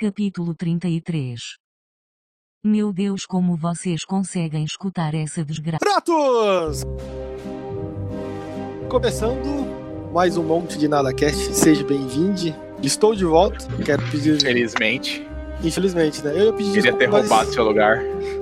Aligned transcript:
Capítulo 0.00 0.54
33 0.54 1.40
Meu 2.64 2.92
Deus, 2.92 3.26
como 3.26 3.56
vocês 3.56 4.04
conseguem 4.04 4.62
escutar 4.62 5.12
essa 5.12 5.44
desgraça? 5.44 5.80
Pratos! 5.80 6.84
Começando 8.88 10.12
mais 10.12 10.36
um 10.36 10.44
monte 10.44 10.78
de 10.78 10.86
NadaCast, 10.86 11.52
seja 11.52 11.82
bem-vindo. 11.82 12.54
Estou 12.80 13.12
de 13.12 13.24
volta, 13.24 13.66
quero 13.84 14.00
pedir. 14.08 14.40
Felizmente. 14.40 15.26
Infelizmente, 15.64 16.24
né? 16.24 16.30
Eu 16.30 16.44
ia 16.44 16.52
pedir 16.52 16.72
Queria 16.74 16.92
ter 16.92 16.98
desculpa, 16.98 17.18
mas 17.18 17.28
roubado 17.28 17.52
seu 17.52 17.64
lugar. 17.64 18.00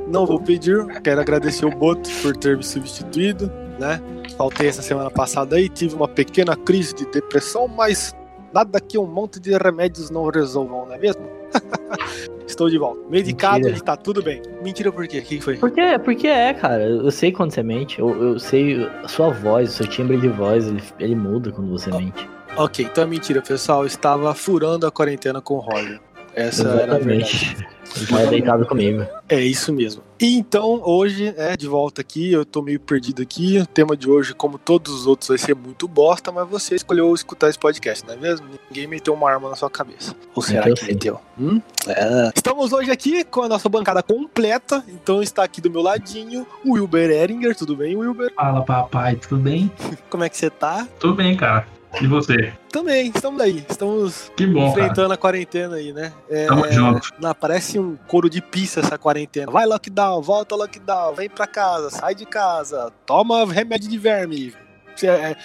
Não 0.09 0.27
vou 0.27 0.38
pedir, 0.38 0.84
quero 1.00 1.23
agradecer 1.23 1.64
o 1.64 1.70
Boto 1.70 2.11
por 2.20 2.36
ter 2.36 2.59
me 2.59 2.64
substituído, 2.64 3.50
né? 3.79 3.98
Faltei 4.36 4.68
essa 4.68 4.82
semana 4.82 5.11
passada 5.11 5.57
aí, 5.57 5.70
tive 5.70 5.95
uma 5.95 6.07
pequena 6.07 6.54
crise 6.54 6.95
de 6.95 7.07
depressão, 7.07 7.66
mas 7.66 8.14
nada 8.53 8.79
que 8.79 8.99
um 8.99 9.07
monte 9.07 9.41
de 9.41 9.57
remédios 9.57 10.11
não 10.11 10.29
resolvam, 10.29 10.85
não 10.85 10.93
é 10.93 10.99
mesmo? 10.99 11.36
Estou 12.46 12.71
de 12.71 12.79
volta. 12.79 13.00
Medicado 13.11 13.57
Mentira. 13.57 13.77
e 13.77 13.81
tá 13.81 13.96
tudo 13.96 14.23
bem. 14.23 14.41
Mentira 14.63 14.93
por 14.93 15.07
quê? 15.07 15.18
O 15.18 15.23
que 15.23 15.41
foi? 15.41 15.57
Porque, 15.57 15.99
porque 16.04 16.29
é, 16.29 16.54
cara. 16.54 16.85
Eu 16.85 17.11
sei 17.11 17.32
quando 17.32 17.50
você 17.50 17.63
mente. 17.63 17.99
Eu, 17.99 18.23
eu 18.23 18.39
sei 18.39 18.89
a 19.03 19.09
sua 19.09 19.31
voz, 19.31 19.71
o 19.71 19.73
seu 19.73 19.87
timbre 19.87 20.17
de 20.18 20.29
voz, 20.29 20.67
ele, 20.67 20.82
ele 20.99 21.14
muda 21.14 21.51
quando 21.51 21.71
você 21.71 21.90
mente. 21.90 22.29
Ok, 22.57 22.87
então 22.90 23.04
é 23.04 23.07
mentira, 23.07 23.43
pessoal. 23.43 23.82
Eu 23.82 23.87
estava 23.87 24.35
furando 24.35 24.87
a 24.87 24.90
quarentena 24.90 25.40
com 25.40 25.54
o 25.54 25.59
Roger. 25.59 26.01
Essa 26.35 26.68
era 26.68 26.96
a 26.96 26.99
verdade. 26.99 27.67
Ele 27.96 28.07
tá 28.07 28.25
deitado 28.25 28.67
comigo. 28.67 29.07
É 29.29 29.41
isso 29.41 29.73
mesmo. 29.73 30.03
E 30.18 30.37
então, 30.37 30.81
hoje, 30.82 31.35
é, 31.37 31.57
de 31.57 31.67
volta 31.67 32.00
aqui, 32.00 32.33
eu 32.33 32.45
tô 32.45 32.62
meio 32.62 32.81
perdido 32.81 33.23
aqui. 33.23 33.59
O 33.59 33.67
tema 33.67 33.97
de 33.97 34.09
hoje, 34.09 34.34
como 34.34 34.59
todos 34.59 34.92
os 34.92 35.06
outros, 35.06 35.28
vai 35.28 35.39
ser 35.39 35.55
muito 35.55 35.87
bosta, 35.87 36.33
mas 36.33 36.48
você 36.48 36.75
escolheu 36.75 37.14
escutar 37.14 37.48
esse 37.48 37.59
podcast, 37.59 38.06
não 38.06 38.14
é 38.14 38.17
mesmo? 38.17 38.47
Ninguém 38.70 38.87
meteu 38.87 39.12
uma 39.12 39.31
arma 39.31 39.51
na 39.51 39.56
sua 39.56 39.69
cabeça. 39.69 40.14
Ou 40.34 40.43
será 40.43 40.67
Meteu 40.67 40.75
que 40.77 40.93
meteu? 40.93 41.20
Hum? 41.39 41.61
É. 41.87 42.31
Estamos 42.35 42.73
hoje 42.73 42.91
aqui 42.91 43.25
com 43.25 43.43
a 43.43 43.48
nossa 43.48 43.69
bancada 43.69 44.03
completa. 44.03 44.83
Então 44.89 45.23
está 45.23 45.45
aqui 45.45 45.61
do 45.61 45.70
meu 45.70 45.83
ladinho 45.83 46.47
o 46.65 46.73
Wilber 46.75 47.11
Eringer. 47.11 47.55
Tudo 47.55 47.77
bem, 47.77 47.97
Wilber? 47.97 48.33
Fala 48.35 48.63
papai, 48.63 49.17
tudo 49.17 49.37
bem? 49.39 49.70
Como 50.09 50.25
é 50.25 50.29
que 50.29 50.37
você 50.37 50.48
tá? 50.48 50.89
Tudo 50.98 51.15
bem, 51.15 51.37
cara. 51.37 51.67
E 52.00 52.06
você? 52.06 52.52
Também, 52.70 53.11
estamos 53.14 53.41
aí. 53.41 53.64
Estamos 53.69 54.30
Que 54.36 54.47
bom, 54.47 54.70
cara. 54.70 54.70
enfrentando 54.84 55.14
a 55.14 55.16
quarentena 55.16 55.77
aí, 55.77 55.92
né? 55.92 56.12
É, 56.28 56.47
Tamo 56.47 56.70
junto. 56.70 57.08
Não, 57.19 57.34
parece 57.34 57.78
um 57.78 57.97
couro 58.06 58.28
de 58.28 58.42
pizza 58.42 58.80
essa 58.80 58.98
quarentena. 58.98 59.50
Vai 59.50 59.64
lockdown, 59.66 60.20
volta 60.20 60.55
lockdown, 60.55 61.14
vem 61.14 61.28
pra 61.28 61.47
casa, 61.47 61.91
sai 61.91 62.14
de 62.14 62.27
casa, 62.27 62.92
toma 63.06 63.44
remédio 63.50 63.89
de 63.89 63.97
verme. 63.98 64.55
É, 65.02 65.36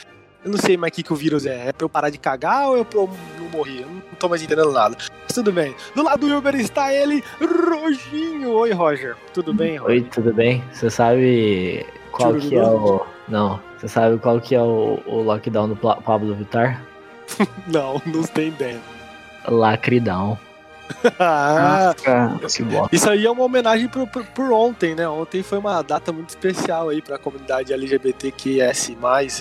eu 0.44 0.52
não 0.52 0.58
sei 0.58 0.76
mais 0.76 0.92
o 0.92 0.96
que, 0.96 1.04
que 1.04 1.14
o 1.14 1.16
vírus 1.16 1.46
é. 1.46 1.70
É 1.70 1.74
pra 1.74 1.86
eu 1.86 1.90
parar 1.90 2.10
de 2.10 2.18
cagar 2.18 2.70
ou 2.70 2.80
é 2.80 2.84
pra 2.84 3.00
eu 3.00 3.10
não 3.40 3.50
morrer? 3.50 3.82
Eu 3.84 3.88
não 3.90 4.02
tô 4.20 4.28
mais 4.28 4.42
entendendo 4.42 4.72
nada. 4.72 4.98
Mas 5.24 5.34
tudo 5.34 5.52
bem. 5.52 5.74
Do 5.96 6.04
lado 6.04 6.28
do 6.28 6.38
Uber 6.38 6.56
está 6.56 6.94
ele, 6.94 7.24
Roginho. 7.40 8.52
Oi, 8.52 8.72
Roger. 8.74 9.16
Tudo 9.34 9.54
bem, 9.54 9.78
Roger? 9.78 10.04
Oi, 10.04 10.10
tudo 10.10 10.34
bem? 10.34 10.64
Você 10.74 10.90
sabe 10.90 11.86
qual 12.12 12.36
que 12.36 12.56
é 12.56 12.64
o. 12.64 13.06
Não. 13.28 13.60
Você 13.78 13.88
sabe 13.88 14.18
qual 14.20 14.40
que 14.40 14.54
é 14.54 14.62
o, 14.62 15.00
o 15.06 15.22
lockdown 15.24 15.70
do 15.70 15.76
Pablo 15.76 16.36
Vittar? 16.36 16.84
Não, 17.68 18.02
não 18.06 18.24
tem 18.24 18.50
ideia. 18.50 18.80
Lacridão. 19.48 20.38
Ah, 21.18 21.96
Que 22.54 22.64
bosta. 22.64 22.94
Isso 22.94 23.10
aí 23.10 23.26
é 23.26 23.32
uma 23.32 23.44
homenagem 23.44 23.88
por, 23.88 24.06
por, 24.08 24.26
por 24.26 24.52
ontem, 24.52 24.94
né? 24.94 25.08
Ontem 25.08 25.42
foi 25.42 25.58
uma 25.58 25.82
data 25.82 26.12
muito 26.12 26.30
especial 26.30 26.90
aí 26.90 27.02
pra 27.02 27.18
comunidade 27.18 27.72
LGBTQS+, 27.72 28.98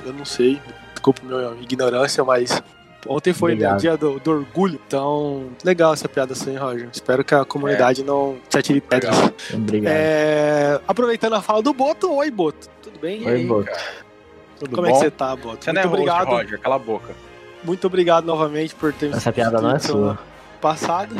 eu 0.06 0.12
não 0.12 0.24
sei, 0.24 0.62
desculpa 0.92 1.22
minha 1.24 1.52
ignorância, 1.60 2.22
mas 2.22 2.62
ontem 3.06 3.32
foi 3.32 3.54
né, 3.54 3.76
dia 3.76 3.96
do, 3.96 4.18
do 4.20 4.30
orgulho, 4.30 4.80
então 4.86 5.48
legal 5.64 5.92
essa 5.92 6.08
piada 6.08 6.34
sua, 6.34 6.52
hein, 6.52 6.58
Roger? 6.58 6.88
Espero 6.92 7.24
que 7.24 7.34
a 7.34 7.44
comunidade 7.44 8.02
não 8.04 8.36
te 8.48 8.58
atire 8.58 8.80
pedras. 8.80 9.16
Obrigado. 9.52 9.92
É, 9.92 10.80
aproveitando 10.86 11.34
a 11.34 11.42
fala 11.42 11.62
do 11.62 11.72
Boto, 11.72 12.12
oi 12.12 12.30
Boto, 12.30 12.68
tudo 12.82 12.98
bem? 12.98 13.26
Oi, 13.26 13.44
Boto. 13.44 13.70
Tudo 14.58 14.74
Como 14.74 14.86
é 14.86 14.90
bom? 14.90 14.96
que 14.98 15.04
você 15.04 15.10
tá, 15.10 15.34
Boto? 15.34 15.64
Você 15.64 15.72
não 15.72 15.80
muito 15.82 15.86
é 15.86 15.88
host, 15.88 15.94
obrigado, 16.02 16.28
Roger. 16.28 16.60
Cala 16.60 16.76
a 16.76 16.78
boca. 16.78 17.14
muito 17.64 17.86
obrigado 17.86 18.24
novamente 18.26 18.74
por 18.74 18.92
ter 18.92 19.08
me 19.08 19.16
Essa 19.16 19.32
piada 19.32 19.60
não 19.60 19.74
é 19.74 19.78
sua. 19.78 20.18
passada, 20.60 21.14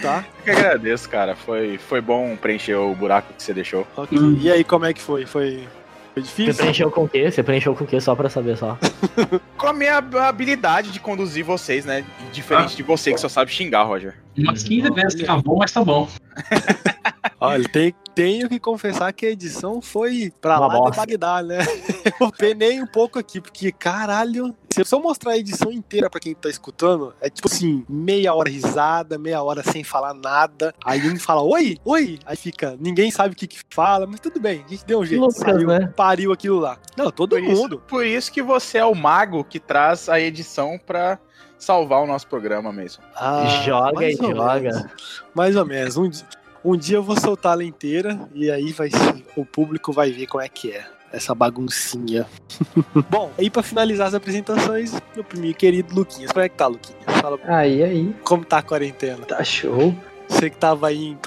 tá? 0.00 0.24
Eu 0.38 0.44
que 0.44 0.50
agradeço, 0.60 1.08
cara. 1.08 1.36
Foi, 1.36 1.76
foi 1.76 2.00
bom 2.00 2.36
preencher 2.36 2.76
o 2.76 2.94
buraco 2.94 3.34
que 3.34 3.42
você 3.42 3.52
deixou. 3.52 3.86
Ok. 3.96 4.18
Hum. 4.18 4.38
E 4.40 4.50
aí, 4.50 4.64
como 4.64 4.86
é 4.86 4.94
que 4.94 5.00
foi? 5.02 5.26
Foi, 5.26 5.68
foi 6.14 6.22
Você 6.22 6.28
difícil? 6.28 6.54
preencheu 6.54 6.90
com 6.90 7.04
o 7.04 7.08
quê? 7.08 7.30
Você 7.30 7.42
preencheu 7.42 7.74
com 7.74 7.84
o 7.84 7.86
quê? 7.86 8.00
Só 8.00 8.14
pra 8.14 8.28
saber 8.28 8.56
só. 8.56 8.76
Com 9.56 9.66
a 9.68 9.72
minha 9.72 9.98
habilidade 9.98 10.90
de 10.90 10.98
conduzir 11.00 11.44
vocês, 11.44 11.84
né? 11.84 12.04
Diferente 12.32 12.72
Ah. 12.72 12.76
de 12.76 12.82
você 12.82 13.12
que 13.12 13.20
só 13.20 13.28
sabe 13.28 13.50
xingar, 13.50 13.82
Roger. 13.84 14.14
Umas 14.38 14.62
15 14.62 14.90
vezes 14.90 15.22
tá 15.26 15.36
bom, 15.36 15.56
mas 15.58 15.70
tá 15.72 15.84
bom. 15.84 16.08
Olha, 17.40 17.68
tem- 17.68 17.94
tenho 18.14 18.48
que 18.48 18.58
confessar 18.60 19.12
que 19.12 19.24
a 19.24 19.30
edição 19.30 19.80
foi 19.80 20.32
pra 20.40 20.58
Uma 20.58 20.66
lá 20.66 20.74
de 20.74 20.80
bosta. 20.80 20.96
Bagdá, 21.06 21.42
né? 21.42 21.58
Eu 22.20 22.30
penei 22.32 22.80
um 22.82 22.86
pouco 22.86 23.18
aqui, 23.18 23.40
porque 23.40 23.72
caralho, 23.72 24.54
se 24.70 24.82
eu 24.94 25.00
mostrar 25.00 25.32
a 25.32 25.38
edição 25.38 25.70
inteira 25.72 26.10
pra 26.10 26.20
quem 26.20 26.34
tá 26.34 26.48
escutando, 26.50 27.14
é 27.20 27.30
tipo 27.30 27.48
assim, 27.48 27.84
meia 27.88 28.34
hora 28.34 28.50
risada, 28.50 29.16
meia 29.18 29.42
hora 29.42 29.62
sem 29.62 29.82
falar 29.82 30.12
nada. 30.12 30.74
Aí 30.84 31.00
um 31.08 31.18
fala, 31.18 31.40
oi, 31.42 31.78
oi, 31.84 32.18
aí 32.26 32.36
fica, 32.36 32.76
ninguém 32.78 33.10
sabe 33.10 33.32
o 33.34 33.36
que 33.36 33.46
que 33.46 33.60
fala, 33.70 34.06
mas 34.06 34.20
tudo 34.20 34.38
bem, 34.40 34.62
a 34.66 34.68
gente 34.68 34.84
deu 34.84 35.00
um 35.00 35.04
jeito, 35.04 35.20
Lucas, 35.20 35.36
saiu, 35.38 35.66
né? 35.68 35.92
pariu 35.96 36.32
aquilo 36.32 36.58
lá. 36.58 36.78
Não, 36.96 37.10
todo 37.10 37.30
Por 37.36 37.42
isso, 37.42 37.62
mundo. 37.62 37.82
por 37.88 38.04
isso 38.06 38.30
que 38.32 38.42
você 38.42 38.78
é 38.78 38.84
o 38.84 38.94
mago 38.94 39.44
que 39.44 39.58
traz 39.58 40.08
a 40.08 40.20
edição 40.20 40.78
pra 40.84 41.18
salvar 41.58 42.02
o 42.02 42.06
nosso 42.06 42.26
programa 42.26 42.72
mesmo. 42.72 43.02
Ah, 43.14 43.44
joga 43.64 44.08
e 44.10 44.16
joga. 44.16 44.90
Mais 45.34 45.56
ou 45.56 45.64
menos. 45.66 45.96
Um, 45.96 46.08
di- 46.08 46.24
um 46.64 46.76
dia 46.76 46.96
eu 46.96 47.02
vou 47.02 47.18
soltar 47.18 47.52
ela 47.54 47.64
inteira 47.64 48.18
e 48.34 48.50
aí 48.50 48.72
vai 48.72 48.90
o 49.36 49.44
público 49.44 49.92
vai 49.92 50.10
ver 50.10 50.26
como 50.26 50.42
é 50.42 50.48
que 50.48 50.72
é. 50.72 50.84
Essa 51.12 51.34
baguncinha. 51.34 52.24
Bom, 53.10 53.32
aí 53.36 53.50
pra 53.50 53.64
finalizar 53.64 54.06
as 54.06 54.14
apresentações, 54.14 54.92
meu 55.16 55.24
meu 55.36 55.54
querido 55.54 55.92
Luquinhas. 55.94 56.30
Como 56.30 56.44
é 56.44 56.48
que 56.48 56.56
tá, 56.56 56.68
Luquinhas? 56.68 57.02
Fala 57.20 57.36
Aí, 57.48 57.82
aí. 57.82 58.14
como 58.22 58.44
tá 58.44 58.58
a 58.58 58.62
quarentena. 58.62 59.18
Tá 59.26 59.42
show. 59.42 59.92
Você 60.28 60.48
que 60.48 60.56
tava 60.56 60.86
aí 60.86 61.06
em. 61.06 61.18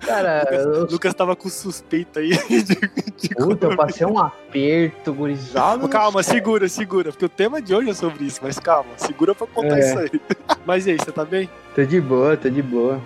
Cara, 0.00 0.48
eu 0.50 0.84
O 0.84 0.90
Lucas 0.90 1.12
tava 1.12 1.36
com 1.36 1.50
suspeita 1.50 2.20
aí 2.20 2.30
de, 2.48 2.74
de 3.18 3.34
Puta, 3.34 3.66
eu 3.66 3.76
passei 3.76 4.06
um 4.06 4.18
aperto, 4.18 5.12
gurizada. 5.12 5.86
Calma, 5.88 6.22
segura, 6.22 6.66
segura, 6.66 7.12
porque 7.12 7.26
o 7.26 7.28
tema 7.28 7.60
de 7.60 7.74
hoje 7.74 7.90
é 7.90 7.94
sobre 7.94 8.24
isso, 8.24 8.40
mas 8.42 8.58
calma, 8.58 8.88
segura 8.96 9.34
pra 9.34 9.46
contar 9.46 9.76
É. 9.76 9.80
isso 9.80 9.98
aí. 9.98 10.20
Mas 10.64 10.86
e 10.86 10.92
aí, 10.92 10.96
você 10.96 11.12
tá 11.12 11.26
bem? 11.26 11.50
Tô 11.74 11.84
de 11.84 12.00
boa, 12.00 12.34
tô 12.38 12.48
de 12.48 12.62
boa. 12.62 12.98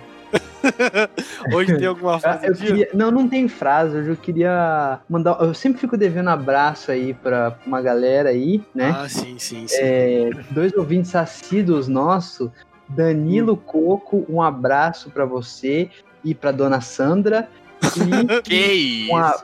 Hoje 1.53 1.77
tem 1.77 1.87
alguma 1.87 2.19
frase 2.19 2.47
Eu 2.47 2.53
queria... 2.55 2.89
Não, 2.93 3.11
não 3.11 3.27
tem 3.27 3.47
frase. 3.47 3.97
Hoje 3.97 4.09
eu 4.09 4.15
queria 4.15 4.99
mandar. 5.09 5.37
Eu 5.41 5.53
sempre 5.53 5.79
fico 5.81 5.97
devendo 5.97 6.29
abraço 6.29 6.91
aí 6.91 7.13
pra 7.13 7.57
uma 7.65 7.81
galera 7.81 8.29
aí, 8.29 8.61
né? 8.73 8.93
Ah, 8.95 9.07
sim, 9.09 9.37
sim, 9.39 9.67
sim. 9.67 9.77
É, 9.79 10.29
dois 10.51 10.73
ouvintes 10.73 11.15
assíduos 11.15 11.87
nossos. 11.87 12.49
Danilo 12.89 13.55
Coco, 13.57 14.25
um 14.29 14.41
abraço 14.41 15.09
pra 15.09 15.25
você 15.25 15.89
e 16.23 16.33
pra 16.35 16.51
dona 16.51 16.81
Sandra. 16.81 17.47
E 18.37 18.41
Que 18.41 18.55
isso? 18.55 19.11
um, 19.13 19.17
a- 19.17 19.43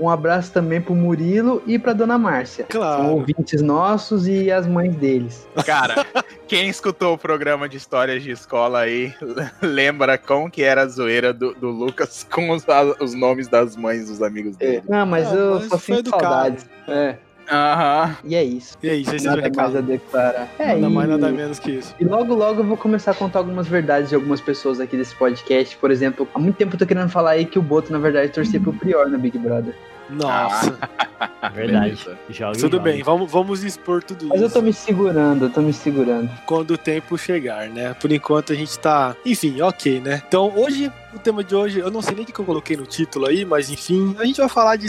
um 0.00 0.08
abraço 0.08 0.50
também 0.52 0.80
pro 0.80 0.94
Murilo 0.94 1.62
e 1.66 1.78
pra 1.78 1.92
dona 1.92 2.16
Márcia. 2.18 2.66
São 2.70 2.80
Claro. 2.80 3.06
ouvintes 3.08 3.60
nossos 3.60 4.26
e 4.26 4.50
as 4.50 4.66
mães 4.66 4.94
deles. 4.96 5.46
Cara, 5.66 6.06
quem 6.48 6.68
escutou 6.68 7.14
o 7.14 7.18
programa 7.18 7.68
de 7.68 7.76
histórias 7.76 8.22
de 8.22 8.30
escola 8.30 8.80
aí, 8.80 9.12
lembra 9.62 10.16
como 10.16 10.50
que 10.50 10.62
era 10.62 10.82
a 10.82 10.86
zoeira 10.88 11.32
do, 11.32 11.52
do 11.54 11.68
Lucas 11.68 12.26
com 12.30 12.50
os, 12.50 12.64
os 12.98 13.14
nomes 13.14 13.46
das 13.48 13.76
mães 13.76 14.08
dos 14.08 14.22
amigos 14.22 14.56
dele. 14.56 14.82
Não, 14.88 15.04
mas 15.04 15.28
Ah, 15.28 15.34
eu 15.34 15.54
mas 15.56 15.64
só 15.68 15.78
sinto 15.78 15.98
educado. 16.00 16.22
saudades. 16.24 16.66
É, 16.88 17.16
Aham. 17.52 18.16
e 18.24 18.34
é 18.36 18.44
isso. 18.44 18.78
E 18.82 18.88
aí, 18.88 19.04
vocês 19.04 19.24
Nada 19.24 19.42
recado? 19.42 19.56
mais 19.56 19.76
a 19.76 19.80
declarar. 19.80 20.48
É, 20.58 20.66
Nada 20.74 20.86
e... 20.86 20.88
mais, 20.90 21.08
nada 21.08 21.30
menos 21.32 21.58
que 21.58 21.72
isso. 21.72 21.94
E 21.98 22.04
logo, 22.04 22.32
logo 22.34 22.60
eu 22.60 22.64
vou 22.64 22.76
começar 22.76 23.10
a 23.10 23.14
contar 23.14 23.40
algumas 23.40 23.66
verdades 23.66 24.08
de 24.08 24.14
algumas 24.14 24.40
pessoas 24.40 24.78
aqui 24.80 24.96
desse 24.96 25.14
podcast. 25.16 25.76
Por 25.76 25.90
exemplo, 25.90 26.28
há 26.32 26.38
muito 26.38 26.56
tempo 26.56 26.74
eu 26.74 26.78
tô 26.78 26.86
querendo 26.86 27.08
falar 27.10 27.32
aí 27.32 27.44
que 27.44 27.58
o 27.58 27.62
Boto, 27.62 27.92
na 27.92 27.98
verdade, 27.98 28.30
torcia 28.32 28.60
pro 28.60 28.72
Prior 28.72 29.08
no 29.08 29.18
Big 29.18 29.36
Brother. 29.36 29.74
Nossa, 30.10 30.78
Verdade. 31.54 31.90
Beleza. 31.90 32.18
Joga 32.30 32.56
e 32.58 32.60
tudo 32.60 32.76
joga. 32.78 32.82
bem, 32.90 33.02
vamos, 33.02 33.30
vamos 33.30 33.62
expor 33.64 34.02
tudo 34.02 34.26
Mas 34.28 34.40
eu 34.40 34.46
isso 34.46 34.54
tô 34.54 34.62
me 34.62 34.72
segurando, 34.72 35.44
eu 35.46 35.50
tô 35.50 35.60
me 35.60 35.72
segurando. 35.72 36.30
quando 36.46 36.72
o 36.72 36.78
tempo 36.78 37.16
chegar, 37.18 37.68
né? 37.68 37.94
Por 37.94 38.10
enquanto 38.12 38.52
a 38.52 38.56
gente 38.56 38.78
tá. 38.78 39.14
Enfim, 39.24 39.60
ok, 39.62 40.00
né? 40.00 40.22
Então 40.26 40.52
hoje, 40.56 40.90
o 41.14 41.18
tema 41.18 41.42
de 41.44 41.54
hoje, 41.54 41.78
eu 41.80 41.90
não 41.90 42.02
sei 42.02 42.14
nem 42.14 42.24
o 42.24 42.26
que 42.26 42.38
eu 42.38 42.44
coloquei 42.44 42.76
no 42.76 42.86
título 42.86 43.26
aí, 43.26 43.44
mas 43.44 43.70
enfim, 43.70 44.14
a 44.18 44.24
gente 44.24 44.38
vai 44.40 44.48
falar 44.48 44.76
de 44.76 44.88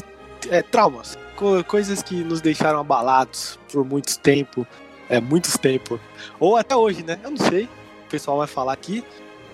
é, 0.50 0.62
traumas. 0.62 1.18
co- 1.36 1.64
Coisas 1.64 2.02
que 2.02 2.16
nos 2.24 2.42
deixaram 2.42 2.80
abalados 2.80 3.60
por 3.72 3.86
muito 3.86 4.18
tempo. 4.20 4.66
É, 5.10 5.20
muitos 5.20 5.58
tempo. 5.58 6.00
Ou 6.40 6.56
até 6.56 6.76
hoje, 6.76 7.04
né? 7.04 7.20
Eu 7.24 7.32
não 7.32 7.38
sei. 7.38 7.66
O 8.06 8.10
pessoal 8.10 8.38
vai 8.38 8.48
falar 8.48 8.72
aqui. 8.74 9.04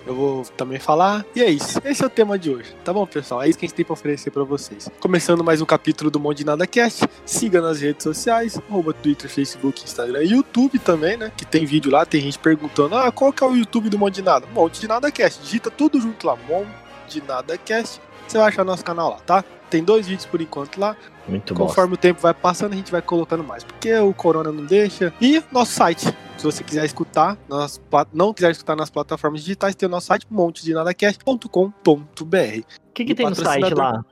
Eu 0.08 0.14
vou 0.14 0.42
também 0.56 0.78
falar. 0.80 1.24
E 1.36 1.42
é 1.42 1.50
isso. 1.50 1.78
Esse 1.84 2.02
é 2.02 2.06
o 2.06 2.10
tema 2.10 2.38
de 2.38 2.50
hoje. 2.50 2.74
Tá 2.82 2.92
bom, 2.92 3.06
pessoal? 3.06 3.42
É 3.42 3.48
isso 3.48 3.58
que 3.58 3.66
a 3.66 3.68
gente 3.68 3.76
tem 3.76 3.84
pra 3.84 3.92
oferecer 3.92 4.30
pra 4.30 4.42
vocês. 4.42 4.88
Começando 5.00 5.44
mais 5.44 5.60
um 5.60 5.66
capítulo 5.66 6.10
do 6.10 6.18
Monte 6.18 6.44
Nada 6.44 6.66
Cast. 6.66 7.06
Siga 7.26 7.60
nas 7.60 7.80
redes 7.80 8.04
sociais, 8.04 8.58
arroba 8.68 8.94
Twitter, 8.94 9.30
Facebook, 9.30 9.84
Instagram 9.84 10.22
e 10.24 10.30
YouTube 10.30 10.78
também, 10.78 11.18
né? 11.18 11.30
Que 11.36 11.44
tem 11.44 11.66
vídeo 11.66 11.92
lá, 11.92 12.06
tem 12.06 12.22
gente 12.22 12.38
perguntando: 12.38 12.96
ah, 12.96 13.12
qual 13.12 13.32
que 13.32 13.44
é 13.44 13.46
o 13.46 13.54
YouTube 13.54 13.90
do 13.90 13.98
Monte 13.98 14.22
Nada? 14.22 14.46
Monte 14.54 14.80
de 14.80 14.88
Nada 14.88 15.12
Cast. 15.12 15.42
Digita 15.42 15.70
tudo 15.70 16.00
junto 16.00 16.26
lá, 16.26 16.36
Monte 16.36 16.70
de 17.08 17.22
Nada 17.22 17.58
Cast. 17.58 18.00
Você 18.26 18.38
vai 18.38 18.48
achar 18.48 18.64
nosso 18.64 18.84
canal 18.84 19.10
lá, 19.10 19.16
tá? 19.18 19.44
Tem 19.68 19.84
dois 19.84 20.06
vídeos 20.06 20.24
por 20.24 20.40
enquanto 20.40 20.80
lá. 20.80 20.96
Muito 21.28 21.54
bom. 21.54 21.66
Conforme 21.66 21.94
o 21.94 21.96
tempo 21.96 22.20
vai 22.20 22.32
passando, 22.32 22.72
a 22.72 22.76
gente 22.76 22.90
vai 22.90 23.02
colocando 23.02 23.44
mais, 23.44 23.62
porque 23.62 23.94
o 23.94 24.14
corona 24.14 24.50
não 24.50 24.64
deixa. 24.64 25.12
E 25.20 25.42
nosso 25.52 25.72
site, 25.72 26.06
se 26.36 26.44
você 26.44 26.64
quiser 26.64 26.84
escutar, 26.84 27.36
nas, 27.48 27.80
não 28.12 28.32
quiser 28.32 28.50
escutar 28.50 28.74
nas 28.74 28.90
plataformas 28.90 29.42
digitais, 29.42 29.74
tem 29.74 29.86
o 29.86 29.90
nosso 29.90 30.06
site 30.06 30.26
montedinadacast.com.br. 30.30 31.48
O 31.80 32.92
que, 32.94 33.04
que 33.04 33.14
tem 33.14 33.28
no 33.28 33.34
site 33.34 33.74
lá? 33.74 34.04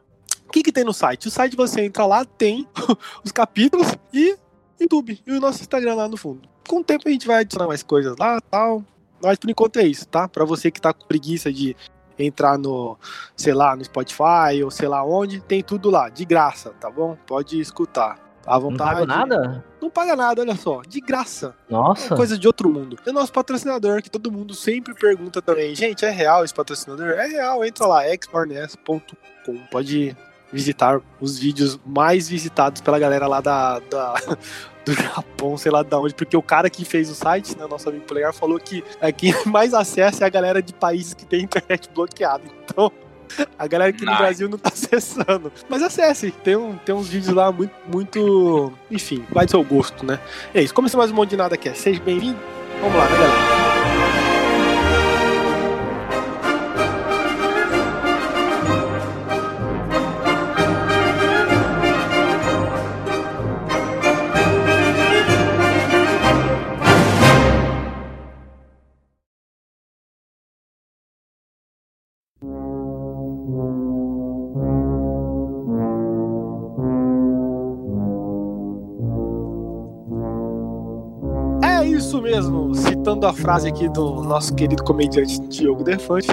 O 0.47 0.53
que, 0.53 0.63
que 0.63 0.73
tem 0.73 0.85
no 0.85 0.93
site? 0.93 1.27
O 1.27 1.31
site 1.31 1.57
você 1.57 1.83
entra 1.83 2.07
lá, 2.07 2.25
tem 2.25 2.67
os 3.25 3.33
capítulos 3.33 3.97
e 4.13 4.37
YouTube 4.81 5.21
e 5.27 5.33
o 5.33 5.41
nosso 5.41 5.63
Instagram 5.63 5.95
lá 5.95 6.09
no 6.09 6.17
fundo. 6.17 6.43
Com 6.69 6.81
o 6.81 6.85
tempo 6.85 7.09
a 7.09 7.11
gente 7.11 7.27
vai 7.27 7.41
adicionar 7.41 7.67
mais 7.67 7.83
coisas 7.83 8.17
lá 8.19 8.41
tal. 8.51 8.85
Mas 9.23 9.39
por 9.39 9.49
enquanto 9.49 9.79
é 9.79 9.87
isso, 9.87 10.07
tá? 10.07 10.29
Pra 10.29 10.45
você 10.45 10.71
que 10.71 10.81
tá 10.81 10.93
com 10.93 11.07
preguiça 11.07 11.51
de 11.51 11.75
entrar 12.19 12.59
no, 12.59 12.99
sei 13.37 13.53
lá, 13.55 13.75
no 13.77 13.85
Spotify 13.85 14.63
ou 14.65 14.71
sei 14.71 14.89
lá 14.89 15.05
onde, 15.05 15.41
tem 15.41 15.63
tudo 15.63 15.91
lá, 15.91 16.09
de 16.09 16.25
graça, 16.25 16.71
tá 16.81 16.91
bom? 16.91 17.17
Pode 17.27 17.61
escutar. 17.61 18.19
À 18.47 18.55
Não 18.55 18.61
vontade. 18.61 18.91
pago 19.01 19.07
nada? 19.07 19.65
Não 19.83 19.91
paga 19.91 20.15
nada, 20.15 20.41
olha 20.41 20.55
só. 20.55 20.81
De 20.87 21.01
graça. 21.01 21.53
Nossa. 21.69 22.15
É 22.15 22.17
coisa 22.17 22.39
de 22.39 22.47
outro 22.47 22.69
mundo. 22.71 22.97
E 23.05 23.11
o 23.11 23.13
nosso 23.13 23.33
patrocinador, 23.33 24.01
que 24.01 24.09
todo 24.09 24.31
mundo 24.31 24.55
sempre 24.55 24.95
pergunta 24.95 25.43
também. 25.43 25.75
Gente, 25.75 26.05
é 26.05 26.11
real 26.11 26.45
esse 26.45 26.55
patrocinador? 26.55 27.09
É 27.09 27.27
real, 27.27 27.65
entra 27.65 27.87
lá, 27.87 28.07
expornes.com. 28.09 29.59
Pode 29.71 30.17
visitar 30.53 31.01
os 31.21 31.39
vídeos 31.39 31.79
mais 31.85 32.29
visitados 32.29 32.81
pela 32.81 32.99
galera 32.99 33.27
lá 33.27 33.41
da, 33.41 33.79
da- 33.81 34.15
do 34.85 34.93
Japão, 34.93 35.57
sei 35.57 35.73
lá 35.73 35.83
de 35.83 35.95
onde, 35.97 36.15
porque 36.15 36.37
o 36.37 36.43
cara 36.43 36.71
que 36.71 36.85
fez 36.85 37.11
o 37.11 37.15
site, 37.15 37.57
né, 37.59 37.67
nosso 37.69 37.89
amigo 37.89 38.05
Polegar, 38.05 38.33
falou 38.33 38.59
que 38.61 38.85
é, 39.01 39.11
quem 39.11 39.35
mais 39.47 39.75
acessa 39.75 40.25
é 40.25 40.27
a 40.27 40.31
galera 40.31 40.63
de 40.63 40.73
países 40.73 41.13
que 41.15 41.27
tem 41.27 41.43
internet 41.43 41.91
bloqueada. 41.93 42.45
Então, 42.65 42.93
a 43.59 43.67
galera 43.67 43.91
aqui 43.91 44.05
no 44.05 44.13
Nice. 44.13 44.23
Brasil 44.23 44.49
não 44.49 44.57
tá 44.59 44.71
acessando. 44.73 45.53
Mas 45.69 45.83
acesse, 45.83 46.31
tem, 46.31 46.55
um, 46.55 46.77
tem 46.79 46.95
uns 46.95 47.09
vídeos 47.09 47.35
lá 47.35 47.51
muito, 47.51 47.73
muito. 47.93 48.73
Enfim, 48.89 49.25
vai 49.33 49.45
do 49.47 49.51
seu 49.51 49.65
gosto, 49.65 50.07
né? 50.07 50.21
É 50.55 50.63
isso, 50.63 50.73
começa 50.73 50.97
mais 50.97 51.11
um 51.11 51.15
monte 51.15 51.31
de 51.31 51.37
nada 51.37 51.57
aqui. 51.57 51.69
Seja 51.75 52.01
bem-vindo. 52.01 52.39
Vamos 52.81 52.97
lá, 52.97 53.05
né, 53.09 53.17
galera? 53.17 53.66
Citando 83.17 83.27
a 83.27 83.33
frase 83.33 83.69
aqui 83.69 83.89
do 83.89 84.23
nosso 84.23 84.55
querido 84.55 84.85
comediante 84.85 85.41
Diogo 85.49 85.83
Defante, 85.83 86.29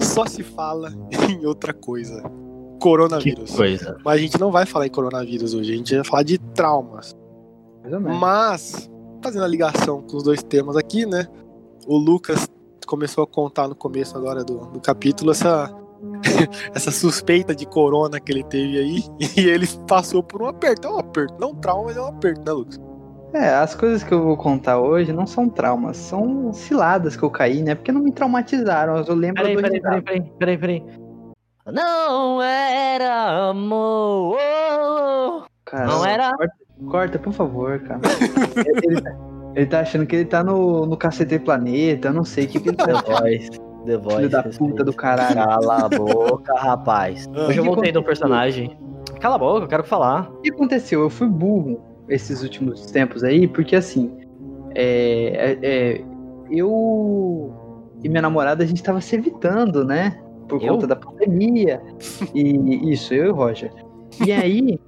só 0.00 0.24
se 0.26 0.42
fala 0.42 0.90
em 1.28 1.44
outra 1.44 1.74
coisa. 1.74 2.22
Que 2.22 2.80
Coronavírus. 2.80 3.54
coisa. 3.54 3.96
Mas 4.04 4.14
a 4.14 4.18
gente 4.18 4.40
não 4.40 4.50
vai 4.50 4.66
falar 4.66 4.86
em 4.86 4.90
coronavírus 4.90 5.54
hoje, 5.54 5.72
a 5.72 5.76
gente 5.76 5.94
vai 5.94 6.04
falar 6.04 6.22
de 6.22 6.38
traumas. 6.38 7.14
Mas, 8.18 8.90
fazendo 9.22 9.44
a 9.44 9.48
ligação 9.48 10.02
com 10.02 10.16
os 10.16 10.22
dois 10.22 10.42
temas 10.42 10.76
aqui, 10.76 11.06
né? 11.06 11.26
O 11.86 11.96
Lucas 11.96 12.48
começou 12.86 13.24
a 13.24 13.26
contar 13.26 13.68
no 13.68 13.74
começo 13.74 14.16
agora 14.16 14.42
do, 14.44 14.66
do 14.66 14.80
capítulo 14.80 15.30
essa, 15.30 15.74
essa 16.74 16.90
suspeita 16.90 17.54
de 17.54 17.66
corona 17.66 18.18
que 18.20 18.32
ele 18.32 18.44
teve 18.44 18.78
aí. 18.78 19.04
E 19.36 19.48
ele 19.48 19.66
passou 19.86 20.22
por 20.22 20.42
um 20.42 20.46
aperto. 20.46 20.88
É 20.88 20.90
um 20.90 20.98
aperto, 20.98 21.34
não 21.38 21.50
um 21.50 21.54
trauma, 21.54 21.84
mas 21.84 21.96
é 21.96 22.02
um 22.02 22.06
aperto, 22.06 22.42
né, 22.44 22.52
Lucas? 22.52 22.93
É, 23.34 23.48
as 23.48 23.74
coisas 23.74 24.04
que 24.04 24.14
eu 24.14 24.22
vou 24.22 24.36
contar 24.36 24.78
hoje 24.78 25.12
não 25.12 25.26
são 25.26 25.48
traumas, 25.48 25.96
são 25.96 26.52
ciladas 26.52 27.16
que 27.16 27.24
eu 27.24 27.30
caí, 27.30 27.62
né? 27.62 27.74
Porque 27.74 27.90
não 27.90 28.00
me 28.00 28.12
traumatizaram, 28.12 28.96
eu 28.98 29.14
lembro 29.14 29.42
Peraí, 29.42 29.56
do 29.56 29.62
peraí, 29.62 29.80
peraí, 29.80 30.02
peraí, 30.02 30.22
peraí, 30.38 30.58
peraí. 30.58 30.84
Não 31.66 32.40
era 32.40 33.48
amor. 33.48 34.38
Cara, 35.64 35.86
Não 35.86 36.06
era? 36.06 36.30
Corta, 36.36 36.54
corta, 36.88 37.18
por 37.18 37.32
favor, 37.32 37.80
cara. 37.80 38.00
ele, 38.84 39.00
tá, 39.00 39.16
ele 39.56 39.66
tá 39.66 39.80
achando 39.80 40.06
que 40.06 40.14
ele 40.14 40.26
tá 40.26 40.44
no, 40.44 40.86
no 40.86 40.96
Cacete 40.96 41.36
Planeta, 41.40 42.08
eu 42.08 42.12
não 42.12 42.24
sei 42.24 42.44
o 42.44 42.48
que, 42.48 42.60
que 42.60 42.68
ele 42.68 42.76
tá 42.76 43.02
The. 43.02 43.20
Voice. 43.20 43.50
The 43.84 43.96
Voice. 43.96 44.16
Filho 44.16 44.30
da 44.30 44.42
puta 44.44 44.84
do 44.84 44.92
caralho. 44.92 45.34
Cala 45.34 45.86
a 45.86 45.88
boca, 45.88 46.54
rapaz. 46.54 47.26
Hoje 47.34 47.58
eu 47.58 47.64
voltei 47.64 47.90
do 47.90 48.02
personagem. 48.04 48.78
Cala 49.18 49.34
a 49.34 49.38
boca, 49.38 49.64
eu 49.64 49.68
quero 49.68 49.82
falar. 49.82 50.30
O 50.30 50.42
que 50.42 50.50
aconteceu? 50.52 51.00
Eu 51.00 51.10
fui 51.10 51.26
burro 51.26 51.93
esses 52.08 52.42
últimos 52.42 52.86
tempos 52.86 53.22
aí, 53.24 53.46
porque 53.48 53.76
assim, 53.76 54.16
é, 54.74 55.58
é, 55.62 55.68
é, 55.96 56.04
eu 56.50 57.52
e 58.02 58.08
minha 58.08 58.22
namorada 58.22 58.62
a 58.62 58.66
gente 58.66 58.82
tava 58.82 59.00
se 59.00 59.16
evitando, 59.16 59.84
né? 59.84 60.20
Por 60.48 60.62
Eu? 60.62 60.74
conta 60.74 60.86
da 60.86 60.96
pandemia. 60.96 61.80
E 62.34 62.92
isso, 62.92 63.14
eu 63.14 63.26
e 63.26 63.28
o 63.28 63.34
Roger. 63.34 63.72
E 64.24 64.30
aí, 64.32 64.78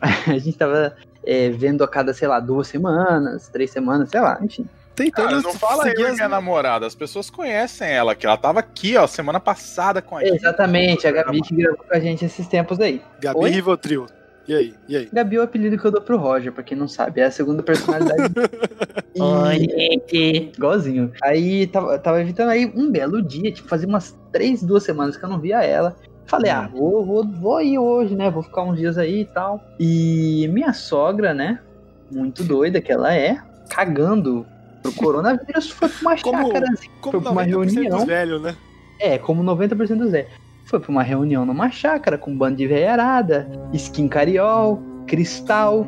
a 0.00 0.36
gente 0.38 0.56
tava 0.58 0.94
é, 1.24 1.48
vendo 1.50 1.82
a 1.82 1.88
cada, 1.88 2.12
sei 2.12 2.28
lá, 2.28 2.40
duas 2.40 2.68
semanas, 2.68 3.48
três 3.48 3.70
semanas, 3.70 4.10
sei 4.10 4.20
lá, 4.20 4.38
enfim. 4.42 4.66
Tentando 4.94 5.28
Cara, 5.28 5.40
não 5.40 5.52
fala 5.54 5.88
eu 5.88 6.08
as- 6.08 6.14
minha 6.16 6.28
namorada. 6.28 6.84
As 6.84 6.94
pessoas 6.94 7.30
conhecem 7.30 7.88
ela, 7.88 8.16
que 8.16 8.26
ela 8.26 8.36
tava 8.36 8.58
aqui, 8.58 8.96
ó, 8.96 9.06
semana 9.06 9.38
passada 9.38 10.02
com 10.02 10.16
a 10.16 10.24
gente. 10.24 10.34
Exatamente, 10.34 11.06
a 11.06 11.12
Gabi 11.12 11.40
que 11.40 11.54
gravou 11.54 11.84
com 11.88 11.94
a 11.96 12.00
gente 12.00 12.24
esses 12.24 12.48
tempos 12.48 12.80
aí. 12.80 13.00
Gabi 13.20 13.38
Oi? 13.38 13.50
Rivotril. 13.50 14.06
E 14.48 14.54
aí? 14.54 14.74
E 14.88 14.96
aí? 14.96 15.08
Gabi 15.12 15.36
é 15.36 15.40
o 15.40 15.42
apelido 15.42 15.76
que 15.78 15.84
eu 15.84 15.90
dou 15.90 16.00
pro 16.00 16.16
Roger, 16.16 16.50
pra 16.50 16.62
quem 16.64 16.76
não 16.76 16.88
sabe, 16.88 17.20
é 17.20 17.24
a 17.26 17.30
segunda 17.30 17.62
personalidade. 17.62 18.32
E- 19.14 19.58
gente. 19.58 20.52
Igualzinho. 20.56 21.12
Aí 21.22 21.66
tava, 21.66 21.98
tava 21.98 22.20
evitando 22.20 22.50
aí 22.50 22.72
um 22.76 22.90
belo 22.90 23.20
dia, 23.20 23.50
tipo, 23.50 23.68
fazia 23.68 23.88
umas 23.88 24.16
três, 24.32 24.62
duas 24.62 24.84
semanas 24.84 25.16
que 25.16 25.24
eu 25.24 25.28
não 25.28 25.40
via 25.40 25.60
ela. 25.62 25.96
Falei, 26.26 26.50
ah, 26.52 26.68
vou, 26.72 27.04
vou, 27.04 27.26
vou 27.26 27.60
ir 27.60 27.78
hoje, 27.78 28.14
né? 28.14 28.30
Vou 28.30 28.42
ficar 28.44 28.62
uns 28.62 28.78
dias 28.78 28.96
aí 28.96 29.22
e 29.22 29.24
tal. 29.24 29.60
E 29.80 30.48
minha 30.52 30.72
sogra, 30.72 31.34
né? 31.34 31.58
Muito 32.12 32.44
doida 32.44 32.80
que 32.80 32.92
ela 32.92 33.12
é, 33.14 33.38
cagando 33.70 34.46
pro 34.82 34.92
coronavírus, 34.92 35.70
foi 35.70 35.88
pra 35.88 35.98
uma 36.02 36.16
Como- 36.22 36.46
chácarazinha. 36.46 36.90
Como 37.00 37.12
Foi 37.12 37.20
pra 37.20 37.30
uma 37.32 37.44
90% 37.44 37.48
reunião. 37.74 37.98
dos 37.98 38.06
velhos, 38.06 38.40
né? 38.42 38.54
É, 39.00 39.18
como 39.18 39.42
90% 39.42 39.96
do 39.98 40.08
Zé. 40.10 40.28
Foi 40.68 40.78
pra 40.78 40.90
uma 40.90 41.02
reunião 41.02 41.46
numa 41.46 41.70
chácara 41.70 42.18
com 42.18 42.30
um 42.30 42.36
bando 42.36 42.56
de 42.56 42.66
veiarada, 42.66 43.48
skin 43.72 44.06
cariol, 44.06 44.82
cristal, 45.06 45.86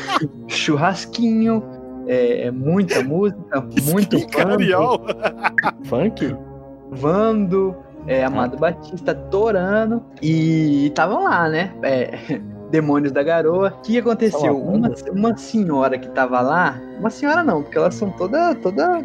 churrasquinho, 0.46 1.62
é, 2.06 2.50
muita 2.50 3.02
música, 3.02 3.60
muito 3.90 4.16
Skin 4.16 4.32
funk, 4.32 4.48
Cariol. 4.48 5.00
Funk? 5.84 6.36
Vando, 6.90 7.74
é, 8.06 8.24
Amado 8.24 8.58
Batista, 8.58 9.14
Torano, 9.14 10.04
e 10.22 10.86
estavam 10.86 11.24
lá, 11.24 11.48
né? 11.48 11.72
É, 11.82 12.18
Demônios 12.70 13.12
da 13.12 13.22
Garoa. 13.22 13.74
O 13.78 13.80
que 13.80 13.98
aconteceu? 13.98 14.40
Tava 14.40 14.54
Uma, 14.54 14.94
uma 15.10 15.36
senhora 15.38 15.98
que 15.98 16.08
tava 16.10 16.42
lá, 16.42 16.78
uma 16.98 17.08
senhora 17.08 17.42
não, 17.42 17.62
porque 17.62 17.78
elas 17.78 17.94
são 17.94 18.10
toda, 18.10 18.54
toda 18.56 19.02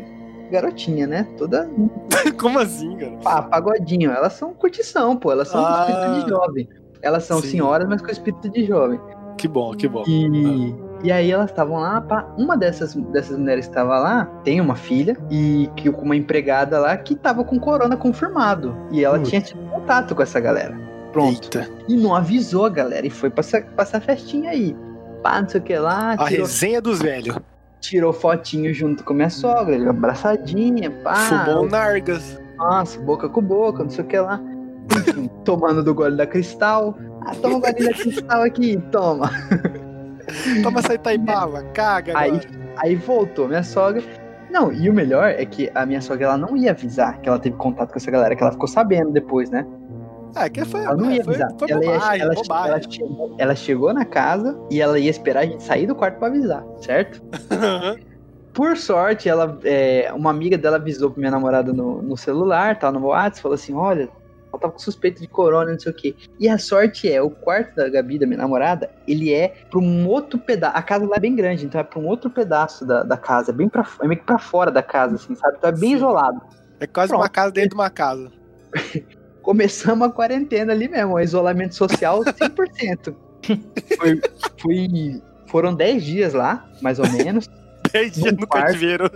garotinha, 0.52 1.08
né? 1.08 1.28
Toda 1.38 1.70
Como 2.40 2.60
assim, 2.60 2.96
cara? 2.98 3.12
pá, 3.24 3.42
pagodinho. 3.42 4.12
Elas 4.12 4.34
são 4.34 4.54
curtição, 4.54 5.16
pô. 5.18 5.32
Elas 5.32 5.48
são 5.48 5.66
Ah. 5.66 5.86
espírito 5.90 6.24
de 6.26 6.30
jovem. 6.30 6.70
Elas 7.02 7.24
são 7.24 7.42
Sim. 7.42 7.50
senhoras, 7.50 7.88
mas 7.88 8.02
com 8.02 8.10
espírito 8.12 8.50
de 8.50 8.66
jovem. 8.66 9.00
Que 9.38 9.48
bom, 9.48 9.74
que 9.74 9.88
bom. 9.88 10.04
E, 10.08 10.76
e 11.04 11.12
aí 11.12 11.32
elas 11.32 11.50
estavam 11.50 11.80
lá, 11.80 12.00
pá. 12.00 12.26
Uma 12.38 12.56
dessas, 12.56 12.94
dessas 12.94 13.38
mulheres 13.38 13.66
que 13.66 13.72
estava 13.72 13.98
lá 14.00 14.26
tem 14.44 14.62
uma 14.62 14.76
filha 14.76 15.18
e 15.30 15.70
que 15.76 15.92
com 15.92 16.04
uma 16.04 16.16
empregada 16.16 16.80
lá 16.80 16.96
que 16.96 17.16
tava 17.16 17.44
com 17.44 17.60
corona 17.60 17.98
confirmado. 17.98 18.76
E 18.92 19.04
ela 19.04 19.20
tinha 19.20 19.42
tido 19.42 19.60
contato 19.70 20.16
com 20.16 20.22
essa 20.22 20.40
galera. 20.40 20.78
Pronto. 21.12 21.44
Eita. 21.58 21.70
E 21.88 21.96
não 21.98 22.16
avisou 22.16 22.66
a 22.66 22.70
galera 22.70 23.06
e 23.06 23.10
foi 23.10 23.30
passar, 23.30 23.64
passar 23.76 24.00
festinha 24.02 24.52
aí. 24.52 24.76
Pá, 25.22 25.42
não 25.42 25.50
sei 25.50 25.60
o 25.62 25.64
que 25.64 25.76
lá. 25.78 26.14
A 26.14 26.26
Tirou, 26.28 26.46
resenha 26.46 26.82
dos 26.82 27.02
velhos. 27.02 27.36
Tirou 27.84 28.14
fotinho 28.14 28.74
junto 28.74 29.04
com 29.04 29.14
minha 29.14 29.30
sogra, 29.30 29.90
abraçadinha, 29.90 30.90
pá. 30.90 31.16
Fumou 31.16 31.68
Nargas. 31.68 32.42
Nossa, 32.58 33.00
boca 33.02 33.28
com 33.28 33.42
boca, 33.42 33.84
não 33.84 33.90
sei 33.90 34.04
o 34.04 34.08
que 34.08 34.18
lá. 34.18 34.42
Tomando 35.44 35.84
do 35.84 35.94
gole 35.94 36.16
da 36.16 36.26
cristal. 36.26 36.98
Ah, 37.26 37.36
toma 37.36 37.58
um 37.58 37.60
golinho 37.60 37.90
da 37.90 37.94
cristal 37.94 38.42
aqui, 38.44 38.82
toma. 38.92 39.30
Toma 40.64 40.80
essa 40.80 40.94
Itaipava, 40.94 41.64
caga. 41.74 42.18
Aí, 42.18 42.30
agora. 42.30 42.48
aí 42.78 42.96
voltou 42.96 43.46
minha 43.46 43.62
sogra 43.62 44.02
Não, 44.50 44.72
e 44.72 44.90
o 44.90 44.94
melhor 44.94 45.30
é 45.30 45.46
que 45.46 45.70
a 45.76 45.86
minha 45.86 46.00
sogra 46.00 46.28
ela 46.28 46.38
não 46.38 46.56
ia 46.56 46.72
avisar 46.72 47.20
que 47.20 47.28
ela 47.28 47.38
teve 47.38 47.58
contato 47.58 47.92
com 47.92 47.98
essa 47.98 48.10
galera, 48.10 48.34
que 48.34 48.42
ela 48.42 48.54
ficou 48.54 48.68
sabendo 48.68 49.12
depois, 49.12 49.50
né? 49.50 49.66
É, 50.36 50.50
que 50.50 50.66
foi, 50.66 50.82
Ela 50.84 50.96
não 50.96 51.12
ia 51.12 51.24
foi, 51.24 51.34
avisar. 51.36 51.52
foi 51.60 51.72
ela, 51.72 51.84
ia- 51.86 51.92
bobagem, 51.92 52.22
ela- 52.22 52.34
bobagem. 52.36 52.72
ela 52.72 52.82
chegou, 52.92 53.36
ela 53.38 53.56
chegou 53.56 53.94
na 53.94 54.06
casa 54.06 54.60
e 54.72 54.82
ela 54.82 54.98
ia 55.00 55.10
esperar 55.10 55.42
a 55.42 55.46
gente 55.46 55.64
sair 55.64 55.86
do 55.86 55.96
quarto 55.96 56.18
pra 56.18 56.28
avisar, 56.28 56.64
certo? 56.80 57.22
Por 58.54 58.78
sorte, 58.78 59.28
ela, 59.28 59.58
é, 59.64 60.12
uma 60.16 60.30
amiga 60.30 60.58
dela 60.58 60.78
avisou 60.78 61.10
pra 61.10 61.20
minha 61.20 61.32
namorada 61.32 61.74
no, 61.74 62.02
no 62.02 62.16
celular, 62.16 62.78
tá 62.78 62.92
no 62.92 63.08
WhatsApp, 63.08 63.42
falou 63.42 63.56
assim: 63.56 63.74
olha, 63.74 64.04
ela 64.52 64.60
tava 64.62 64.74
com 64.74 64.80
suspeito 64.80 65.20
de 65.22 65.28
corona, 65.28 65.72
não 65.72 65.80
sei 65.80 65.92
o 65.92 65.96
quê. 65.96 66.16
E 66.40 66.48
a 66.48 66.60
sorte 66.60 67.12
é, 67.12 67.20
o 67.20 67.32
quarto 67.32 67.76
da 67.76 67.90
Gabi, 67.90 68.20
da 68.20 68.28
minha 68.28 68.38
namorada, 68.38 68.92
ele 69.08 69.34
é 69.34 69.48
pra 69.72 69.80
um 69.80 70.08
outro 70.08 70.38
pedaço. 70.38 70.78
A 70.78 70.84
casa 70.84 71.06
lá 71.08 71.16
é 71.16 71.20
bem 71.20 71.36
grande, 71.36 71.66
então 71.66 71.82
é 71.82 71.84
pra 71.84 72.00
um 72.00 72.06
outro 72.08 72.30
pedaço 72.30 72.86
da, 72.86 73.02
da 73.02 73.18
casa, 73.18 73.50
é 73.52 73.54
bem 73.56 73.68
pra, 73.68 73.84
é 74.02 74.08
meio 74.08 74.20
que 74.20 74.26
pra 74.26 74.38
fora 74.38 74.70
da 74.70 74.84
casa, 74.84 75.16
assim, 75.16 75.34
sabe? 75.36 75.56
Então 75.58 75.70
é 75.70 75.74
bem 75.74 75.90
Sim. 75.92 75.96
isolado. 75.96 76.40
É 76.80 76.86
quase 76.86 77.10
Pronto. 77.10 77.22
uma 77.24 77.30
casa 77.30 77.52
dentro 77.52 77.70
de 77.72 77.76
uma 77.76 77.90
casa. 77.90 78.32
Começamos 79.44 80.08
a 80.08 80.12
quarentena 80.12 80.74
ali 80.74 80.88
mesmo, 80.88 81.14
o 81.14 81.20
isolamento 81.20 81.76
social 81.76 82.22
100%. 82.24 83.14
foi, 84.00 84.22
foi, 84.60 85.22
foram 85.48 85.76
10 85.76 86.04
dias 86.04 86.34
lá, 86.34 86.68
mais 86.82 86.98
ou 86.98 87.08
menos. 87.12 87.48
10 87.94 88.12
dias 88.14 88.34
no 88.34 88.48
quarto. 88.48 88.66
cativeiro. 88.68 89.12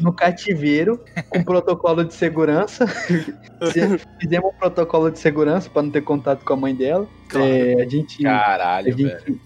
no 0.00 0.12
cativeiro, 0.12 1.04
com 1.28 1.44
protocolo 1.44 2.04
de 2.04 2.14
segurança. 2.14 2.86
Fize- 3.70 4.00
Fizemos 4.18 4.50
um 4.54 4.58
protocolo 4.58 5.10
de 5.10 5.18
segurança 5.18 5.68
para 5.68 5.82
não 5.82 5.90
ter 5.90 6.00
contato 6.00 6.42
com 6.44 6.54
a 6.54 6.56
mãe 6.56 6.74
dela. 6.74 7.06
Claro. 7.28 7.46
É, 7.46 7.82
a 7.82 7.86
gente, 7.88 8.26
a 8.26 8.30
Caralho, 8.38 8.96
velho. 8.96 9.40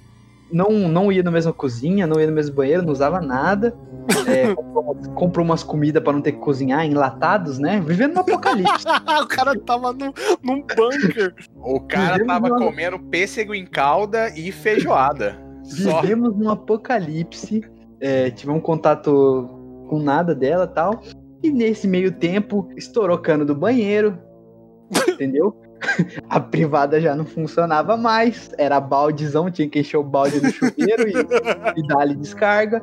Não, 0.53 0.71
não 0.71 1.13
ia 1.13 1.23
na 1.23 1.31
mesma 1.31 1.53
cozinha, 1.53 2.07
não 2.07 2.21
ia 2.21 2.27
no 2.27 2.33
mesmo 2.33 2.55
banheiro, 2.55 2.83
não 2.83 2.93
usava 2.93 3.21
nada. 3.21 3.75
É, 4.27 4.55
comprou, 4.55 4.97
comprou 5.15 5.45
umas 5.45 5.63
comidas 5.63 6.03
para 6.03 6.13
não 6.13 6.23
ter 6.23 6.33
que 6.33 6.39
cozinhar, 6.39 6.85
enlatados, 6.87 7.59
né? 7.59 7.83
Vivendo 7.85 8.15
no 8.15 8.21
apocalipse. 8.21 8.85
o 9.23 9.27
cara 9.27 9.59
tava 9.61 9.93
num, 9.93 10.13
num 10.43 10.63
bunker. 10.63 11.35
O 11.57 11.81
cara 11.81 12.13
Vivemos 12.15 12.27
tava 12.27 12.47
uma- 12.49 12.59
comendo 12.59 12.99
pêssego 12.99 13.55
em 13.55 13.67
calda 13.67 14.29
e 14.37 14.51
feijoada. 14.51 15.39
Só. 15.65 16.01
Vivemos 16.01 16.37
num 16.37 16.51
apocalipse. 16.51 17.63
É, 18.01 18.31
tivemos 18.31 18.63
contato 18.63 19.49
com 19.89 19.99
nada 19.99 20.35
dela 20.35 20.65
e 20.65 20.75
tal. 20.75 21.03
E 21.43 21.51
nesse 21.51 21.87
meio 21.87 22.13
tempo, 22.13 22.69
estourou 22.77 23.19
cano 23.19 23.45
do 23.45 23.55
banheiro. 23.55 24.19
Entendeu? 25.09 25.55
A 26.29 26.41
privada 26.41 27.01
já 27.01 27.15
não 27.15 27.25
funcionava 27.25 27.97
mais. 27.97 28.51
Era 28.59 28.81
baldezão, 28.81 29.51
tinha 29.51 29.69
que 29.69 29.81
encher 29.81 29.97
o 29.97 30.03
balde 30.03 30.41
no 30.41 30.51
chuveiro 30.51 31.09
e, 31.09 31.81
e 31.81 31.87
dar-lhe 31.87 32.15
descarga. 32.15 32.81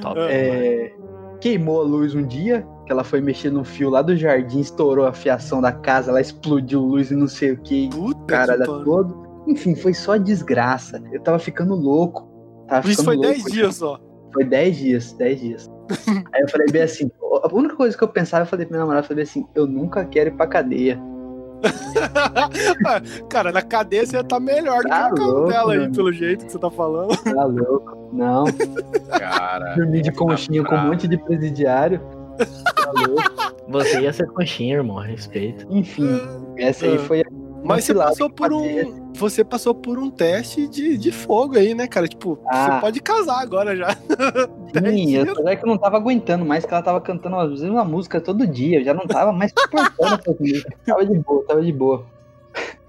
Top. 0.00 0.18
É, 0.18 0.92
queimou 1.40 1.80
a 1.80 1.84
luz 1.84 2.14
um 2.14 2.26
dia, 2.26 2.66
que 2.86 2.92
ela 2.92 3.04
foi 3.04 3.20
mexer 3.20 3.50
no 3.50 3.64
fio 3.64 3.88
lá 3.88 4.02
do 4.02 4.16
jardim, 4.16 4.60
estourou 4.60 5.06
a 5.06 5.12
fiação 5.12 5.60
da 5.60 5.72
casa, 5.72 6.10
ela 6.10 6.20
explodiu 6.20 6.80
luz 6.80 7.10
e 7.10 7.14
não 7.14 7.26
sei 7.28 7.52
o 7.52 7.58
que, 7.58 7.88
Puta 7.90 8.26
cara 8.26 8.56
da 8.56 8.64
todo. 8.64 9.28
Enfim, 9.46 9.74
foi 9.74 9.94
só 9.94 10.16
desgraça. 10.16 11.02
Eu 11.12 11.20
tava 11.22 11.38
ficando 11.38 11.74
louco. 11.74 12.28
Tava 12.68 12.86
Isso 12.86 13.00
ficando 13.00 13.04
foi 13.04 13.16
louco. 13.16 13.42
10 13.42 13.52
dias 13.52 13.76
só. 13.76 14.00
Foi 14.32 14.44
10 14.44 14.76
dias, 14.76 15.12
10 15.14 15.40
dias. 15.40 15.70
Aí 16.32 16.42
eu 16.42 16.48
falei 16.48 16.68
bem 16.70 16.82
assim, 16.82 17.10
a 17.42 17.52
única 17.52 17.74
coisa 17.74 17.96
que 17.96 18.04
eu 18.04 18.08
pensava, 18.08 18.44
eu 18.44 18.46
falei 18.46 18.66
pra 18.66 18.74
minha 18.74 18.80
namorada, 18.80 19.04
eu 19.04 19.08
falei 19.08 19.24
assim, 19.24 19.46
eu 19.54 19.66
nunca 19.66 20.04
quero 20.04 20.30
ir 20.30 20.36
pra 20.36 20.46
cadeia. 20.46 21.00
Cara, 23.28 23.52
na 23.52 23.62
cadeia 23.62 24.06
você 24.06 24.22
tá 24.24 24.40
melhor 24.40 24.78
do 24.78 24.84
que 24.84 24.88
Tá 24.88 25.08
louco, 25.08 25.48
dela 25.48 25.72
aí, 25.74 25.90
pelo 25.90 26.12
jeito 26.12 26.46
que 26.46 26.52
você 26.52 26.58
tá 26.58 26.70
falando. 26.70 27.16
Tá 27.22 27.44
louco? 27.44 28.08
Não. 28.12 28.44
Cara. 29.18 29.74
Dormir 29.76 30.02
de 30.02 30.10
tá 30.12 30.18
conchinha 30.18 30.64
com 30.64 30.74
um 30.74 30.86
monte 30.88 31.06
de 31.08 31.16
presidiário. 31.18 32.00
Tá 32.74 32.90
louco. 33.06 33.54
Você 33.68 34.00
ia 34.00 34.12
ser 34.12 34.26
conchinha, 34.28 34.76
irmão, 34.76 34.96
respeito. 34.98 35.66
Enfim, 35.70 36.20
essa 36.56 36.86
aí 36.86 36.96
Ah. 36.96 36.98
foi 37.00 37.20
a 37.20 37.24
Mas 37.62 37.84
você 37.84 37.94
passou 37.94 38.30
por 38.30 38.52
um. 38.52 39.10
Você 39.14 39.44
passou 39.44 39.74
por 39.74 39.98
um 39.98 40.10
teste 40.10 40.66
de, 40.66 40.96
de 40.96 41.12
fogo 41.12 41.56
aí, 41.58 41.74
né, 41.74 41.86
cara? 41.86 42.08
Tipo, 42.08 42.38
Ah. 42.48 42.74
você 42.74 42.80
pode 42.80 43.00
casar 43.00 43.40
agora 43.40 43.76
já. 43.76 43.88
Eu 45.26 45.32
apesar 45.32 45.56
que 45.56 45.64
eu 45.64 45.68
não 45.68 45.78
tava 45.78 45.96
aguentando 45.96 46.44
mais, 46.44 46.64
que 46.64 46.72
ela 46.72 46.82
tava 46.82 47.00
cantando 47.00 47.36
uma 47.36 47.84
música 47.84 48.20
todo 48.20 48.46
dia, 48.46 48.80
eu 48.80 48.84
já 48.84 48.94
não 48.94 49.06
tava 49.06 49.32
mais 49.32 49.52
suportando 49.56 50.14
essa 50.14 50.36
música. 50.38 50.76
Tava 50.86 51.06
de 51.06 51.18
boa, 51.18 51.44
tava 51.46 51.62
de 51.62 51.72
boa. 51.72 52.06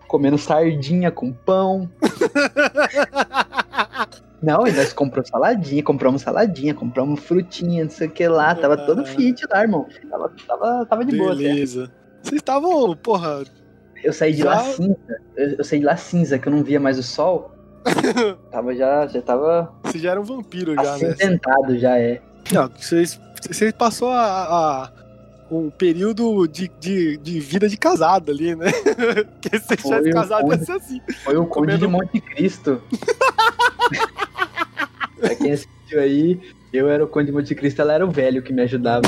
Comendo 0.07 0.37
sardinha 0.37 1.11
com 1.11 1.31
pão. 1.31 1.89
Não, 4.41 4.65
e 4.65 4.71
nós 4.71 4.91
compramos 4.91 5.29
saladinha, 5.29 5.83
compramos 5.83 6.23
saladinha, 6.23 6.73
compramos 6.73 7.19
frutinha, 7.19 7.83
não 7.83 7.91
sei 7.91 8.07
o 8.07 8.11
que 8.11 8.27
lá. 8.27 8.55
Tava 8.55 8.75
todo 8.75 9.05
fit 9.05 9.45
lá, 9.47 9.61
irmão. 9.61 9.85
Tava, 10.09 10.33
tava, 10.47 10.85
tava 10.87 11.05
de 11.05 11.15
boa. 11.15 11.33
até. 11.33 11.43
Beleza. 11.43 11.91
Vocês 12.23 12.41
estavam, 12.41 12.97
porra. 12.97 13.43
Eu 14.03 14.11
saí 14.11 14.33
de 14.33 14.41
lá 14.41 14.63
cinza. 14.63 15.21
Eu, 15.35 15.49
eu 15.59 15.63
saí 15.63 15.79
de 15.79 15.85
lá 15.85 15.95
cinza, 15.95 16.39
que 16.39 16.47
eu 16.47 16.51
não 16.51 16.63
via 16.63 16.79
mais 16.79 16.97
o 16.97 17.03
sol. 17.03 17.51
tava 18.51 18.75
já, 18.75 19.07
já 19.07 19.21
tava 19.21 19.71
Vocês 19.83 20.03
já 20.03 20.11
eram 20.11 20.23
vampiro 20.23 20.75
já, 20.75 20.97
né? 20.97 21.15
já 21.77 21.97
é. 21.97 22.21
Não, 22.51 22.69
vocês, 22.69 23.19
vocês 23.49 23.71
passou 23.73 24.09
a, 24.09 24.83
a- 24.85 24.91
um 25.51 25.69
período 25.69 26.47
de, 26.47 26.71
de, 26.79 27.17
de 27.17 27.39
vida 27.39 27.67
de 27.67 27.75
casado 27.75 28.31
ali, 28.31 28.55
né? 28.55 28.71
Porque 29.41 29.59
se 29.59 29.67
você 29.67 29.75
tivesse 29.77 30.09
um 30.09 30.13
casado 30.13 30.51
ia 30.51 30.57
ser 30.59 30.71
assim. 30.73 31.01
Foi 31.23 31.35
o 31.35 31.45
Conde 31.45 31.77
de 31.77 31.87
Monte 31.87 32.21
Cristo. 32.21 32.81
pra 35.19 35.35
quem 35.35 35.51
assistiu 35.51 35.99
aí, 35.99 36.39
eu 36.71 36.89
era 36.89 37.03
o 37.03 37.07
Conde 37.07 37.27
de 37.27 37.31
Monte 37.33 37.53
Cristo, 37.53 37.81
ela 37.81 37.93
era 37.93 38.05
o 38.05 38.09
velho 38.09 38.41
que 38.41 38.53
me 38.53 38.61
ajudava. 38.61 39.07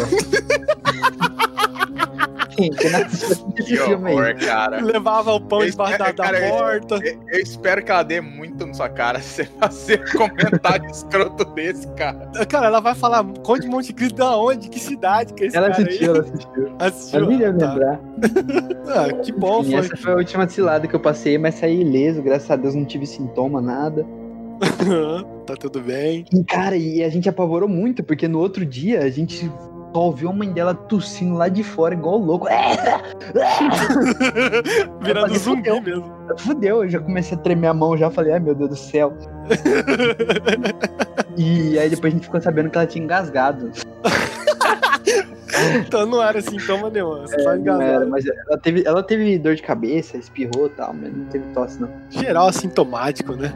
Quem, 2.56 2.70
quem 2.72 2.96
assistiu 2.96 4.06
aí? 4.06 4.14
horror, 4.14 4.36
cara. 4.40 4.82
Levava 4.82 5.34
o 5.34 5.42
pão 5.42 5.66
debaixo 5.66 5.98
da, 6.00 6.06
da 6.12 6.14
cara, 6.14 6.40
porta. 6.50 6.96
Eu 7.06 7.20
eu 7.32 7.40
espero 7.40 7.84
que 7.84 7.92
ela 7.92 8.04
dê 8.04 8.22
muito 8.22 8.66
na 8.66 8.74
sua 8.74 8.90
cara 8.90 9.20
se 9.20 9.44
você 9.60 9.98
fazer 9.98 10.04
um 10.16 10.18
comentário 10.18 10.90
escroto 10.90 11.46
desse, 11.54 11.88
cara. 11.94 12.30
Cara, 12.50 12.68
ela 12.68 12.80
vai 12.80 12.94
falar 12.96 13.24
Conde 13.44 13.68
Monte 13.68 13.92
Cristo 13.94 14.16
da 14.18 14.38
onde? 14.38 14.70
Que 14.70 14.80
cidade 14.80 15.34
que 15.34 15.44
é 15.46 15.48
esse 15.48 15.58
Ela 15.58 15.70
cara 15.72 15.82
assistiu, 15.84 16.12
aí? 16.14 16.18
ela 16.20 16.28
assistiu. 16.28 16.76
Assistiu. 16.80 17.20
Eu 17.20 17.26
nem 17.28 17.40
ia 17.40 17.54
Tá. 17.54 17.68
lembrar. 17.74 18.00
Ah, 18.88 19.14
que 19.24 19.32
bom, 19.32 19.62
Enfim, 19.62 19.72
foi. 19.72 19.80
essa 19.80 19.98
foi 19.98 20.12
a 20.12 20.16
última 20.16 20.48
cilada 20.48 20.88
que 20.88 20.96
eu 20.96 21.00
passei, 21.00 21.38
mas 21.38 21.56
saí 21.56 21.82
ileso, 21.82 22.22
graças 22.22 22.50
a 22.52 22.56
Deus 22.56 22.76
não 22.76 22.86
tive 22.86 23.06
sintoma, 23.06 23.62
nada. 23.62 24.06
tá 25.46 25.56
tudo 25.56 25.82
bem. 25.82 26.26
E, 26.34 26.44
cara, 26.44 26.76
e 26.76 27.04
a 27.04 27.10
gente 27.10 27.28
apavorou 27.28 27.68
muito, 27.68 28.04
porque 28.04 28.28
no 28.28 28.40
outro 28.40 28.66
dia 28.66 29.02
a 29.02 29.10
gente 29.10 29.50
só 29.94 30.00
ouviu 30.02 30.30
a 30.30 30.34
mãe 30.34 30.52
dela 30.52 30.74
tossindo 30.74 31.36
lá 31.36 31.48
de 31.48 31.64
fora, 31.64 31.94
igual 31.94 32.18
louco. 32.18 32.48
Virando 35.02 35.28
falei, 35.28 35.40
zumbi 35.40 35.70
fudeu. 35.70 35.82
mesmo. 35.82 36.14
Fudeu, 36.40 36.84
eu 36.84 36.90
já 36.90 37.00
comecei 37.00 37.38
a 37.38 37.42
tremer 37.42 37.68
a 37.68 37.74
mão, 37.74 37.96
já 37.98 38.10
falei, 38.10 38.34
ai 38.34 38.40
meu 38.40 38.56
Deus 38.56 38.70
do 38.72 38.76
céu. 38.76 39.14
E 41.38 41.78
aí 41.80 41.90
depois 41.90 42.14
a 42.14 42.16
gente 42.16 42.26
ficou 42.26 42.42
sabendo 42.42 42.70
que 42.70 42.78
ela 42.78 42.88
tinha 42.88 43.04
engasgado. 43.04 43.72
então 45.86 46.06
não 46.06 46.22
era 46.24 46.42
sintoma 46.42 46.90
nenhum. 46.90 47.22
Você 47.22 47.38
tá 47.38 47.56
Não 47.56 47.82
era, 47.82 48.06
engasgado. 48.06 48.10
mas 48.10 48.26
ela 48.26 48.58
teve, 48.58 48.84
ela 48.86 49.04
teve 49.04 49.38
dor 49.40 49.56
de 49.56 49.62
cabeça, 49.62 50.18
espirrou 50.18 50.68
e 50.68 50.72
tal, 50.72 50.94
mas 50.94 51.14
não 51.16 51.26
teve 51.26 51.46
tosse 51.54 51.80
não. 51.82 51.90
Geral 52.10 52.48
assintomático, 52.48 53.34
né? 53.36 53.54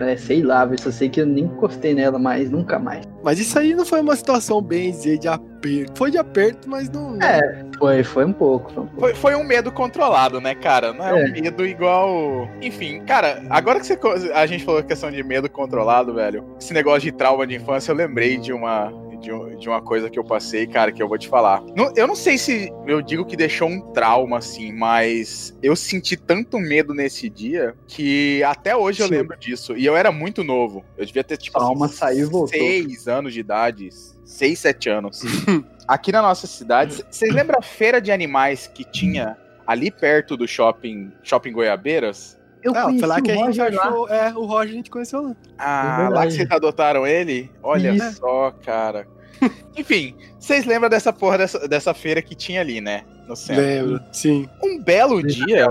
É, 0.00 0.16
sei 0.16 0.42
lá, 0.42 0.64
eu 0.70 0.78
só 0.78 0.90
sei 0.90 1.08
que 1.08 1.20
eu 1.20 1.26
nem 1.26 1.44
encostei 1.44 1.94
nela 1.94 2.18
mais, 2.18 2.50
nunca 2.50 2.78
mais. 2.78 3.04
Mas 3.22 3.38
isso 3.38 3.58
aí 3.58 3.74
não 3.74 3.84
foi 3.84 4.00
uma 4.00 4.14
situação 4.16 4.62
bem 4.62 4.90
dizer 4.90 5.18
de 5.18 5.28
aperto. 5.28 5.92
Foi 5.96 6.10
de 6.10 6.18
aperto, 6.18 6.68
mas 6.70 6.88
não. 6.88 7.20
É. 7.20 7.64
Foi, 7.78 8.02
foi 8.04 8.24
um 8.24 8.32
pouco. 8.32 8.72
Foi 8.72 8.82
um 8.84 8.86
pouco. 8.86 9.00
Foi, 9.00 9.14
foi 9.14 9.34
um 9.34 9.44
medo 9.44 9.72
controlado, 9.72 10.40
né, 10.40 10.54
cara? 10.54 10.92
Não 10.92 11.04
é, 11.04 11.10
É. 11.20 11.24
um 11.24 11.32
medo 11.32 11.66
igual. 11.66 12.48
Enfim, 12.62 13.00
cara, 13.04 13.42
agora 13.50 13.80
que 13.80 13.86
você, 13.86 13.98
a 14.32 14.46
gente 14.46 14.64
falou 14.64 14.82
questão 14.82 15.10
de 15.10 15.22
medo 15.22 15.50
controlado, 15.50 16.14
velho. 16.14 16.44
Esse 16.60 16.72
negócio 16.72 17.00
de 17.02 17.12
trauma 17.12 17.46
de 17.46 17.56
infância, 17.56 17.90
eu 17.92 17.96
lembrei 17.96 18.36
de 18.38 18.52
uma. 18.52 18.92
De, 19.20 19.56
de 19.56 19.68
uma 19.68 19.82
coisa 19.82 20.08
que 20.08 20.18
eu 20.18 20.24
passei, 20.24 20.66
cara, 20.66 20.92
que 20.92 21.02
eu 21.02 21.08
vou 21.08 21.18
te 21.18 21.28
falar. 21.28 21.62
Não- 21.76 21.92
eu 21.96 22.06
não 22.06 22.14
sei 22.14 22.38
se 22.38 22.72
eu 22.86 23.02
digo 23.02 23.24
que 23.24 23.36
deixou 23.36 23.68
um 23.68 23.80
trauma, 23.92 24.38
assim, 24.38 24.72
mas 24.72 25.56
eu 25.62 25.74
senti 25.74 26.16
tanto 26.16 26.58
medo 26.58 26.94
nesse 26.94 27.28
dia 27.28 27.74
que 27.86 28.42
até 28.44 28.76
hoje 28.76 29.00
eu 29.02 29.08
Sim. 29.08 29.14
lembro 29.14 29.36
disso. 29.36 29.76
E 29.76 29.84
eu 29.84 29.96
era 29.96 30.12
muito 30.12 30.44
novo. 30.44 30.84
Eu 30.96 31.04
devia 31.04 31.24
ter, 31.24 31.36
tipo, 31.36 31.58
A 31.58 31.64
alma 31.64 31.88
saiu 31.88 32.30
voltou. 32.30 32.48
seis 32.48 33.08
anos 33.08 33.32
de 33.34 33.40
idade. 33.40 33.88
Seis, 34.24 34.58
sete 34.60 34.88
anos. 34.88 35.20
Aqui 35.88 36.12
na 36.12 36.22
nossa 36.22 36.46
cidade, 36.46 37.02
vocês 37.10 37.34
lembram 37.34 37.58
a 37.58 37.62
feira 37.62 38.00
de 38.00 38.12
animais 38.12 38.66
que 38.72 38.84
tinha 38.84 39.36
ali 39.66 39.90
perto 39.90 40.36
do 40.36 40.46
shopping, 40.46 41.10
shopping 41.22 41.52
Goiabeiras? 41.52 42.37
Eu 42.68 42.76
Ah, 42.76 42.82
conheci 42.84 43.00
foi 43.00 43.08
lá 43.08 43.20
que 43.20 43.30
a 43.30 43.34
o 43.34 43.36
gente 43.36 43.46
Roger 43.60 43.74
lá. 43.74 43.82
achou. 43.84 44.08
É, 44.08 44.32
o 44.34 44.44
Roger 44.44 44.72
a 44.72 44.76
gente 44.76 44.90
conheceu 44.90 45.22
lá. 45.22 45.36
Ah, 45.58 46.06
É 46.06 46.08
lá 46.14 46.26
que 46.26 46.32
vocês 46.32 46.50
adotaram 46.50 47.06
ele? 47.06 47.50
Olha 47.62 47.90
Isso. 47.90 48.18
só, 48.18 48.50
cara. 48.64 49.06
Enfim, 49.76 50.14
vocês 50.38 50.64
lembram 50.66 50.90
dessa 50.90 51.12
porra 51.12 51.38
dessa, 51.38 51.68
dessa 51.68 51.94
feira 51.94 52.20
que 52.20 52.34
tinha 52.34 52.60
ali, 52.60 52.80
né? 52.80 53.04
No 53.26 53.36
centro. 53.36 53.62
Lembro, 53.62 54.00
sim. 54.12 54.48
Um 54.62 54.80
belo 54.82 55.22
dia, 55.22 55.68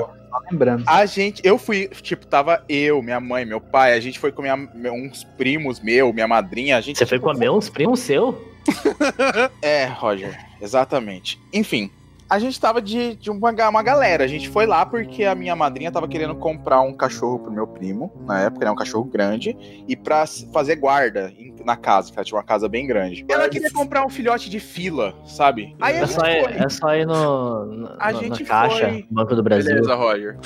lembrando. 0.52 0.84
a 0.88 1.06
gente. 1.06 1.42
Eu 1.44 1.58
fui, 1.58 1.88
tipo, 2.02 2.26
tava 2.28 2.64
eu, 2.70 3.02
minha 3.02 3.20
mãe, 3.20 3.44
meu 3.46 3.60
pai, 3.60 3.94
a 3.94 4.00
gente 4.00 4.20
foi 4.20 4.32
com 4.32 4.42
minha, 4.42 4.56
uns 4.94 5.24
primos 5.24 5.80
meu, 5.82 6.14
minha 6.14 6.28
madrinha, 6.28 6.78
a 6.78 6.82
gente. 6.82 6.98
Você 7.00 7.06
foi 7.06 7.18
tipo, 7.18 7.32
comer 7.32 7.50
uns 7.50 7.70
primos 7.70 8.00
seu? 8.00 8.40
É, 9.62 9.86
Roger, 9.86 10.38
exatamente. 10.62 11.40
Enfim, 11.54 11.90
a 12.30 12.40
gente 12.40 12.60
tava 12.60 12.82
de, 12.82 13.16
de 13.16 13.30
uma, 13.32 13.52
uma 13.70 13.84
galera. 13.84 14.24
A 14.24 14.28
gente 14.28 14.50
foi 14.50 14.66
lá 14.66 14.86
porque 14.86 15.24
a 15.24 15.34
minha 15.36 15.56
madrinha 15.56 15.92
tava 15.92 16.08
querendo 16.08 16.36
comprar 16.36 16.82
um 16.82 16.94
cachorro 16.94 17.40
pro 17.40 17.52
meu 17.52 17.66
primo, 17.68 18.12
na 18.26 18.42
época, 18.42 18.66
né? 18.66 18.72
Um 18.72 18.76
cachorro 18.76 19.06
grande, 19.06 19.56
e 19.88 19.96
pra 19.96 20.26
fazer 20.52 20.76
guarda 20.76 21.32
em- 21.38 21.56
na 21.66 21.76
casa, 21.76 22.12
que 22.12 22.18
ela 22.18 22.24
tinha 22.24 22.38
uma 22.38 22.44
casa 22.46 22.70
bem 22.70 22.88
grande. 22.88 23.26
Ela 23.28 23.50
queria 23.50 23.70
comprar 23.72 24.06
um 24.06 24.10
filhote 24.10 24.50
de 24.50 24.58
fila, 24.60 25.14
sabe? 25.26 25.76
Aí 25.82 25.96
É 25.98 26.00
gente 26.06 26.14
só, 26.14 26.26
ir, 26.26 26.44
foi. 26.44 26.54
é 26.54 26.70
só 26.70 26.96
ir 26.96 27.06
no, 27.06 27.66
no- 27.66 27.96
A 28.00 28.12
no- 28.14 28.20
gente 28.20 28.44
na 28.44 28.48
caixa, 28.50 28.88
foi- 28.90 29.06
Banco 29.12 29.36
do 29.36 29.44
Brasil. 29.44 29.74
Beleza, 29.74 29.94
Roger. 29.96 30.38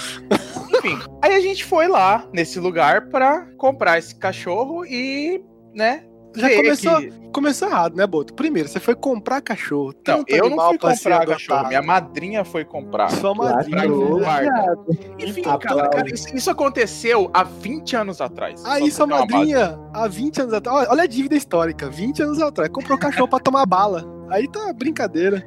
Enfim, 0.73 0.97
aí 1.21 1.35
a 1.35 1.39
gente 1.39 1.63
foi 1.63 1.87
lá 1.87 2.25
nesse 2.33 2.59
lugar 2.59 3.09
pra 3.09 3.45
comprar 3.57 3.99
esse 3.99 4.15
cachorro 4.15 4.83
e, 4.85 5.43
né? 5.75 6.05
Já 6.35 6.47
começou, 6.55 6.97
que- 6.99 7.11
começou 7.33 7.67
errado, 7.67 7.95
né, 7.95 8.07
Boto? 8.07 8.33
Primeiro, 8.33 8.69
você 8.69 8.79
foi 8.79 8.95
comprar 8.95 9.41
cachorro. 9.41 9.93
Não, 10.07 10.23
eu 10.27 10.49
não 10.49 10.57
fui 10.69 10.77
comprar 10.77 11.25
cachorro. 11.25 11.67
Minha 11.67 11.81
madrinha 11.81 12.45
foi 12.45 12.63
comprar. 12.65 13.09
Sua 13.11 13.33
madrinha. 13.35 13.77
né? 13.81 13.87
guarda. 14.19 14.77
Enfim, 15.19 15.39
Então, 15.41 15.59
cara, 15.59 15.89
cara, 15.89 16.13
isso, 16.13 16.35
isso 16.35 16.49
aconteceu 16.49 17.29
há 17.33 17.43
20 17.43 17.95
anos 17.95 18.21
atrás. 18.21 18.63
Aí 18.65 18.89
sua 18.91 19.05
madrinha, 19.07 19.79
há 19.93 20.07
20 20.07 20.41
anos 20.41 20.53
atrás, 20.53 20.77
olha, 20.79 20.89
olha 20.91 21.03
a 21.03 21.07
dívida 21.07 21.35
histórica, 21.35 21.89
20 21.89 22.21
anos 22.23 22.41
atrás, 22.41 22.69
comprou 22.69 22.97
cachorro 22.97 23.27
pra 23.27 23.39
tomar 23.39 23.65
bala. 23.65 24.05
Aí 24.29 24.47
tá 24.49 24.71
brincadeira. 24.73 25.45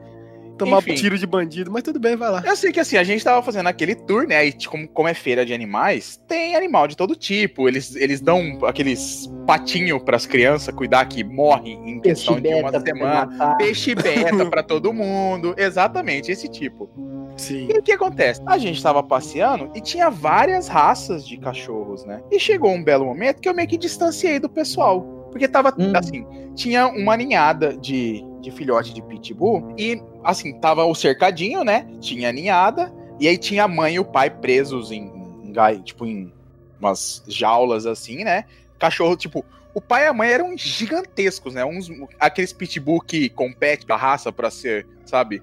Tomar 0.58 0.78
Enfim. 0.78 0.94
tiro 0.94 1.18
de 1.18 1.26
bandido, 1.26 1.70
mas 1.70 1.82
tudo 1.82 1.99
bem, 1.99 2.14
vai 2.16 2.30
lá. 2.30 2.42
Eu 2.46 2.54
sei 2.54 2.70
que 2.73 2.78
assim, 2.78 2.96
a 2.96 3.02
gente 3.02 3.25
tava 3.25 3.42
fazendo 3.42 3.66
aquele 3.68 3.94
tour, 3.94 4.26
né? 4.26 4.46
E 4.46 4.52
t- 4.52 4.68
como, 4.68 4.87
como 4.88 5.08
é 5.08 5.14
feira 5.14 5.44
de 5.44 5.52
animais, 5.52 6.20
tem 6.28 6.54
animal 6.54 6.87
de 6.87 6.96
todo 6.96 7.16
tipo. 7.16 7.66
Eles, 7.68 7.96
eles 7.96 8.20
dão 8.20 8.58
aqueles 8.64 9.28
patinhos 9.46 10.02
pras 10.02 10.26
crianças 10.26 10.75
cuidar 10.75 11.04
que 11.06 11.25
morre 11.25 11.73
em 11.73 12.00
questão 12.00 12.40
Peixe 12.40 12.54
de 12.56 12.61
uma 12.62 12.80
semana. 12.80 13.56
Peixe 13.56 13.94
beta 13.94 14.46
pra 14.50 14.62
todo 14.62 14.92
mundo. 14.92 15.54
Exatamente, 15.56 16.30
esse 16.30 16.49
tipo. 16.49 16.88
Sim. 17.37 17.66
E 17.75 17.78
o 17.78 17.82
que 17.82 17.90
acontece? 17.90 18.40
A 18.46 18.56
gente 18.58 18.80
tava 18.80 19.02
passeando 19.02 19.68
e 19.75 19.80
tinha 19.80 20.08
várias 20.08 20.68
raças 20.68 21.26
de 21.26 21.37
cachorros, 21.37 22.04
né? 22.04 22.23
E 22.30 22.38
chegou 22.38 22.70
um 22.70 22.82
belo 22.84 23.04
momento 23.04 23.40
que 23.40 23.49
eu 23.49 23.54
meio 23.54 23.66
que 23.66 23.76
distanciei 23.76 24.38
do 24.38 24.49
pessoal. 24.49 25.00
Porque 25.32 25.49
tava, 25.49 25.75
Hum. 25.76 25.92
assim, 25.96 26.25
tinha 26.54 26.87
uma 26.87 27.16
ninhada 27.16 27.76
de, 27.76 28.25
de 28.44 28.50
filhote 28.50 28.92
de 28.92 29.02
pitbull 29.02 29.74
e, 29.78 30.00
assim, 30.22 30.58
tava 30.60 30.84
o 30.84 30.94
cercadinho, 30.94 31.64
né? 31.64 31.86
Tinha 32.00 32.28
a 32.28 32.32
ninhada 32.32 32.92
e 33.18 33.26
aí 33.26 33.38
tinha 33.38 33.64
a 33.64 33.68
mãe 33.68 33.94
e 33.94 33.98
o 33.98 34.04
pai 34.04 34.28
presos 34.30 34.90
em, 34.92 35.10
em 35.44 35.82
tipo, 35.82 36.06
em 36.06 36.32
umas 36.78 37.22
jaulas, 37.26 37.86
assim, 37.86 38.22
né? 38.24 38.44
Cachorro, 38.78 39.16
tipo, 39.16 39.44
o 39.72 39.80
pai 39.80 40.04
e 40.04 40.06
a 40.08 40.12
mãe 40.12 40.28
eram 40.30 40.56
gigantescos, 40.56 41.54
né? 41.54 41.64
Uns, 41.64 41.90
aqueles 42.20 42.52
pitbull 42.52 43.00
que 43.00 43.28
compete 43.28 43.86
a 43.90 43.96
raça 43.96 44.30
pra 44.30 44.50
ser, 44.50 44.86
sabe? 45.06 45.42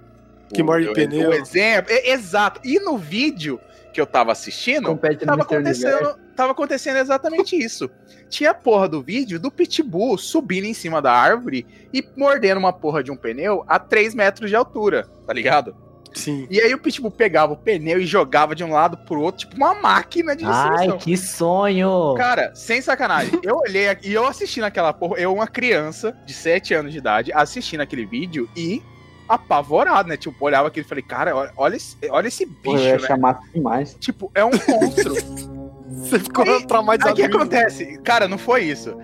Que 0.53 0.61
o- 0.61 0.65
morde 0.65 0.91
pneu. 0.93 1.29
O 1.29 1.33
exemplo. 1.33 1.91
É, 1.91 2.11
exato. 2.11 2.61
E 2.63 2.79
no 2.79 2.97
vídeo 2.97 3.59
que 3.93 3.99
eu 3.99 4.05
tava 4.05 4.31
assistindo, 4.31 4.85
Compete 4.85 5.25
tava 5.25 5.41
acontecendo, 5.41 6.15
tava 6.35 6.51
acontecendo 6.51 6.97
exatamente 6.97 7.55
isso. 7.61 7.89
Tinha 8.29 8.51
a 8.51 8.55
porra 8.55 8.87
do 8.87 9.01
vídeo 9.01 9.39
do 9.39 9.51
pitbull 9.51 10.17
subindo 10.17 10.65
em 10.65 10.73
cima 10.73 11.01
da 11.01 11.11
árvore 11.11 11.65
e 11.93 12.03
mordendo 12.15 12.57
uma 12.57 12.73
porra 12.73 13.03
de 13.03 13.11
um 13.11 13.15
pneu 13.15 13.63
a 13.67 13.77
3 13.77 14.15
metros 14.15 14.49
de 14.49 14.55
altura, 14.55 15.07
tá 15.25 15.33
ligado? 15.33 15.75
Sim. 16.13 16.45
E 16.49 16.59
aí 16.59 16.73
o 16.73 16.79
pitbull 16.79 17.11
pegava 17.11 17.53
o 17.53 17.57
pneu 17.57 17.99
e 17.99 18.05
jogava 18.05 18.53
de 18.53 18.63
um 18.63 18.71
lado 18.71 18.97
pro 18.97 19.21
outro, 19.21 19.41
tipo 19.41 19.55
uma 19.55 19.73
máquina 19.73 20.35
de 20.35 20.43
Ai, 20.45 20.69
destruição. 20.69 20.97
que 20.97 21.17
sonho! 21.17 22.13
Cara, 22.17 22.53
sem 22.53 22.81
sacanagem. 22.81 23.39
Eu 23.43 23.57
olhei 23.57 23.85
e 24.03 24.13
eu 24.13 24.25
assisti 24.25 24.59
naquela 24.59 24.91
porra, 24.91 25.19
eu, 25.19 25.33
uma 25.33 25.47
criança 25.47 26.15
de 26.25 26.33
7 26.33 26.73
anos 26.73 26.91
de 26.91 26.97
idade, 26.97 27.31
assistindo 27.33 27.81
aquele 27.81 28.05
vídeo 28.05 28.49
e 28.55 28.81
apavorado, 29.27 30.09
né? 30.09 30.17
Tipo, 30.17 30.43
olhava 30.43 30.67
aquilo 30.67 30.85
e 30.85 30.89
falei, 30.89 31.03
cara, 31.03 31.35
olha, 31.35 31.53
olha 31.55 31.75
esse, 31.77 31.97
olha 32.09 32.27
esse 32.27 32.45
Pô, 32.45 32.73
bicho, 32.73 32.83
eu 32.83 32.89
ia 32.89 32.97
né? 32.97 33.07
chamar 33.07 33.39
demais. 33.53 33.95
Tipo, 33.99 34.29
é 34.35 34.43
um 34.43 34.51
monstro. 34.51 35.15
Você 35.91 36.19
ficou 36.19 36.43
Aí- 36.45 36.51
Aí 36.55 36.65
traumatizado. 36.67 37.13
o 37.13 37.15
que 37.15 37.23
acontece? 37.23 37.97
Cara, 38.03 38.27
não 38.27 38.37
foi 38.37 38.63
isso. 38.63 38.95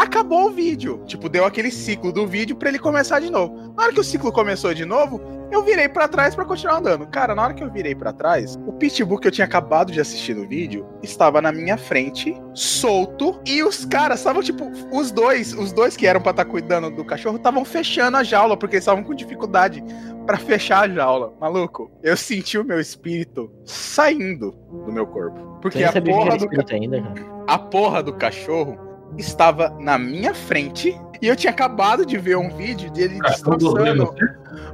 Acabou 0.00 0.46
o 0.46 0.50
vídeo. 0.50 1.02
Tipo, 1.04 1.28
deu 1.28 1.44
aquele 1.44 1.70
ciclo 1.70 2.10
do 2.10 2.26
vídeo 2.26 2.56
pra 2.56 2.70
ele 2.70 2.78
começar 2.78 3.20
de 3.20 3.30
novo. 3.30 3.74
Na 3.76 3.82
hora 3.82 3.92
que 3.92 4.00
o 4.00 4.04
ciclo 4.04 4.32
começou 4.32 4.72
de 4.72 4.86
novo, 4.86 5.20
eu 5.52 5.62
virei 5.62 5.90
pra 5.90 6.08
trás 6.08 6.34
pra 6.34 6.46
continuar 6.46 6.78
andando. 6.78 7.06
Cara, 7.08 7.34
na 7.34 7.42
hora 7.42 7.52
que 7.52 7.62
eu 7.62 7.70
virei 7.70 7.94
pra 7.94 8.10
trás, 8.10 8.58
o 8.66 8.72
pitbull 8.72 9.18
que 9.18 9.28
eu 9.28 9.30
tinha 9.30 9.44
acabado 9.44 9.92
de 9.92 10.00
assistir 10.00 10.34
no 10.34 10.48
vídeo 10.48 10.86
estava 11.02 11.42
na 11.42 11.52
minha 11.52 11.76
frente, 11.76 12.34
solto, 12.54 13.38
e 13.44 13.62
os 13.62 13.84
caras 13.84 14.20
estavam 14.20 14.42
tipo, 14.42 14.70
os 14.90 15.12
dois, 15.12 15.52
os 15.52 15.70
dois 15.70 15.98
que 15.98 16.06
eram 16.06 16.22
pra 16.22 16.30
estar 16.30 16.46
cuidando 16.46 16.90
do 16.90 17.04
cachorro 17.04 17.36
estavam 17.36 17.62
fechando 17.62 18.16
a 18.16 18.22
jaula 18.24 18.56
porque 18.56 18.76
eles 18.76 18.84
estavam 18.84 19.04
com 19.04 19.14
dificuldade 19.14 19.84
pra 20.24 20.38
fechar 20.38 20.84
a 20.84 20.88
jaula. 20.88 21.34
Maluco, 21.38 21.90
eu 22.02 22.16
senti 22.16 22.56
o 22.56 22.64
meu 22.64 22.80
espírito 22.80 23.52
saindo 23.66 24.52
do 24.86 24.90
meu 24.90 25.06
corpo. 25.06 25.58
Porque 25.60 25.84
a 25.84 25.92
porra 25.92 26.38
do 26.38 26.44
espírito 26.44 26.74
ainda, 26.74 27.04
a 27.46 27.58
porra 27.58 28.02
do 28.02 28.14
cachorro 28.14 28.88
estava 29.18 29.70
na 29.78 29.98
minha 29.98 30.34
frente 30.34 30.98
e 31.20 31.28
eu 31.28 31.36
tinha 31.36 31.50
acabado 31.50 32.06
de 32.06 32.16
ver 32.16 32.36
um 32.36 32.48
vídeo 32.48 32.90
dele 32.90 33.18
dormindo. 33.18 33.30
destroçando 33.30 34.14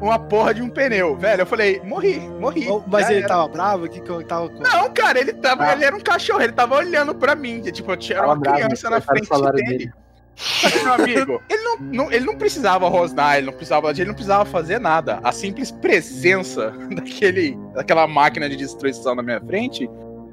uma 0.00 0.18
porra 0.18 0.54
de 0.54 0.62
um 0.62 0.68
pneu. 0.68 1.16
Velho, 1.16 1.42
eu 1.42 1.46
falei, 1.46 1.80
morri, 1.84 2.20
morri. 2.20 2.66
Mas 2.86 3.10
ele 3.10 3.20
era. 3.20 3.28
tava 3.28 3.48
bravo? 3.48 3.88
Que 3.88 4.00
que 4.00 4.08
eu 4.08 4.24
tava 4.24 4.48
com... 4.48 4.62
Não, 4.62 4.90
cara, 4.92 5.18
ele 5.18 5.32
tava. 5.32 5.64
Ah. 5.64 5.72
Ele 5.72 5.84
era 5.84 5.96
um 5.96 6.00
cachorro, 6.00 6.40
ele 6.42 6.52
tava 6.52 6.76
olhando 6.76 7.14
pra 7.14 7.34
mim. 7.34 7.60
Tipo, 7.60 7.92
eu 7.92 7.96
tinha 7.96 8.22
uma 8.22 8.36
bravo, 8.36 8.58
criança 8.58 8.88
na 8.90 9.00
frente 9.00 9.28
dele. 9.28 9.62
dele. 9.78 9.92
Que, 10.70 10.78
meu 10.84 10.92
amigo, 10.92 11.42
ele 11.48 11.62
não, 11.62 11.76
não- 11.78 12.12
ele 12.12 12.26
não 12.26 12.36
precisava 12.36 12.86
rosnar, 12.88 13.38
ele 13.38 13.46
não 13.46 13.54
precisava, 13.54 13.90
ele 13.90 14.04
não 14.04 14.12
precisava 14.12 14.44
fazer 14.44 14.78
nada. 14.78 15.18
A 15.24 15.32
simples 15.32 15.70
presença 15.70 16.72
daquele, 16.94 17.58
daquela 17.74 18.06
máquina 18.06 18.48
de 18.48 18.54
destruição 18.54 19.14
na 19.14 19.22
minha 19.22 19.40
frente 19.40 19.88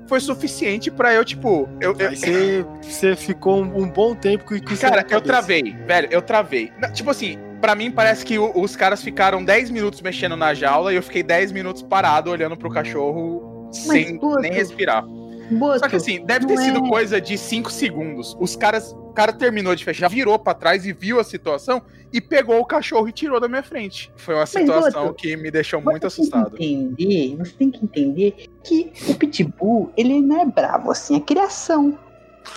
foi 0.07 0.19
suficiente 0.19 0.91
pra 0.91 1.13
eu, 1.13 1.23
tipo, 1.23 1.67
eu, 1.79 1.95
eu- 1.97 2.09
você, 2.15 2.65
você 2.81 3.15
ficou 3.15 3.61
um, 3.63 3.83
um 3.83 3.89
bom 3.89 4.13
tempo 4.15 4.43
com 4.45 4.55
isso 4.55 4.81
Cara, 4.81 5.05
eu 5.09 5.21
travei, 5.21 5.75
velho, 5.85 6.07
eu 6.11 6.21
travei. 6.21 6.71
Tipo 6.93 7.09
assim, 7.11 7.37
pra 7.61 7.73
mim 7.75 7.89
parece 7.91 8.25
que 8.25 8.37
os 8.37 8.75
caras 8.75 9.01
ficaram 9.01 9.43
10 9.43 9.69
minutos 9.69 10.01
mexendo 10.01 10.35
na 10.35 10.53
jaula 10.53 10.91
e 10.91 10.95
eu 10.97 11.03
fiquei 11.03 11.23
10 11.23 11.51
minutos 11.51 11.81
parado 11.81 12.29
olhando 12.29 12.57
pro 12.57 12.69
cachorro 12.69 13.69
sem 13.71 14.17
puto, 14.19 14.39
nem 14.39 14.51
respirar. 14.51 15.03
Boto, 15.51 15.79
Só 15.79 15.87
que 15.89 15.95
assim, 15.95 16.25
deve 16.25 16.45
ter 16.45 16.57
sido 16.57 16.85
é- 16.85 16.89
coisa 16.89 17.19
de 17.21 17.37
5 17.37 17.71
segundos. 17.71 18.35
Os 18.39 18.55
caras, 18.55 18.95
o 19.13 19.15
cara 19.15 19.31
terminou 19.31 19.75
de 19.75 19.85
fechar, 19.85 20.09
virou 20.09 20.39
pra 20.39 20.55
trás 20.55 20.87
e 20.87 20.91
viu 20.91 21.19
a 21.19 21.23
situação 21.23 21.83
e 22.11 22.19
pegou 22.19 22.59
o 22.59 22.65
cachorro 22.65 23.07
e 23.07 23.11
tirou 23.11 23.39
da 23.39 23.47
minha 23.47 23.61
frente. 23.61 24.11
Foi 24.17 24.33
uma 24.33 24.45
situação 24.47 25.13
que 25.13 25.37
me 25.37 25.51
deixou 25.51 25.79
você 25.79 25.85
muito 25.85 25.99
tem 25.99 26.07
assustado. 26.07 26.57
que 26.57 26.65
entender, 26.65 27.35
você 27.37 27.51
tem 27.51 27.69
que 27.69 27.85
entender 27.85 28.47
que 28.63 28.91
o 29.07 29.13
Pitbull, 29.13 29.93
ele 29.95 30.19
não 30.19 30.41
é 30.41 30.45
bravo 30.47 30.89
assim, 30.89 31.15
é 31.15 31.19
criação. 31.19 31.95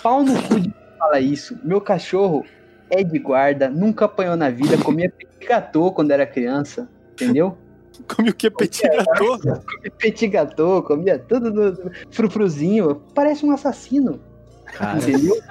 Pau 0.01 0.23
no 0.23 0.33
cu 0.47 0.59
de 0.59 0.73
fala 0.97 1.19
isso. 1.19 1.55
Meu 1.63 1.79
cachorro 1.79 2.43
é 2.89 3.03
de 3.03 3.19
guarda, 3.19 3.69
nunca 3.69 4.05
apanhou 4.05 4.35
na 4.35 4.49
vida, 4.49 4.79
comia 4.79 5.11
petit 5.11 5.47
gâteau 5.47 5.91
quando 5.91 6.09
era 6.09 6.25
criança, 6.25 6.89
entendeu? 7.11 7.55
Come 8.15 8.31
o 8.31 8.33
que? 8.33 8.49
Petit 8.49 8.89
gâteau? 8.89 9.37
Comia 9.63 9.91
petit 9.95 10.27
gâteau, 10.27 10.81
comia 10.81 11.19
tudo 11.19 11.51
do 11.51 11.91
frufruzinho, 12.09 12.95
parece 13.13 13.45
um 13.45 13.51
assassino, 13.51 14.19
Cara, 14.65 14.97
entendeu? 14.97 15.35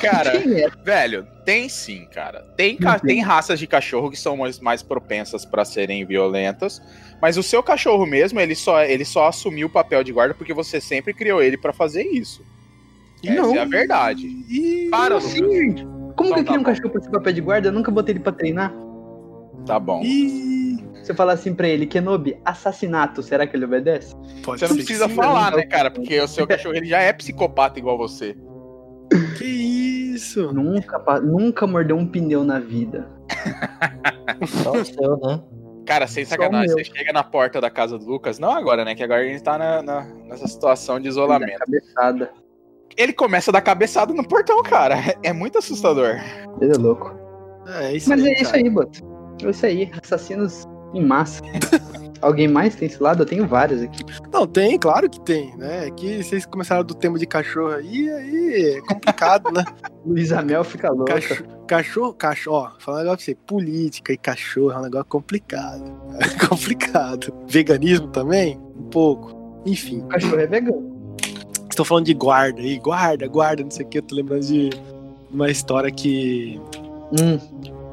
Cara, 0.00 0.36
é? 0.36 0.68
Velho, 0.84 1.26
tem 1.44 1.68
sim, 1.68 2.06
cara. 2.12 2.40
Tem, 2.56 2.76
ca- 2.76 2.92
Não 2.92 2.98
tem. 3.00 3.16
tem 3.16 3.20
raças 3.24 3.58
de 3.58 3.66
cachorro 3.66 4.10
que 4.10 4.18
são 4.18 4.36
mais, 4.36 4.58
mais 4.60 4.82
propensas 4.82 5.44
pra 5.44 5.64
serem 5.64 6.04
violentas, 6.04 6.80
mas 7.20 7.36
o 7.36 7.42
seu 7.42 7.62
cachorro 7.62 8.06
mesmo, 8.06 8.40
ele 8.40 8.54
só, 8.54 8.82
ele 8.82 9.04
só 9.04 9.28
assumiu 9.28 9.66
o 9.66 9.70
papel 9.70 10.02
de 10.04 10.12
guarda 10.12 10.34
porque 10.34 10.54
você 10.54 10.80
sempre 10.80 11.12
criou 11.14 11.42
ele 11.42 11.56
pra 11.56 11.72
fazer 11.72 12.02
isso. 12.04 12.42
Essa 13.24 13.34
Não. 13.34 13.54
é 13.54 13.58
a 13.60 13.64
verdade. 13.66 14.26
Ih, 14.48 14.88
Para, 14.90 15.14
Como 15.16 15.26
assim, 15.26 15.50
gente? 15.52 15.84
Como 15.84 16.30
Então 16.30 16.34
que 16.34 16.40
eu 16.40 16.44
tá 16.44 16.44
crio 16.44 16.60
um 16.60 16.64
cachorro 16.64 16.90
pra 16.90 17.00
ser 17.02 17.10
papel 17.10 17.32
de 17.32 17.40
guarda? 17.40 17.68
Eu 17.68 17.72
nunca 17.72 17.90
botei 17.90 18.12
ele 18.14 18.20
pra 18.20 18.32
treinar. 18.32 18.72
Tá 19.66 19.78
bom. 19.78 20.02
ih, 20.02 20.78
Se 21.02 21.12
eu 21.12 21.16
falar 21.16 21.34
assim 21.34 21.54
pra 21.54 21.68
ele, 21.68 21.86
Kenobi, 21.86 22.36
assassinato, 22.44 23.22
será 23.22 23.46
que 23.46 23.54
ele 23.56 23.64
obedece? 23.66 24.14
pode 24.42 24.58
Você 24.60 24.68
não 24.68 24.74
precisa 24.76 25.06
sim. 25.08 25.14
falar, 25.14 25.54
né, 25.56 25.64
cara? 25.66 25.90
Porque 25.90 26.18
o 26.18 26.26
seu 26.28 26.46
cachorro 26.46 26.74
ele 26.76 26.86
já 26.86 26.98
é 27.00 27.12
psicopata 27.12 27.78
igual 27.78 27.96
você. 27.98 28.34
Que 29.38 29.44
isso? 30.14 30.52
Nunca, 30.52 30.98
nunca 31.20 31.66
mordeu 31.66 31.96
um 31.96 32.06
pneu 32.06 32.44
na 32.44 32.58
vida. 32.58 33.08
só 34.62 34.72
o 34.72 34.84
seu, 34.84 35.16
né? 35.18 35.42
Cara, 35.86 36.06
sem 36.06 36.24
sacanagem, 36.24 36.70
você 36.70 36.84
chega 36.84 37.12
na 37.12 37.24
porta 37.24 37.60
da 37.60 37.68
casa 37.70 37.98
do 37.98 38.04
Lucas, 38.06 38.38
não 38.38 38.50
agora, 38.52 38.84
né? 38.84 38.94
Que 38.94 39.02
agora 39.02 39.22
a 39.22 39.24
gente 39.24 39.42
tá 39.42 39.58
na- 39.58 39.82
na- 39.82 40.04
nessa 40.28 40.46
situação 40.46 41.00
de 41.00 41.08
isolamento. 41.08 41.58
cabeçada. 41.58 42.30
Ele 42.96 43.12
começa 43.12 43.50
a 43.50 43.52
dar 43.52 43.60
cabeçada 43.62 44.12
no 44.12 44.26
portão, 44.26 44.62
cara. 44.62 44.94
É 45.24 45.32
muito 45.32 45.58
assustador. 45.58 46.16
Ele 46.60 46.72
é 46.72 46.76
louco. 46.78 47.12
É 47.66 47.94
isso 47.94 48.08
Mas 48.10 48.22
aí, 48.22 48.28
é 48.28 48.34
isso 48.34 48.44
cara. 48.52 48.56
aí, 48.58 48.70
Boto. 48.70 49.00
É 49.44 49.50
isso 49.50 49.66
aí. 49.66 49.90
Assassinos 50.02 50.64
em 50.94 51.04
massa. 51.04 51.40
Alguém 52.22 52.46
mais 52.48 52.74
tem 52.74 52.86
esse 52.86 53.02
lado? 53.02 53.22
Eu 53.22 53.26
tenho 53.26 53.46
vários 53.46 53.80
aqui. 53.82 54.04
Não, 54.32 54.46
tem, 54.46 54.78
claro 54.78 55.08
que 55.08 55.20
tem, 55.20 55.56
né? 55.56 55.86
É 55.86 55.90
que 55.90 56.22
vocês 56.22 56.44
começaram 56.44 56.84
do 56.84 56.94
tema 56.94 57.18
de 57.18 57.26
cachorro 57.26 57.72
aí, 57.74 58.10
aí 58.10 58.74
é 58.76 58.80
complicado, 58.82 59.50
né? 59.52 59.64
Luísa 60.04 60.42
Mel 60.42 60.62
fica 60.64 60.90
louca. 60.92 61.14
Cacho- 61.14 61.44
Cachorro, 61.66 62.12
cachorro, 62.14 62.70
ó, 62.86 62.92
um 62.92 62.96
negócio 62.96 63.16
pra 63.16 63.24
você, 63.24 63.34
política 63.46 64.12
e 64.12 64.16
cachorro 64.18 64.72
é 64.72 64.78
um 64.78 64.82
negócio 64.82 65.06
complicado. 65.06 65.84
É 66.20 66.46
complicado. 66.46 67.32
Veganismo 67.48 68.08
também? 68.08 68.58
Um 68.76 68.82
pouco. 68.90 69.62
Enfim, 69.64 70.00
O 70.00 70.08
cachorro 70.08 70.40
é 70.40 70.46
vegano. 70.46 71.16
estou 71.70 71.84
falando 71.84 72.06
de 72.06 72.14
guarda 72.14 72.60
aí, 72.60 72.78
guarda, 72.78 73.26
guarda, 73.28 73.62
não 73.62 73.70
sei 73.70 73.86
o 73.86 73.88
que, 73.88 73.98
eu 73.98 74.02
tô 74.02 74.14
lembrando 74.14 74.44
de 74.46 74.70
uma 75.30 75.50
história 75.50 75.90
que, 75.90 76.60
Hum, 77.12 77.38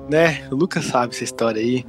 né, 0.10 0.48
o 0.52 0.56
Lucas 0.56 0.86
sabe 0.86 1.14
essa 1.14 1.24
história 1.24 1.62
aí. 1.62 1.86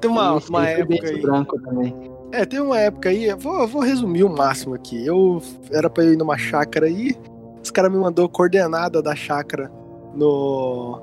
Tem 0.00 0.10
uma, 0.10 0.36
esse 0.38 0.48
uma 0.50 0.66
época 0.68 1.06
aí. 1.08 1.20
branco 1.22 1.60
também. 1.60 1.94
É, 2.32 2.44
tem 2.46 2.60
uma 2.60 2.78
época 2.78 3.10
aí, 3.10 3.24
eu 3.26 3.36
vou, 3.36 3.60
eu 3.60 3.68
vou 3.68 3.82
resumir 3.82 4.24
o 4.24 4.28
máximo 4.30 4.74
aqui. 4.74 5.04
Eu 5.04 5.42
era 5.70 5.90
pra 5.90 6.02
eu 6.04 6.14
ir 6.14 6.16
numa 6.16 6.38
chácara 6.38 6.86
aí, 6.86 7.14
os 7.62 7.70
caras 7.70 7.92
me 7.92 7.98
mandou 7.98 8.28
coordenada 8.28 9.02
da 9.02 9.14
chácara 9.14 9.70
no. 10.14 11.00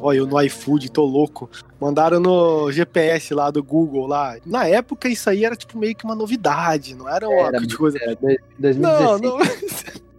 Olha, 0.00 0.18
eu 0.18 0.26
no 0.26 0.40
iFood, 0.40 0.90
tô 0.90 1.04
louco. 1.04 1.48
Mandaram 1.78 2.18
no 2.18 2.72
GPS 2.72 3.34
lá 3.34 3.50
do 3.50 3.62
Google 3.62 4.06
lá. 4.06 4.36
Na 4.44 4.66
época, 4.66 5.08
isso 5.08 5.28
aí 5.30 5.44
era 5.44 5.54
tipo 5.54 5.78
meio 5.78 5.94
que 5.94 6.04
uma 6.04 6.14
novidade, 6.14 6.94
não 6.94 7.08
era 7.08 7.28
uma 7.28 7.48
Era, 7.48 7.60
coisa. 7.76 7.98
Era 8.02 8.16
dois- 8.58 8.76
Não, 8.78 9.20
2016. 9.20 10.02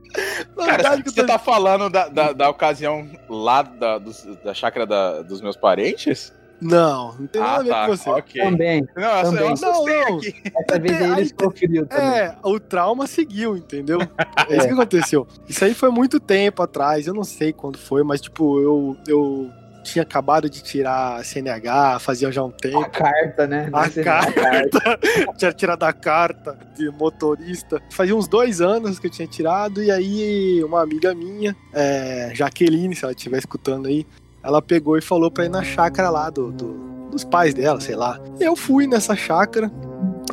não. 0.56 0.66
Cara, 0.66 0.98
você 1.04 1.22
tô- 1.22 1.26
tá 1.28 1.40
falando 1.40 1.90
da, 1.90 2.08
da, 2.08 2.34
da 2.34 2.50
ocasião 2.50 3.08
lá 3.30 3.62
da, 3.62 3.98
dos- 3.98 4.26
da 4.44 4.54
chácara 4.54 4.86
da- 4.86 5.22
dos 5.22 5.42
meus 5.42 5.56
parentes? 5.58 6.32
não, 6.62 7.14
não 7.20 7.28
tem 7.28 7.42
nada 7.42 7.60
a 7.60 7.64
ver 7.86 7.90
com 7.92 7.98
você. 7.98 8.10
Ah, 8.10 8.14
ok. 8.16 8.42
Também. 8.42 8.88
Não, 8.96 9.04
eu, 9.18 9.24
Também. 9.24 9.50
eu 9.50 9.56
Não, 9.62 9.86
não. 9.86 10.18
aqui. 10.18 10.34
Essa 10.56 10.80
vez 10.80 11.02
aí 11.02 11.20
ele 11.22 11.34
conferiu 11.34 11.86
também. 11.86 12.06
É, 12.20 12.36
o 12.42 12.58
trauma 12.60 13.06
seguiu, 13.06 13.58
entendeu? 13.58 14.00
É 14.50 14.58
isso 14.58 14.68
que 14.68 14.74
aconteceu. 14.74 15.28
Isso 15.48 15.66
aí 15.66 15.74
foi 15.74 15.90
muito 15.90 16.20
tempo 16.22 16.62
atrás, 16.64 17.06
eu 17.08 17.14
não 17.14 17.24
sei 17.26 17.52
quando 17.52 17.78
foi, 17.78 18.02
mas 18.04 18.22
tipo, 18.22 18.60
eu, 18.62 18.96
eu 19.08 19.52
tinha 19.84 20.04
acabado 20.04 20.50
de 20.50 20.64
tirar 20.64 21.18
a 21.18 21.24
CNH, 21.24 22.00
fazia 22.00 22.32
já 22.32 22.44
um 22.44 22.48
A 22.48 22.52
tempo. 22.52 22.90
carta, 22.90 23.46
né? 23.48 23.70
A 23.74 23.84
Você- 23.90 24.04
carta, 24.04 25.00
tinha 25.38 25.52
tirado 25.52 25.84
a 25.84 25.94
carta 25.94 26.58
de 26.76 26.90
motorista. 26.92 27.82
Fazia 27.92 28.16
uns 28.16 28.28
dois 28.28 28.62
anos 28.62 28.98
que 29.00 29.08
eu 29.08 29.12
tinha 29.12 29.28
tirado, 29.28 29.84
e 29.84 29.92
aí 29.92 30.64
uma 30.64 30.82
amiga 30.82 31.14
minha, 31.14 31.56
é, 31.74 32.32
Jaqueline, 32.34 32.96
se 32.96 33.04
ela 33.04 33.14
estiver 33.14 33.38
escutando 33.38 33.88
aí, 33.88 34.06
ela 34.42 34.62
pegou 34.62 34.98
e 34.98 35.02
falou 35.02 35.30
pra 35.30 35.46
ir 35.46 35.50
na 35.50 35.64
chácara 35.64 36.10
lá 36.10 36.30
do, 36.30 36.52
do- 36.52 36.94
dos 37.12 37.24
pais 37.24 37.54
dela, 37.54 37.80
sei 37.80 37.96
lá. 37.96 38.20
Eu 38.40 38.56
fui 38.56 38.88
nessa 38.88 39.16
chácara 39.16 39.72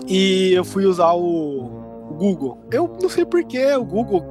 e 0.06 0.52
eu 0.54 0.64
fui 0.64 0.86
usar 0.86 1.12
o, 1.12 1.64
o 2.10 2.14
Google. 2.14 2.58
Eu 2.72 2.96
não 3.02 3.08
sei 3.08 3.24
porquê, 3.26 3.74
o 3.74 3.84
Google. 3.84 4.26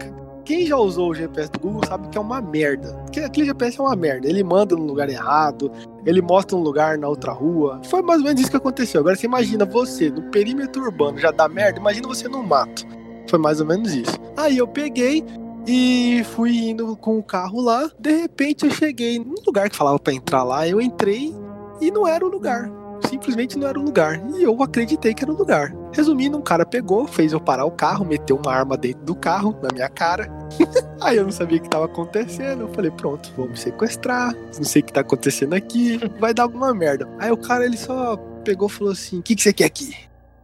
Quem 0.50 0.66
já 0.66 0.78
usou 0.78 1.12
o 1.12 1.14
GPS 1.14 1.52
do 1.52 1.60
Google 1.60 1.82
sabe 1.88 2.10
que 2.10 2.18
é 2.18 2.22
uma 2.22 2.42
merda. 2.42 2.92
Porque 3.04 3.20
aquele 3.20 3.46
GPS 3.46 3.80
é 3.80 3.84
uma 3.84 3.96
merda. 3.96 4.28
Ele 4.28 4.44
manda 4.44 4.76
no 4.76 4.84
lugar 4.84 5.08
errado, 5.08 5.72
ele 6.04 6.24
mostra 6.24 6.58
um 6.58 6.60
lugar 6.60 6.98
na 6.98 7.08
outra 7.08 7.32
rua. 7.32 7.80
Foi 7.86 8.02
mais 8.02 8.18
ou 8.18 8.26
menos 8.26 8.42
isso 8.42 8.50
que 8.50 8.58
aconteceu. 8.58 9.02
Agora 9.02 9.16
você 9.16 9.28
imagina 9.28 9.64
você 9.64 10.10
no 10.10 10.24
perímetro 10.32 10.82
urbano 10.82 11.20
já 11.20 11.30
dá 11.30 11.48
merda, 11.48 11.80
imagina 11.80 12.08
você 12.08 12.28
no 12.28 12.42
mato. 12.42 12.84
Foi 13.30 13.38
mais 13.38 13.62
ou 13.62 13.68
menos 13.68 13.94
isso. 13.94 14.18
Aí 14.36 14.58
eu 14.58 14.68
peguei 14.68 15.24
e 15.68 16.24
fui 16.32 16.70
indo 16.70 16.98
com 16.98 17.20
o 17.20 17.24
carro 17.24 17.62
lá. 17.62 17.88
De 18.00 18.12
repente 18.12 18.66
eu 18.66 18.72
cheguei 18.72 19.20
num 19.20 19.36
lugar 19.46 19.70
que 19.70 19.76
falava 19.76 20.00
pra 20.00 20.14
entrar 20.14 20.42
lá. 20.42 20.68
Eu 20.68 20.82
entrei 20.82 21.32
e 21.80 21.92
não 21.92 22.08
era 22.08 22.26
o 22.26 22.28
lugar. 22.28 22.72
Simplesmente 23.08 23.56
não 23.56 23.68
era 23.68 23.80
o 23.80 23.84
lugar. 23.84 24.20
E 24.36 24.42
eu 24.42 24.64
acreditei 24.64 25.14
que 25.14 25.24
era 25.24 25.32
o 25.32 25.38
lugar. 25.38 25.72
Resumindo, 25.92 26.38
um 26.38 26.42
cara 26.42 26.66
pegou, 26.66 27.08
fez 27.08 27.34
eu 27.34 27.42
parar 27.42 27.66
o 27.66 27.72
carro, 27.72 28.06
meteu 28.06 28.38
uma 28.38 28.54
arma 28.54 28.78
dentro 28.78 29.04
do 29.04 29.16
carro, 29.16 29.58
na 29.62 29.70
minha 29.74 29.90
cara. 29.90 30.30
Aí 31.02 31.18
eu 31.18 31.24
não 31.24 31.32
sabia 31.32 31.58
o 31.58 31.62
que 31.62 31.70
tava 31.70 31.86
acontecendo. 31.86 32.62
Eu 32.62 32.74
falei, 32.74 32.92
pronto, 32.92 33.32
vou 33.36 33.50
me 33.50 33.58
sequestrar. 33.58 34.34
Não 34.56 34.64
sei 34.64 34.82
o 34.82 34.86
que 34.86 34.94
tá 34.94 35.02
acontecendo 35.02 35.54
aqui. 35.54 36.00
Vai 36.20 36.34
dar 36.34 36.44
alguma 36.44 36.74
merda. 36.74 37.08
Aí 37.18 37.32
o 37.32 37.38
cara, 37.38 37.66
ele 37.66 37.78
só 37.78 38.18
pegou 38.44 38.68
e 38.68 38.72
falou 38.72 38.94
assim: 38.94 39.20
O 39.20 39.24
que, 39.24 39.36
que 39.36 39.42
você 39.42 39.54
quer 39.54 39.66
aqui? 39.66 39.96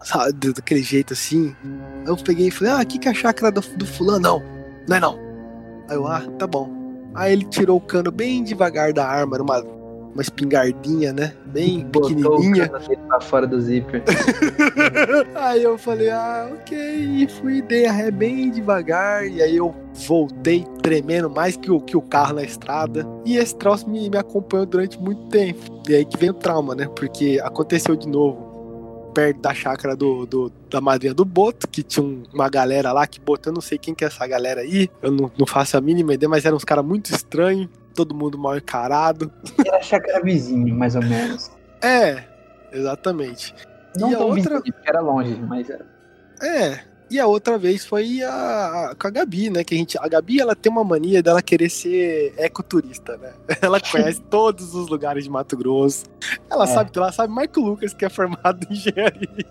Sabe, 0.02 0.54
daquele 0.54 0.84
jeito 0.84 1.14
assim. 1.14 1.56
Eu 2.06 2.16
peguei 2.18 2.48
e 2.48 2.52
falei: 2.52 2.74
Ah, 2.74 2.80
aqui 2.80 3.00
que 3.00 3.08
é 3.08 3.12
a 3.12 3.14
chácara 3.14 3.52
do, 3.52 3.62
do 3.62 3.86
fulano. 3.86 4.20
Não, 4.20 4.44
não 4.88 4.98
é 4.98 5.00
não. 5.00 5.20
Aí 5.90 5.96
eu, 5.96 6.08
ah, 6.08 6.22
tá 6.38 6.48
bom. 6.48 6.70
Aí 7.14 7.32
ele 7.32 7.46
tirou 7.46 7.78
o 7.78 7.82
cano 7.82 8.12
bem 8.12 8.44
devagar 8.44 8.92
da 8.92 9.08
arma, 9.08 9.38
era 9.38 9.44
uma 10.16 10.22
espingardinha, 10.22 11.12
né? 11.14 11.34
Bem 11.46 11.86
Botou 11.86 12.10
pequenininha. 12.16 12.70
pra 13.08 13.20
fora 13.22 13.46
do 13.46 13.60
zíper. 13.62 14.02
aí 15.36 15.62
eu 15.62 15.78
falei, 15.78 16.10
ah, 16.10 16.50
ok, 16.54 16.78
e 16.78 17.28
fui, 17.28 17.62
dei 17.62 17.86
a 17.86 17.92
ré 17.92 18.10
bem 18.12 18.50
devagar, 18.50 19.28
e 19.28 19.42
aí 19.42 19.58
eu 19.58 19.76
voltei 20.08 20.66
tremendo 20.82 21.30
mais 21.30 21.58
que 21.58 21.70
o, 21.70 21.80
que 21.82 21.96
o 21.98 22.02
carro 22.02 22.36
na 22.36 22.44
estrada. 22.44 23.06
E 23.26 23.38
esse 23.38 23.56
troço 23.56 23.90
me, 23.90 24.10
me 24.10 24.18
acompanhou 24.18 24.66
durante 24.66 25.00
muito 25.00 25.24
tempo. 25.28 25.60
E 25.88 25.96
aí 25.96 26.06
que 26.06 26.18
vem 26.18 26.30
o 26.30 26.34
trauma, 26.34 26.74
né? 26.74 26.88
Porque 26.96 27.40
aconteceu 27.44 27.96
de 27.96 28.08
novo. 28.08 28.56
Perto 29.14 29.40
da 29.40 29.54
chácara 29.54 29.96
do, 29.96 30.26
do- 30.26 30.52
da 30.70 30.82
madrinha 30.82 31.14
do 31.14 31.24
Boto, 31.24 31.68
que 31.70 31.82
tinha 31.82 32.06
um- 32.06 32.24
uma 32.34 32.50
galera 32.50 32.92
lá 32.92 33.08
que 33.08 33.18
Boto, 33.20 33.48
eu 33.50 33.54
não 33.54 33.62
sei 33.62 33.78
quem 33.78 33.94
que 33.96 34.04
é 34.04 34.08
essa 34.08 34.28
galera 34.28 34.60
aí, 34.62 34.90
eu 35.02 35.10
não, 35.10 35.32
não 35.38 35.46
faço 35.46 35.78
a 35.78 35.82
mínima 35.82 36.14
ideia, 36.14 36.30
mas 36.30 36.44
eram 36.46 36.58
uns 36.58 36.66
caras 36.66 36.84
muito 36.84 37.14
estranhos, 37.14 37.70
todo 37.96 38.14
mundo 38.14 38.38
mal 38.38 38.56
encarado. 38.58 39.32
Era 39.66 39.78
a 39.78 39.82
chácara 39.82 40.22
vizinho, 40.22 40.76
mais 40.76 40.96
ou 40.96 41.02
menos. 41.04 41.50
É, 41.82 42.24
exatamente. 42.72 43.54
Não 43.98 44.10
E 44.12 44.16
a 44.16 44.18
tão 44.18 44.28
outra- 44.30 44.58
vizinho, 44.60 44.74
era 44.86 45.00
longe, 45.02 45.36
mas 45.36 45.70
era. 45.70 45.86
É. 46.42 46.80
E 47.12 47.20
a 47.20 47.28
outra 47.28 47.58
vez 47.60 47.86
foi 47.86 48.24
a, 48.24 48.32
a- 48.92 48.96
com 49.00 49.08
a 49.08 49.12
Gabi, 49.12 49.52
né? 49.52 49.64
Que 49.64 49.76
a 49.76 49.78
gente. 49.78 49.96
A 50.00 50.08
Gabi 50.08 50.42
ela 50.42 50.56
tem 50.56 50.72
uma 50.72 50.84
mania 50.84 51.22
dela 51.22 51.42
querer 51.44 51.70
ser 51.70 52.34
ecoturista, 52.38 53.16
né? 53.18 53.34
Ela 53.62 53.80
conhece 53.80 54.20
todos 54.32 54.74
os 54.74 54.88
lugares 54.90 55.26
de 55.26 55.30
Mato 55.30 55.56
Grosso. 55.56 56.06
Ela 56.50 56.64
É. 56.64 56.68
sabe, 56.68 56.90
ela 56.96 57.12
sabe 57.12 57.32
mais 57.32 57.48
que 57.52 57.60
o 57.60 57.64
Lucas, 57.64 57.94
que 57.94 58.04
é 58.04 58.10
formado 58.10 58.66
em 58.68 58.74
engenharia 58.74 59.46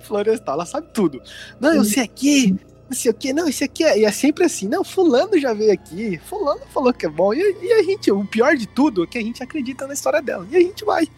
florestal. 0.00 0.54
Ela 0.56 0.66
sabe 0.66 0.88
tudo. 0.92 1.22
Não, 1.58 1.72
eu 1.74 1.84
sei 1.84 2.02
aqui, 2.02 2.54
não 2.88 2.96
sei 2.96 3.10
o 3.10 3.14
que, 3.14 3.32
não, 3.32 3.48
esse 3.48 3.64
aqui 3.64 3.84
é. 3.84 3.98
E 3.98 4.04
é 4.04 4.12
sempre 4.12 4.44
assim, 4.44 4.68
não, 4.68 4.84
fulano 4.84 5.38
já 5.38 5.52
veio 5.52 5.72
aqui, 5.72 6.18
fulano 6.18 6.60
falou 6.72 6.92
que 6.92 7.06
é 7.06 7.08
bom. 7.08 7.32
E, 7.32 7.38
e 7.38 7.72
a 7.72 7.82
gente, 7.82 8.10
o 8.10 8.24
pior 8.24 8.56
de 8.56 8.66
tudo 8.66 9.04
é 9.04 9.06
que 9.06 9.18
a 9.18 9.22
gente 9.22 9.42
acredita 9.42 9.86
na 9.86 9.94
história 9.94 10.20
dela. 10.20 10.46
E 10.50 10.56
a 10.56 10.60
gente 10.60 10.84
vai. 10.84 11.08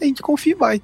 A 0.00 0.04
gente 0.04 0.22
confia 0.22 0.52
e 0.52 0.56
vai. 0.56 0.82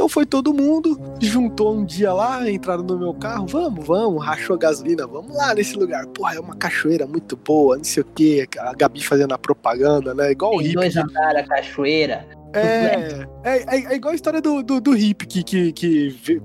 Então 0.00 0.08
foi 0.08 0.24
todo 0.24 0.54
mundo, 0.54 0.98
juntou 1.20 1.76
um 1.76 1.84
dia 1.84 2.10
lá, 2.10 2.50
entraram 2.50 2.82
no 2.82 2.98
meu 2.98 3.12
carro, 3.12 3.46
vamos, 3.46 3.86
vamos, 3.86 4.24
rachou 4.24 4.56
gasolina, 4.56 5.06
vamos 5.06 5.36
lá 5.36 5.54
nesse 5.54 5.76
lugar. 5.76 6.06
Porra, 6.06 6.36
é 6.36 6.40
uma 6.40 6.56
cachoeira 6.56 7.06
muito 7.06 7.36
boa, 7.36 7.76
não 7.76 7.84
sei 7.84 8.02
o 8.02 8.06
que, 8.06 8.48
a 8.58 8.72
Gabi 8.72 9.04
fazendo 9.04 9.34
a 9.34 9.38
propaganda, 9.38 10.14
né? 10.14 10.30
Igual 10.30 10.54
o 10.54 10.56
Tem 10.56 10.68
hippie. 10.68 10.74
dois 10.76 10.96
andares, 10.96 11.42
a 11.42 11.46
cachoeira. 11.46 12.26
É, 12.54 13.26
é, 13.44 13.76
é, 13.76 13.92
é 13.92 13.94
igual 13.94 14.12
a 14.12 14.14
história 14.14 14.40
do, 14.40 14.62
do, 14.62 14.80
do 14.80 14.92
hippie 14.92 15.26
que, 15.26 15.44
que, 15.44 15.72
que 15.72 16.42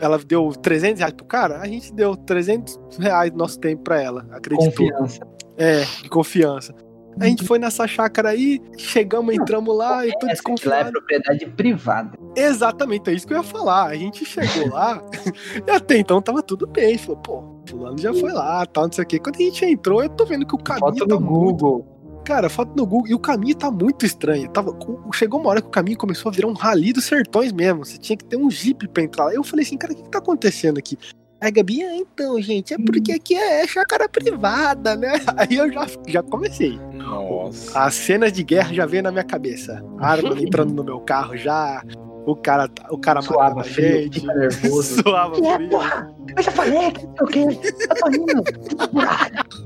ela 0.00 0.18
deu 0.18 0.50
300 0.50 0.98
reais 1.00 1.14
pro 1.14 1.24
cara, 1.26 1.60
a 1.60 1.66
gente 1.66 1.92
deu 1.92 2.16
300 2.16 2.78
reais 2.98 3.30
do 3.30 3.38
nosso 3.38 3.58
tempo 3.58 3.82
pra 3.82 4.00
ela, 4.00 4.26
acreditou. 4.30 4.70
Confiança. 4.72 5.26
É, 5.56 5.80
de 6.02 6.08
confiança. 6.08 6.74
A 7.20 7.26
gente 7.26 7.44
foi 7.44 7.58
nessa 7.58 7.86
chácara 7.86 8.30
aí, 8.30 8.58
chegamos, 8.78 9.34
entramos 9.34 9.76
lá, 9.76 10.06
e 10.06 10.12
tô 10.18 10.26
Essa 10.26 10.42
que 10.42 10.48
lá 10.66 10.80
é 10.80 10.84
desconfiado. 10.84 10.92
propriedade 10.92 11.46
privada. 11.50 12.18
Exatamente, 12.34 13.10
é 13.10 13.12
isso 13.12 13.26
que 13.26 13.34
eu 13.34 13.38
ia 13.38 13.42
falar. 13.42 13.88
A 13.88 13.94
gente 13.94 14.24
chegou 14.24 14.70
lá 14.70 15.02
e 15.66 15.70
até 15.70 15.98
então 15.98 16.22
tava 16.22 16.42
tudo 16.42 16.66
bem. 16.66 16.96
Falou, 16.96 17.20
pô, 17.20 17.60
fulano 17.68 17.98
já 17.98 18.14
foi 18.14 18.32
lá, 18.32 18.64
tal, 18.64 18.84
não 18.84 18.92
sei 18.92 19.04
o 19.04 19.06
quê. 19.06 19.18
Quando 19.18 19.36
a 19.36 19.40
gente 19.40 19.64
entrou, 19.64 20.02
eu 20.02 20.08
tô 20.08 20.24
vendo 20.24 20.46
que 20.46 20.54
o 20.54 20.58
caminho 20.58 20.86
Foto 20.86 21.06
tá 21.06 21.14
no 21.14 21.20
muito. 21.20 21.58
Google. 21.58 21.91
Cara, 22.24 22.48
foto 22.48 22.72
no 22.76 22.86
Google. 22.86 23.08
E 23.08 23.14
o 23.14 23.18
caminho 23.18 23.54
tá 23.54 23.70
muito 23.70 24.06
estranho. 24.06 24.48
Tava, 24.50 24.76
chegou 25.12 25.40
uma 25.40 25.50
hora 25.50 25.60
que 25.60 25.68
o 25.68 25.70
caminho 25.70 25.98
começou 25.98 26.30
a 26.30 26.34
virar 26.34 26.48
um 26.48 26.52
rali 26.52 26.92
dos 26.92 27.04
sertões 27.04 27.52
mesmo. 27.52 27.84
Você 27.84 27.98
tinha 27.98 28.16
que 28.16 28.24
ter 28.24 28.36
um 28.36 28.50
jeep 28.50 28.86
pra 28.88 29.02
entrar 29.02 29.26
lá. 29.26 29.34
Eu 29.34 29.42
falei 29.42 29.64
assim, 29.64 29.76
cara, 29.76 29.92
o 29.92 29.96
que, 29.96 30.02
que 30.02 30.10
tá 30.10 30.18
acontecendo 30.18 30.78
aqui? 30.78 30.98
Aí 31.40 31.50
Gabi, 31.50 31.82
ah, 31.82 31.96
então, 31.96 32.40
gente, 32.40 32.72
é 32.72 32.78
porque 32.78 33.10
aqui 33.10 33.34
é 33.34 33.66
chácara 33.66 34.08
privada, 34.08 34.94
né? 34.94 35.14
Aí 35.36 35.56
eu 35.56 35.72
já, 35.72 35.86
já 36.06 36.22
comecei. 36.22 36.78
Nossa. 36.94 37.80
As 37.80 37.94
cenas 37.94 38.32
de 38.32 38.44
guerra 38.44 38.72
já 38.72 38.86
veio 38.86 39.02
na 39.02 39.10
minha 39.10 39.24
cabeça. 39.24 39.84
Arma 39.98 40.38
entrando 40.40 40.72
no 40.72 40.84
meu 40.84 41.00
carro 41.00 41.36
já. 41.36 41.82
O 42.24 42.36
cara, 42.36 42.70
o 42.90 42.98
cara 42.98 43.20
Suava 43.20 43.64
frio, 43.64 44.02
gente. 44.04 44.20
fica 44.20 44.32
nervoso. 44.34 45.02
Suava 45.02 45.36
É, 45.44 45.54
frio. 45.56 45.68
porra, 45.70 46.14
eu 46.36 46.42
já 46.42 46.50
falei 46.52 46.90
que 46.92 47.06
não 47.06 47.14
sei 47.16 47.24
o 47.24 47.26
quê. 47.26 47.60
Eu 47.90 47.96
tô 47.96 48.08
indo. 48.10 48.42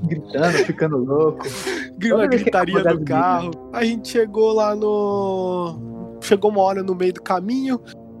Gritando, 0.07 0.57
ficando 0.65 0.97
louco. 0.97 1.45
Toda 2.09 2.27
que 2.29 2.37
gritaria 2.37 2.83
do 2.83 3.03
carro. 3.05 3.51
A 3.73 3.83
gente 3.83 4.09
chegou 4.09 4.53
lá 4.53 4.75
no. 4.75 6.17
Chegou 6.21 6.49
uma 6.51 6.61
hora 6.61 6.81
no 6.83 6.95
meio 6.95 7.13
do 7.13 7.21
caminho. 7.21 7.79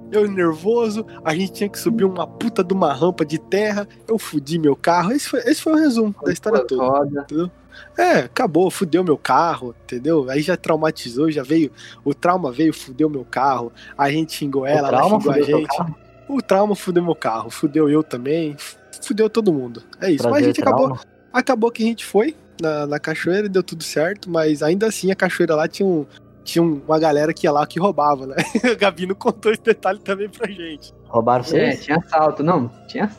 Eu 0.09 0.25
nervoso, 0.31 1.05
a 1.25 1.33
gente 1.35 1.51
tinha 1.51 1.69
que 1.69 1.77
subir 1.77 2.05
uma 2.05 2.25
puta 2.25 2.63
de 2.63 2.73
uma 2.73 2.93
rampa 2.93 3.25
de 3.25 3.37
terra. 3.37 3.85
Eu 4.07 4.17
fudi 4.17 4.57
meu 4.57 4.75
carro. 4.75 5.11
Esse 5.11 5.27
foi, 5.27 5.39
esse 5.41 5.61
foi 5.61 5.73
o 5.73 5.75
resumo 5.77 6.15
da 6.23 6.31
história 6.31 6.63
Duas 6.65 7.09
toda. 7.27 7.51
É, 7.97 8.19
acabou, 8.19 8.69
fudeu 8.69 9.03
meu 9.03 9.17
carro, 9.17 9.75
entendeu? 9.83 10.29
Aí 10.29 10.41
já 10.41 10.55
traumatizou, 10.57 11.31
já 11.31 11.43
veio. 11.43 11.71
O 12.05 12.13
trauma 12.13 12.51
veio, 12.51 12.73
fudeu 12.73 13.09
meu 13.09 13.25
carro. 13.25 13.71
A 13.97 14.09
gente 14.11 14.33
xingou 14.33 14.65
ela, 14.65 14.87
o 14.87 14.91
trauma 14.91 15.15
ela 15.15 15.19
xingou 15.21 15.33
a 15.33 15.41
gente. 15.61 15.95
O 16.29 16.41
trauma 16.41 16.75
fudeu 16.75 17.03
meu 17.03 17.15
carro, 17.15 17.49
fudeu 17.49 17.89
eu 17.89 18.03
também, 18.03 18.55
fudeu 19.01 19.29
todo 19.29 19.51
mundo. 19.53 19.81
É 20.01 20.11
isso. 20.11 20.23
Mas 20.23 20.25
a 20.25 20.29
Prazer, 20.35 20.45
gente 20.47 20.61
acabou, 20.61 20.85
trauma. 20.87 21.01
acabou 21.31 21.71
que 21.71 21.83
a 21.83 21.85
gente 21.85 22.05
foi 22.05 22.35
na, 22.61 22.85
na 22.87 22.99
cachoeira 22.99 23.45
e 23.45 23.49
deu 23.49 23.63
tudo 23.63 23.83
certo, 23.83 24.29
mas 24.29 24.61
ainda 24.61 24.87
assim 24.87 25.09
a 25.11 25.15
cachoeira 25.15 25.55
lá 25.55 25.67
tinha, 25.67 25.87
um, 25.87 26.05
tinha 26.43 26.61
um- 26.63 26.81
uma 26.87 26.99
galera 26.99 27.33
que 27.33 27.47
ia 27.47 27.51
lá 27.51 27.65
que 27.65 27.79
roubava, 27.79 28.27
né? 28.27 28.35
A 28.71 28.75
Gabi 28.75 29.05
não 29.05 29.15
contou 29.15 29.51
esse 29.53 29.61
detalhe 29.61 29.99
também 29.99 30.27
pra 30.29 30.47
gente. 30.49 30.93
Roubaram 31.05 31.43
É, 31.45 31.47
vocês? 31.47 31.85
tinha 31.85 31.97
assalto. 31.97 32.43
Não, 32.43 32.67
tinha 32.87 33.09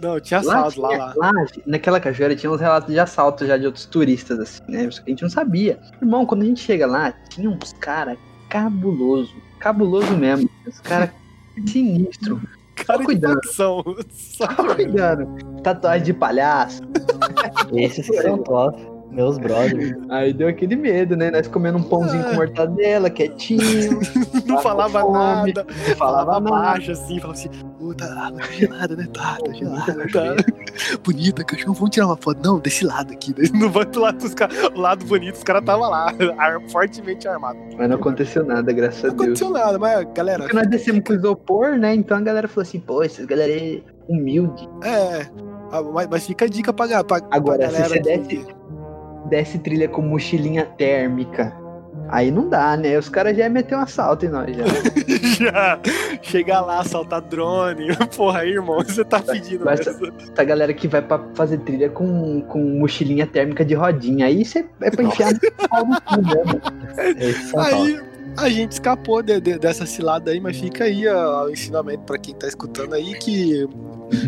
Não, 0.00 0.20
tinha 0.20 0.40
assalto 0.40 0.80
lá, 0.80 0.88
tinha- 0.88 1.14
lá. 1.16 1.32
naquela 1.66 1.98
cachoeira 2.00 2.36
tinha 2.36 2.50
uns 2.50 2.60
relatos 2.60 2.92
de 2.92 2.98
assalto 3.00 3.46
já 3.46 3.56
de 3.56 3.66
outros 3.66 3.84
turistas, 3.86 4.38
assim, 4.38 4.62
né? 4.68 4.90
Só 4.90 5.02
que 5.02 5.10
a 5.10 5.12
gente 5.12 5.22
não 5.22 5.30
sabia. 5.30 5.78
Irmão, 6.00 6.24
quando 6.24 6.42
a 6.42 6.44
gente 6.44 6.60
chega 6.60 6.86
lá, 6.86 7.12
tinha 7.28 7.50
uns 7.50 7.72
cara 7.74 8.16
cabuloso. 8.48 9.34
Cabuloso 9.58 10.16
mesmo. 10.16 10.48
Os 10.66 10.80
cara 10.80 11.12
sinistro. 11.66 12.40
Cara 12.76 12.98
de 13.00 13.04
cuidando. 13.06 13.40
Só 13.52 13.82
Só 14.08 14.46
cuidando. 14.74 15.26
Tatuagem 15.62 16.04
de 16.04 16.12
palhaço. 16.14 16.80
Esses 17.72 18.06
são 18.06 18.38
top. 18.38 18.80
Meus 19.18 19.36
brothers. 19.36 19.96
Aí 20.10 20.32
deu 20.32 20.46
aquele 20.46 20.76
medo, 20.76 21.16
né? 21.16 21.28
Nós 21.30 21.48
comendo 21.48 21.76
um 21.76 21.82
pãozinho 21.82 22.22
com 22.22 22.34
mortadela, 22.36 23.10
quietinho. 23.10 23.98
não 24.46 24.58
falava 24.62 25.00
fome, 25.00 25.52
nada. 25.52 25.66
Não 25.68 25.96
falava 25.96 26.32
Falava 26.34 26.40
nada. 26.40 26.56
baixo 26.62 26.92
assim, 26.92 27.18
falava 27.18 27.32
assim, 27.38 27.48
puta, 27.78 28.04
água 28.04 28.38
tá 28.40 28.46
gelada, 28.52 28.94
né? 28.96 29.08
Tá, 29.12 29.36
tá 29.44 29.52
gelada, 29.52 30.06
tá. 30.12 30.36
Bonita, 31.04 31.42
cachorro, 31.42 31.74
vamos 31.74 31.90
tirar 31.90 32.06
uma 32.06 32.16
foto. 32.16 32.40
Não, 32.44 32.60
desse 32.60 32.84
lado 32.84 33.12
aqui. 33.12 33.34
Não 33.52 33.68
vai 33.70 33.84
do 33.86 33.98
lado 34.00 34.18
dos 34.18 34.34
caras. 34.34 34.56
O 34.72 34.78
lado 34.80 35.04
bonito, 35.04 35.34
os 35.34 35.42
caras 35.42 35.62
estavam 35.62 35.90
lá, 35.90 36.12
ar- 36.38 36.60
fortemente 36.70 37.26
armados. 37.26 37.60
Mas 37.76 37.88
não 37.88 37.96
aconteceu 37.96 38.44
nada, 38.44 38.72
graças 38.72 39.02
Não 39.02 39.10
a 39.10 39.12
Deus. 39.14 39.22
aconteceu 39.42 39.50
nada, 39.50 39.78
mas 39.80 40.06
galera, 40.14 40.38
Porque 40.44 40.54
nós 40.54 40.68
descemos 40.68 41.02
com 41.04 41.12
isopor, 41.14 41.76
né? 41.76 41.92
Então 41.92 42.16
a 42.16 42.20
galera 42.20 42.46
falou 42.46 42.62
assim, 42.62 42.78
pô, 42.78 43.02
esses 43.02 43.26
galera 43.26 43.52
é 43.52 43.80
humilde. 44.08 44.68
é. 44.84 45.26
ah, 45.72 45.82
Mas, 45.82 46.06
mas 46.08 46.24
fica 46.24 46.44
a 46.44 46.48
dica 46.48 46.72
pra, 46.72 47.02
pra, 47.02 47.16
Agora, 47.32 47.58
pra 47.58 47.68
se 47.70 47.72
galera 47.82 47.88
você 47.88 48.20
que- 48.22 48.57
desce- 49.28 49.48
Desce 49.48 49.58
trilha 49.58 49.88
com 49.88 50.02
mochilinha 50.02 50.64
térmica. 50.64 51.54
Aí 52.10 52.30
não 52.30 52.48
dá, 52.48 52.74
né? 52.76 52.96
Os 52.98 53.08
caras 53.08 53.36
já 53.36 53.44
iam 53.44 53.52
meter 53.52 53.76
um 53.76 53.80
assalto 53.80 54.24
em 54.24 54.30
nós 54.30 54.56
já. 54.56 54.64
já 55.44 55.80
chegar 56.22 56.62
lá, 56.62 56.82
soltar 56.82 57.20
drone. 57.20 57.88
Porra, 58.16 58.40
aí, 58.40 58.50
irmão, 58.52 58.78
você 58.82 59.04
tá 59.04 59.20
pedindo 59.20 59.64
mesmo. 59.64 60.12
Essa 60.32 60.44
galera 60.44 60.72
que 60.72 60.88
vai 60.88 61.02
pra 61.02 61.20
fazer 61.34 61.58
trilha 61.58 61.90
com, 61.90 62.40
com 62.42 62.58
mochilinha 62.78 63.26
térmica 63.26 63.62
de 63.64 63.74
rodinha. 63.74 64.24
Aí 64.26 64.42
você 64.44 64.64
é 64.80 64.90
pra 64.90 65.04
enfiar 65.04 65.32
no 65.34 65.68
pau 65.68 65.84
no 65.84 66.00
cu 66.00 66.22
top. 67.52 67.58
Aí 67.58 68.00
a 68.38 68.48
gente 68.48 68.72
escapou 68.72 69.22
de- 69.22 69.40
de- 69.40 69.58
dessa 69.58 69.84
cilada 69.84 70.30
aí, 70.30 70.40
mas 70.40 70.56
fica 70.58 70.84
aí 70.84 71.06
ó, 71.08 71.44
o 71.44 71.50
ensinamento 71.50 72.04
pra 72.04 72.16
quem 72.16 72.34
tá 72.34 72.46
escutando 72.46 72.94
aí 72.94 73.14
que. 73.18 73.68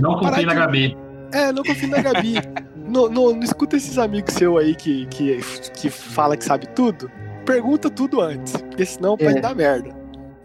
Não 0.01 0.19
confie 0.19 0.45
na 0.45 0.53
Gabi. 0.55 0.97
É, 1.33 1.53
não 1.53 1.63
confio 1.63 1.89
na 1.89 2.03
Gabi. 2.03 2.35
não, 2.77 3.09
não, 3.09 3.33
não 3.33 3.41
escuta 3.43 3.77
esses 3.77 3.99
amigos 3.99 4.35
seus 4.35 4.59
aí 4.63 4.75
que, 4.75 5.07
que, 5.07 5.39
que 5.75 5.91
fala 5.91 6.37
que 6.37 6.45
sabe 6.45 6.67
tudo. 6.69 7.11
Pergunta 7.47 7.89
tudo 7.91 8.21
antes, 8.21 8.53
porque 8.57 8.85
senão 8.85 9.17
pode 9.17 9.39
É. 9.39 9.41
dar 9.41 9.55
merda. 9.55 9.91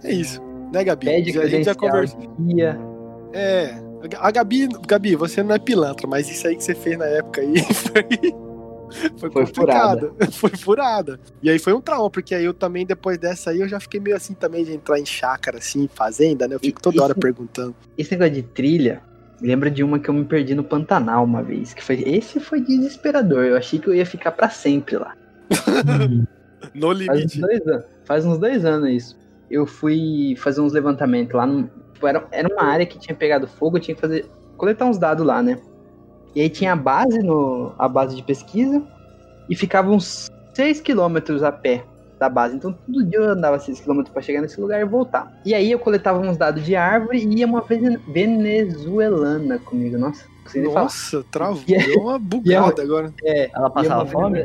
É 0.04 0.12
isso, 0.14 0.42
né, 0.74 0.84
Gabi? 0.84 1.06
Pede 1.08 1.40
a 1.40 1.48
gente 1.48 1.66
já 1.66 1.76
conversou. 1.76 2.20
É. 3.34 3.76
A 4.20 4.30
Gabi, 4.32 4.68
Gabi, 4.88 5.16
você 5.16 5.42
não 5.42 5.56
é 5.56 5.60
pilantra, 5.60 6.08
mas 6.08 6.30
isso 6.30 6.48
aí 6.48 6.56
que 6.56 6.64
você 6.64 6.76
fez 6.76 6.98
na 6.98 7.06
época 7.06 7.42
aí 7.42 7.56
foi. 7.74 8.46
Foi, 9.18 9.30
Foi 9.32 9.46
complicado. 9.46 10.16
Foi 10.34 10.52
furada. 10.52 11.20
E 11.42 11.50
aí 11.50 11.58
foi 11.58 11.74
um 11.74 11.82
trauma, 11.82 12.08
porque 12.10 12.36
aí 12.36 12.46
eu 12.46 12.54
também, 12.54 12.86
depois 12.86 13.18
dessa 13.18 13.50
aí, 13.50 13.60
eu 13.60 13.68
já 13.68 13.80
fiquei 13.80 14.00
meio 14.00 14.16
assim 14.16 14.36
também 14.36 14.64
de 14.64 14.74
entrar 14.74 15.00
em 15.00 15.06
chácara, 15.06 15.58
assim, 15.58 15.90
fazenda, 15.94 16.48
né? 16.48 16.54
Eu 16.56 16.60
fico 16.60 16.80
toda 16.80 17.02
hora 17.02 17.12
Isso- 17.14 17.20
perguntando. 17.20 17.76
Esse 17.98 18.12
negócio 18.12 18.34
de 18.36 18.44
trilha, 18.44 19.02
lembra 19.46 19.70
de 19.70 19.84
uma 19.84 20.00
que 20.00 20.10
eu 20.10 20.14
me 20.14 20.26
perdi 20.26 20.56
no 20.56 20.64
Pantanal 20.64 21.24
uma 21.24 21.44
vez. 21.44 21.74
Que 21.74 21.84
foi, 21.84 22.02
esse 22.06 22.40
foi 22.40 22.62
desesperador. 22.62 23.46
Eu 23.46 23.58
achei 23.58 23.80
que 23.80 23.88
eu 23.88 23.94
ia 23.94 24.06
ficar 24.06 24.32
pra 24.32 24.50
sempre 24.50 24.98
lá. 24.98 25.16
No 26.74 26.88
Faz 26.88 27.00
uns 27.00 27.36
limite. 27.36 27.42
dois 27.42 27.68
anos. 27.68 27.86
Faz 28.06 28.26
uns 28.26 28.38
dois 28.40 28.66
anos 28.66 28.90
isso. 28.90 29.18
Eu 29.52 29.68
fui 29.68 30.36
fazer 30.38 30.62
uns 30.62 30.74
levantamentos 30.74 31.36
lá. 31.36 31.46
No, 31.46 31.70
tipo, 31.94 32.08
era, 32.08 32.28
era 32.32 32.52
uma 32.52 32.64
área 32.64 32.86
que 32.86 32.98
tinha 32.98 33.16
pegado 33.16 33.48
fogo, 33.48 33.78
eu 33.78 33.82
tinha 33.82 33.94
que 33.94 34.02
fazer. 34.02 34.26
coletar 34.58 34.86
uns 34.86 34.98
dados 34.98 35.26
lá, 35.26 35.44
né? 35.44 35.60
E 36.34 36.42
aí 36.42 36.50
tinha 36.50 36.74
a 36.74 36.76
base 36.76 37.20
no. 37.20 37.74
a 37.78 37.88
base 37.88 38.16
de 38.16 38.24
pesquisa. 38.24 38.82
E 39.48 39.56
ficava 39.56 39.92
uns 39.92 40.28
6 40.56 40.82
quilômetros 40.82 41.44
a 41.44 41.52
pé 41.52 41.86
da 42.20 42.30
base. 42.30 42.56
Então 42.56 42.72
todo 42.72 43.04
dia 43.06 43.20
eu 43.20 43.30
andava 43.30 43.60
6 43.60 43.80
quilômetros 43.80 44.12
pra 44.14 44.22
chegar 44.22 44.42
nesse 44.42 44.60
lugar 44.60 44.80
e 44.82 44.86
voltar. 44.86 45.32
E 45.46 45.54
aí 45.54 45.72
eu 45.72 45.80
coletava 45.80 46.20
uns 46.20 46.38
dados 46.38 46.64
de 46.64 46.76
árvore 46.76 47.20
e 47.20 47.40
ia 47.40 47.46
uma 47.46 47.62
vene- 47.62 48.00
venezuelana 48.08 49.60
comigo. 49.60 49.98
Nossa, 49.98 50.26
consegui 50.44 50.68
falar. 50.68 50.82
Nossa, 50.84 51.24
travou. 51.32 51.64
E 51.68 51.76
aí- 51.76 51.86
Deu 51.88 52.02
uma 52.02 52.20
bugada 52.20 52.82
agora. 52.82 53.14
É, 53.24 53.50
Ela 53.54 53.70
passava 53.70 54.06
fome? 54.06 54.44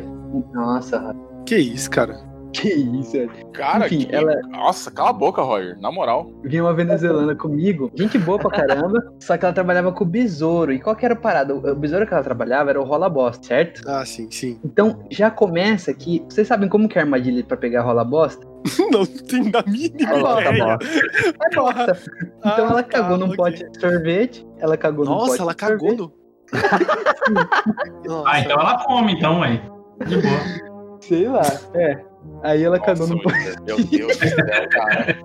Nossa, 0.53 1.15
Que 1.47 1.57
isso, 1.57 1.91
cara? 1.91 2.30
que 2.55 2.69
isso, 2.69 3.13
velho. 3.13 3.31
Cara, 3.53 3.87
Enfim, 3.87 4.07
que... 4.07 4.15
ela- 4.15 4.41
Nossa, 4.49 4.91
cala 4.91 5.11
a 5.11 5.13
boca, 5.13 5.43
Roger. 5.43 5.79
Na 5.81 5.91
moral. 5.93 6.31
Vinha 6.43 6.63
uma 6.65 6.75
venezuelana 6.75 7.35
comigo, 7.35 7.91
gente 7.95 8.19
boa 8.19 8.39
pra 8.39 8.51
caramba, 8.51 9.13
só 9.21 9.37
que 9.37 9.45
ela 9.45 9.55
trabalhava 9.55 9.93
com 9.93 10.05
o 10.05 10.07
besouro. 10.07 10.73
E 10.73 10.81
qual 10.81 10.95
que 10.97 11.05
era 11.05 11.15
a 11.15 11.17
parada? 11.17 11.55
O 11.55 11.75
besouro 11.75 12.07
que 12.07 12.13
ela 12.15 12.23
trabalhava 12.23 12.71
era 12.71 12.81
o 12.81 12.85
rola 12.85 13.09
bosta, 13.09 13.47
certo? 13.47 13.83
Ah, 13.89 14.05
sim, 14.05 14.31
sim. 14.31 14.59
Então 14.65 15.05
já 15.11 15.31
começa 15.31 15.93
que. 15.95 16.25
Vocês 16.29 16.47
sabem 16.49 16.69
como 16.69 16.89
que 16.89 16.99
é 16.99 17.03
a 17.03 17.05
armadilha 17.05 17.43
pra 17.45 17.57
pegar 17.57 17.83
rola 17.83 18.05
bosta? 18.05 18.47
Não 18.93 19.07
tem 19.07 19.51
da 19.51 19.63
mínima 19.63 20.37
a 20.37 20.41
ideia. 20.41 20.79
É 21.51 21.55
bosta. 21.57 21.99
Então 22.39 22.67
Ah, 22.67 22.71
ela 22.71 22.83
cagou 22.83 23.17
num 23.17 23.35
pote 23.35 23.69
de 23.71 23.81
sorvete. 23.81 24.47
Ela 24.59 24.77
cagou 24.77 25.05
num 25.05 25.13
pote 25.17 25.29
Nossa, 25.31 25.43
ela 25.43 25.53
de 25.53 25.57
cagou 25.57 25.79
sorvete. 25.79 25.99
no. 25.99 26.21
Nossa. 28.07 28.29
Ah, 28.29 28.41
então 28.41 28.53
ela 28.61 28.85
come, 28.85 29.13
então, 29.15 29.43
aí. 29.43 29.61
De 30.07 30.17
boa. 30.17 31.01
Sei 31.01 31.29
lá. 31.29 31.43
É. 31.75 32.10
Aí 32.43 32.63
ela 32.65 32.79
cagou 32.81 33.07
Nossa, 33.07 33.23
pote. 33.23 33.37
William, 33.37 33.57
Meu 33.67 33.85
Deus 33.85 34.17
do 34.17 34.29
céu, 34.29 34.69
cara. 34.71 35.19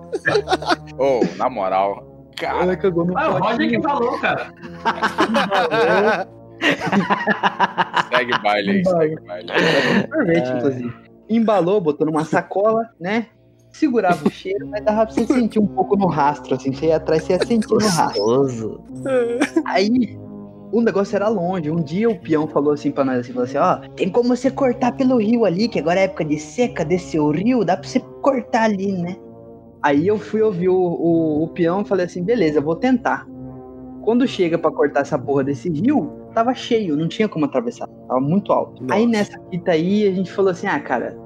Ô, 0.98 1.20
na 1.36 1.48
moral. 1.50 2.06
Cara, 2.36 2.62
Ela 2.64 2.76
cagou 2.76 3.04
num 3.06 3.16
Ah, 3.16 3.30
o. 3.30 3.38
Roger 3.38 3.68
que 3.70 3.80
falou, 3.82 4.18
cara. 4.20 4.52
segue 8.12 8.38
baile 8.42 8.70
aí, 8.70 8.84
segue 8.84 9.16
baile. 9.26 9.48
sorvete, 10.14 10.48
É. 10.50 10.56
inclusive. 10.56 10.94
Embalou, 11.28 11.80
botou 11.80 12.06
numa 12.06 12.24
sacola, 12.24 12.88
né? 13.00 13.26
Segurava 13.72 14.26
o 14.26 14.30
cheiro, 14.30 14.66
mas 14.68 14.84
dava 14.84 15.04
pra 15.06 15.14
você 15.14 15.26
sentir 15.26 15.58
um 15.58 15.66
pouco 15.66 15.96
no 15.96 16.06
rastro, 16.06 16.54
assim. 16.54 16.72
Você 16.72 16.86
ia 16.86 16.96
atrás, 16.96 17.22
você 17.24 17.32
ia 17.34 17.44
sentir 17.44 17.68
no 17.70 17.78
rastro. 17.78 18.84
Aí, 19.66 20.16
o 20.72 20.80
negócio 20.80 21.16
era 21.16 21.28
longe. 21.28 21.70
Um 21.70 21.82
dia 21.82 22.08
o 22.08 22.18
peão 22.18 22.46
falou 22.46 22.72
assim 22.72 22.90
pra 22.90 23.04
nós, 23.04 23.18
assim, 23.18 23.32
falou 23.32 23.44
assim, 23.44 23.58
ó, 23.58 23.78
tem 23.94 24.10
como 24.10 24.28
você 24.28 24.50
cortar 24.50 24.92
pelo 24.92 25.18
rio 25.18 25.44
ali, 25.44 25.68
que 25.68 25.78
agora 25.78 26.00
é 26.00 26.04
época 26.04 26.24
de 26.24 26.38
seca, 26.38 26.84
descer 26.84 27.20
o 27.20 27.30
rio, 27.30 27.64
dá 27.64 27.76
pra 27.76 27.88
você 27.88 28.00
cortar 28.20 28.64
ali, 28.64 28.92
né? 28.92 29.16
Aí 29.82 30.06
eu 30.06 30.18
fui 30.18 30.42
ouvir 30.42 30.68
o, 30.68 30.76
o, 30.76 31.44
o 31.44 31.48
peão 31.48 31.82
e 31.82 31.84
falei 31.84 32.06
assim, 32.06 32.22
beleza, 32.22 32.60
vou 32.60 32.76
tentar. 32.76 33.26
Quando 34.02 34.26
chega 34.26 34.58
pra 34.58 34.70
cortar 34.70 35.00
essa 35.00 35.18
porra 35.18 35.44
desse 35.44 35.68
rio, 35.68 36.12
tava 36.34 36.54
cheio, 36.54 36.96
não 36.96 37.08
tinha 37.08 37.28
como 37.28 37.44
atravessar, 37.44 37.88
tava 38.08 38.20
muito 38.20 38.52
alto. 38.52 38.82
Nossa. 38.82 38.94
Aí 38.94 39.06
nessa 39.06 39.38
fita 39.50 39.72
aí, 39.72 40.06
a 40.08 40.12
gente 40.12 40.30
falou 40.32 40.50
assim, 40.50 40.66
ah, 40.66 40.78
cara, 40.80 41.16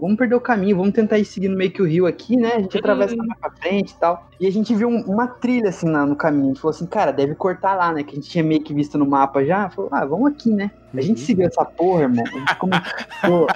vamos 0.00 0.16
perder 0.16 0.34
o 0.34 0.40
caminho, 0.40 0.76
vamos 0.76 0.92
tentar 0.92 1.18
ir 1.18 1.24
seguindo 1.24 1.56
meio 1.56 1.70
que 1.70 1.82
o 1.82 1.86
rio 1.86 2.06
aqui, 2.06 2.36
né? 2.36 2.52
A 2.56 2.60
gente 2.60 2.78
atravessa 2.78 3.16
mais 3.16 3.38
pra 3.40 3.50
frente 3.50 3.90
e 3.92 3.96
tal. 3.96 4.26
E 4.38 4.46
a 4.46 4.52
gente 4.52 4.74
viu 4.74 4.88
um- 4.88 5.02
uma 5.06 5.26
trilha 5.26 5.70
assim 5.70 5.88
na- 5.88 6.04
no 6.06 6.14
caminho. 6.16 6.44
A 6.44 6.48
gente 6.48 6.60
falou 6.60 6.74
assim, 6.74 6.86
cara, 6.86 7.10
deve 7.12 7.34
cortar 7.34 7.74
lá, 7.74 7.92
né? 7.92 8.02
Que 8.02 8.12
a 8.12 8.14
gente 8.16 8.28
tinha 8.28 8.44
meio 8.44 8.62
que 8.62 8.74
visto 8.74 8.96
no 8.98 9.06
mapa 9.06 9.44
já. 9.44 9.68
Falou, 9.70 9.90
ah, 9.92 10.04
vamos 10.04 10.30
aqui, 10.32 10.50
né? 10.50 10.70
A 10.94 11.00
gente 11.00 11.20
Uhum. 11.20 11.26
seguiu 11.26 11.46
essa 11.46 11.64
porra, 11.64 12.02
irmão. 12.02 12.24
A 12.26 12.38
gente 12.38 12.56
começou 12.56 13.46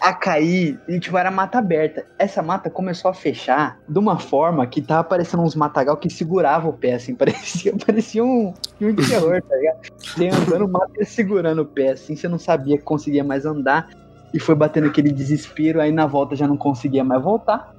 a 0.00 0.12
cair 0.12 0.78
e, 0.88 0.98
tipo, 1.00 1.16
era 1.16 1.30
mata 1.30 1.58
aberta. 1.58 2.04
Essa 2.18 2.42
mata 2.42 2.68
começou 2.70 3.10
a 3.10 3.14
fechar 3.14 3.78
de 3.88 3.98
uma 3.98 4.18
forma 4.18 4.66
que 4.66 4.80
tava 4.82 5.04
parecendo 5.04 5.42
uns 5.42 5.54
matagal 5.54 5.96
que 5.96 6.10
segurava 6.10 6.68
o 6.68 6.72
pé, 6.72 6.94
assim. 6.94 7.14
Parecia, 7.66 7.72
parecia 7.84 8.24
um 8.24 8.52
filme 8.78 8.94
de 8.94 9.08
terror, 9.08 9.40
tá 9.42 9.56
ligado? 9.56 9.78
Você 9.98 10.28
andando, 10.28 10.68
mata 10.68 10.92
e 11.00 11.04
segurando 11.04 11.62
o 11.62 11.66
pé, 11.66 11.90
assim. 11.90 12.14
Você 12.16 12.28
não 12.28 12.38
sabia 12.38 12.76
que 12.78 12.84
conseguia 12.84 13.22
mais 13.24 13.44
andar. 13.46 13.88
E 14.34 14.38
foi 14.40 14.54
batendo 14.54 14.86
aquele 14.86 15.10
desespero. 15.10 15.80
Aí 15.80 15.92
na 15.92 16.06
volta 16.06 16.36
já 16.36 16.46
não 16.46 16.56
conseguia 16.56 17.04
mais 17.04 17.22
voltar. 17.22 17.74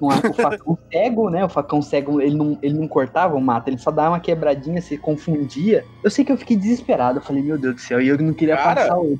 A- 0.00 0.28
o 0.30 0.32
facão 0.32 0.78
cego, 0.92 1.28
né? 1.28 1.44
O 1.44 1.48
facão 1.48 1.82
cego, 1.82 2.20
ele 2.20 2.36
não, 2.36 2.56
ele 2.62 2.78
não 2.78 2.86
cortava 2.86 3.34
o 3.36 3.40
mato, 3.40 3.68
ele 3.68 3.78
só 3.78 3.90
dava 3.90 4.10
uma 4.10 4.20
quebradinha, 4.20 4.80
se 4.80 4.96
confundia. 4.96 5.84
Eu 6.04 6.10
sei 6.10 6.24
que 6.24 6.30
eu 6.30 6.36
fiquei 6.36 6.56
desesperado. 6.56 7.18
Eu 7.18 7.22
falei, 7.22 7.42
meu 7.42 7.58
Deus 7.58 7.74
do 7.74 7.80
céu, 7.80 8.00
e 8.00 8.06
eu 8.08 8.16
não 8.16 8.32
queria 8.32 8.56
Cara, 8.56 8.82
passar 8.82 8.98
o. 8.98 9.18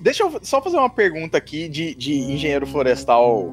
Deixa 0.00 0.22
eu 0.22 0.38
só 0.42 0.62
fazer 0.62 0.76
uma 0.76 0.90
pergunta 0.90 1.36
aqui 1.36 1.68
de, 1.68 1.94
de 1.94 2.14
engenheiro 2.14 2.66
florestal. 2.66 3.52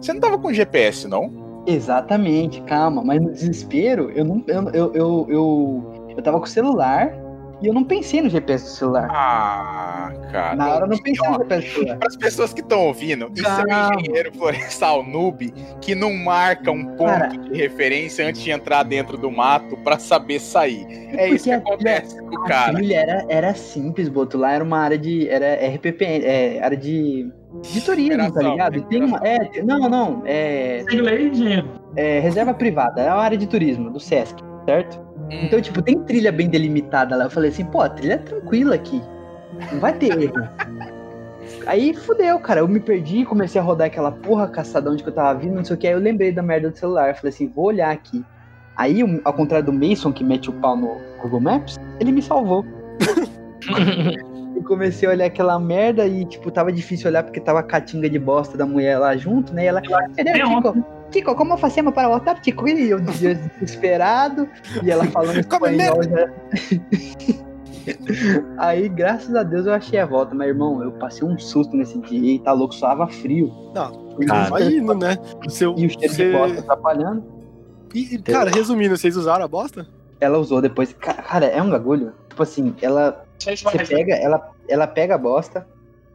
Você 0.00 0.12
não 0.12 0.20
tava 0.20 0.38
com 0.38 0.52
GPS, 0.52 1.08
não? 1.08 1.64
Exatamente, 1.66 2.62
calma, 2.62 3.02
mas 3.02 3.20
no 3.20 3.32
desespero, 3.32 4.12
eu 4.12 4.24
não. 4.24 4.44
Eu, 4.46 4.70
eu, 4.70 4.92
eu, 4.94 5.26
eu, 5.28 6.06
eu 6.16 6.22
tava 6.22 6.38
com 6.38 6.44
o 6.44 6.48
celular 6.48 7.12
e 7.66 7.68
eu 7.68 7.74
não 7.74 7.82
pensei 7.82 8.22
no 8.22 8.28
GPS 8.30 8.64
do 8.64 8.70
celular. 8.70 9.08
Ah. 9.10 10.12
Cara. 10.30 10.54
Na 10.54 10.74
hora 10.74 10.84
eu 10.84 10.88
não 10.90 10.98
pensei 10.98 11.28
Ó, 11.28 11.32
nessa 11.32 11.44
pessoa. 11.44 11.96
Para 11.96 12.08
as 12.08 12.16
pessoas 12.16 12.52
que 12.52 12.60
estão 12.60 12.86
ouvindo, 12.86 13.28
isso 13.34 13.44
é 13.44 13.96
um 13.96 14.00
engenheiro 14.00 14.32
florestal 14.32 15.02
noob 15.02 15.52
que 15.80 15.94
não 15.94 16.14
marca 16.14 16.70
um 16.70 16.84
ponto 16.96 17.10
Cara. 17.10 17.28
de 17.28 17.60
referência 17.60 18.24
antes 18.24 18.40
de 18.40 18.52
entrar 18.52 18.84
dentro 18.84 19.18
do 19.18 19.30
mato 19.32 19.76
pra 19.78 19.98
saber 19.98 20.38
sair. 20.38 20.86
É 21.16 21.28
isso 21.28 21.44
que 21.44 21.50
a 21.50 21.56
acontece 21.56 22.16
com 22.22 22.36
o 22.36 22.44
A 22.44 22.46
cara. 22.46 22.74
trilha 22.74 22.96
era, 23.00 23.26
era 23.28 23.54
simples, 23.54 24.08
Boto. 24.08 24.38
Lá 24.38 24.52
era 24.52 24.62
uma 24.62 24.78
área 24.78 24.96
de. 24.98 25.28
Era 25.28 25.54
RPP, 25.74 26.02
é, 26.02 26.62
área 26.62 26.76
de. 26.76 27.28
De 27.62 27.80
turismo, 27.80 28.32
tá 28.32 28.42
ligado? 28.42 28.76
E 28.76 28.82
Tem 28.82 29.02
uma, 29.02 29.18
é, 29.26 29.62
não, 29.62 29.88
não. 29.88 30.22
É, 30.24 30.84
é 31.96 32.20
reserva 32.20 32.52
privada, 32.54 33.00
é 33.00 33.12
uma 33.12 33.22
área 33.22 33.38
de 33.38 33.46
turismo, 33.46 33.90
do 33.90 33.98
Sesc, 33.98 34.40
certo? 34.66 35.05
Hum. 35.26 35.44
Então, 35.44 35.60
tipo, 35.60 35.82
tem 35.82 35.98
trilha 36.00 36.32
bem 36.32 36.48
delimitada 36.48 37.16
lá. 37.16 37.24
Eu 37.24 37.30
falei 37.30 37.50
assim, 37.50 37.64
pô, 37.64 37.80
a 37.80 37.88
trilha 37.88 38.14
é 38.14 38.18
tranquila 38.18 38.74
aqui. 38.74 39.02
Não 39.72 39.80
vai 39.80 39.92
ter 39.92 40.18
erro. 40.20 40.34
Aí 41.66 41.94
fudeu, 41.94 42.38
cara. 42.38 42.60
Eu 42.60 42.68
me 42.68 42.80
perdi, 42.80 43.24
comecei 43.24 43.60
a 43.60 43.64
rodar 43.64 43.88
aquela 43.88 44.12
porra 44.12 44.48
caçada 44.48 44.90
onde 44.90 45.02
que 45.02 45.08
eu 45.08 45.14
tava 45.14 45.38
vindo, 45.38 45.54
não 45.54 45.64
sei 45.64 45.76
o 45.76 45.78
que. 45.78 45.86
Aí 45.86 45.92
eu 45.92 45.98
lembrei 45.98 46.32
da 46.32 46.42
merda 46.42 46.70
do 46.70 46.76
celular. 46.76 47.14
Falei 47.16 47.30
assim, 47.30 47.48
vou 47.48 47.66
olhar 47.66 47.90
aqui. 47.90 48.24
Aí, 48.76 49.00
ao 49.24 49.32
contrário 49.32 49.66
do 49.66 49.72
Mason, 49.72 50.12
que 50.12 50.22
mete 50.22 50.50
o 50.50 50.52
pau 50.52 50.76
no 50.76 50.98
Google 51.22 51.40
Maps, 51.40 51.78
ele 51.98 52.12
me 52.12 52.20
salvou. 52.20 52.64
Eu 54.56 54.62
comecei 54.64 55.06
a 55.06 55.12
olhar 55.12 55.26
aquela 55.26 55.58
merda 55.60 56.06
e, 56.06 56.24
tipo, 56.24 56.50
tava 56.50 56.72
difícil 56.72 57.08
olhar 57.10 57.22
porque 57.22 57.38
tava 57.38 57.60
a 57.60 57.62
catinga 57.62 58.08
de 58.08 58.18
bosta 58.18 58.56
da 58.56 58.64
mulher 58.66 58.98
lá 58.98 59.14
junto, 59.16 59.52
né? 59.54 59.64
E 59.64 59.66
ela, 59.66 59.82
Tico? 59.82 60.84
Tico, 61.10 61.34
como 61.36 61.56
fazemos 61.58 61.92
para 61.92 62.08
voltar, 62.08 62.40
Tico? 62.40 62.66
E 62.66 62.88
eu 62.90 62.98
desesperado, 62.98 64.48
e 64.82 64.90
ela 64.90 65.04
falando 65.04 65.46
Como 65.46 65.66
espanhol 65.66 66.02
já. 66.02 66.30
Aí, 68.58 68.88
graças 68.88 69.34
a 69.34 69.42
Deus, 69.42 69.66
eu 69.66 69.72
achei 69.74 69.98
a 70.00 70.06
volta, 70.06 70.34
mas 70.34 70.48
irmão, 70.48 70.82
eu 70.82 70.90
passei 70.92 71.26
um 71.26 71.38
susto 71.38 71.76
nesse 71.76 71.98
dia 72.00 72.32
e 72.34 72.38
tá 72.38 72.52
louco, 72.52 72.74
suava 72.74 73.06
frio. 73.06 73.52
Não, 73.74 74.16
Cara. 74.26 74.48
imagino, 74.48 74.94
né? 74.94 75.16
O 75.46 75.50
seu, 75.50 75.74
E 75.78 75.86
o 75.86 75.90
cheiro 75.90 76.12
você- 76.14 76.30
de 76.30 76.36
bosta 76.36 76.60
atrapalhando. 76.60 77.24
E, 77.94 78.18
cara, 78.18 78.50
resumindo, 78.50 78.96
vocês 78.96 79.16
usaram 79.16 79.44
a 79.44 79.48
bosta? 79.48 79.86
Ela 80.20 80.38
usou 80.38 80.60
depois. 80.60 80.92
Ca- 80.94 81.14
Cara, 81.14 81.46
é 81.46 81.62
um 81.62 81.70
bagulho. 81.70 82.12
Tipo 82.28 82.42
assim, 82.42 82.74
ela 82.82 83.24
Você 83.38 83.84
pega, 83.86 84.14
ela, 84.14 84.50
ela 84.68 84.86
pega 84.86 85.14
a 85.14 85.18
bosta, 85.18 85.66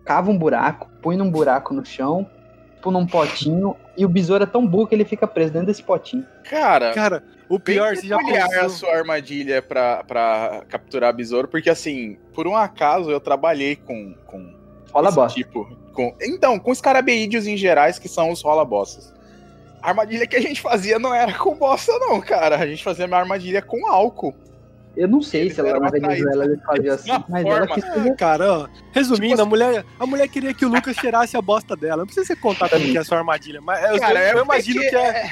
cava 0.03 0.29
um 0.31 0.37
buraco, 0.37 0.89
põe 1.01 1.15
num 1.15 1.29
buraco 1.29 1.73
no 1.73 1.85
chão, 1.85 2.27
tipo 2.75 2.91
num 2.91 3.05
potinho, 3.05 3.75
e 3.95 4.05
o 4.05 4.09
besouro 4.09 4.43
é 4.43 4.47
tão 4.47 4.65
burro 4.65 4.87
que 4.87 4.95
ele 4.95 5.05
fica 5.05 5.27
preso 5.27 5.53
dentro 5.53 5.67
desse 5.67 5.83
potinho. 5.83 6.25
Cara, 6.49 6.93
Cara, 6.93 7.23
o 7.47 7.59
pior, 7.59 7.95
você 7.95 8.07
já 8.07 8.17
peculiar 8.17 8.45
a 8.45 8.49
pensou... 8.49 8.69
sua 8.69 8.95
armadilha 8.95 9.61
pra, 9.61 10.03
pra 10.03 10.63
capturar 10.67 11.13
besouro, 11.13 11.47
porque 11.47 11.69
assim, 11.69 12.17
por 12.33 12.47
um 12.47 12.55
acaso 12.55 13.11
eu 13.11 13.19
trabalhei 13.19 13.75
com, 13.75 14.15
com 14.25 14.53
Rola 14.91 15.11
bosta. 15.11 15.37
tipo. 15.37 15.69
Com, 15.93 16.15
então, 16.21 16.57
com 16.57 16.71
escarabeídeos 16.71 17.47
em 17.47 17.57
gerais, 17.57 17.99
que 17.99 18.07
são 18.07 18.31
os 18.31 18.41
rola-bossas. 18.41 19.13
A 19.81 19.89
armadilha 19.89 20.25
que 20.25 20.37
a 20.37 20.41
gente 20.41 20.61
fazia 20.61 20.97
não 20.97 21.13
era 21.13 21.33
com 21.37 21.55
bosta, 21.55 21.91
não, 21.99 22.21
cara. 22.21 22.57
A 22.57 22.67
gente 22.67 22.83
fazia 22.83 23.05
uma 23.05 23.17
armadilha 23.17 23.61
com 23.61 23.87
álcool. 23.91 24.33
Eu 24.95 25.07
não 25.07 25.21
sei 25.21 25.41
Eles 25.43 25.53
se 25.53 25.61
ela 25.61 25.79
na 25.79 25.89
Venezuela 25.89 26.43
ele 26.43 26.57
fazia 26.65 26.93
assim, 26.95 27.11
mas 27.29 27.45
ela 27.45 27.59
forma. 27.59 27.75
quis 27.75 27.85
fazer. 27.85 28.15
Cara, 28.17 28.51
ó, 28.53 28.67
resumindo, 28.91 29.29
Tipo 29.35 29.41
a, 29.41 29.45
mulher, 29.45 29.85
a 29.99 30.05
mulher 30.05 30.27
queria 30.27 30.53
que 30.53 30.65
o 30.65 30.69
Lucas 30.69 30.95
cheirasse 30.97 31.37
a 31.37 31.41
bosta 31.41 31.75
dela. 31.77 31.97
Não 31.97 32.05
precisa 32.05 32.25
você 32.27 32.35
contar 32.35 32.69
como 32.69 32.83
que 32.83 32.97
é 32.97 32.99
a 32.99 33.03
sua 33.05 33.19
armadilha, 33.19 33.61
mas 33.61 33.81
eu, 33.89 33.99
Cara, 33.99 34.19
eu, 34.31 34.39
é 34.39 34.43
imagino 34.43 34.81
porque- 34.81 34.89
que 34.89 34.95
é, 34.97 35.31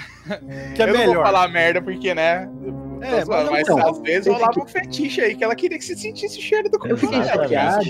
que 0.76 0.82
é 0.82 0.86
eu 0.86 0.88
não 0.94 1.00
melhor. 1.00 1.16
vou 1.16 1.24
falar 1.26 1.48
merda 1.50 1.82
porque, 1.82 2.16
né? 2.16 2.50
É, 3.02 3.24
mas 3.26 3.50
mas, 3.50 3.68
não, 3.68 3.90
às 3.90 4.00
vezes 4.02 4.28
eu 4.28 4.34
rolava 4.34 4.54
fiquei- 4.54 4.64
um 4.64 4.68
fetiche 4.68 5.22
aí 5.22 5.36
que 5.36 5.44
ela 5.44 5.56
queria 5.56 5.78
que 5.78 5.86
você 5.86 5.96
sentisse 5.96 6.38
o 6.38 6.42
cheiro 6.42 6.70
do 6.70 6.80
Eu 6.88 6.98
fiquei 6.98 7.24
chateado. 7.24 7.86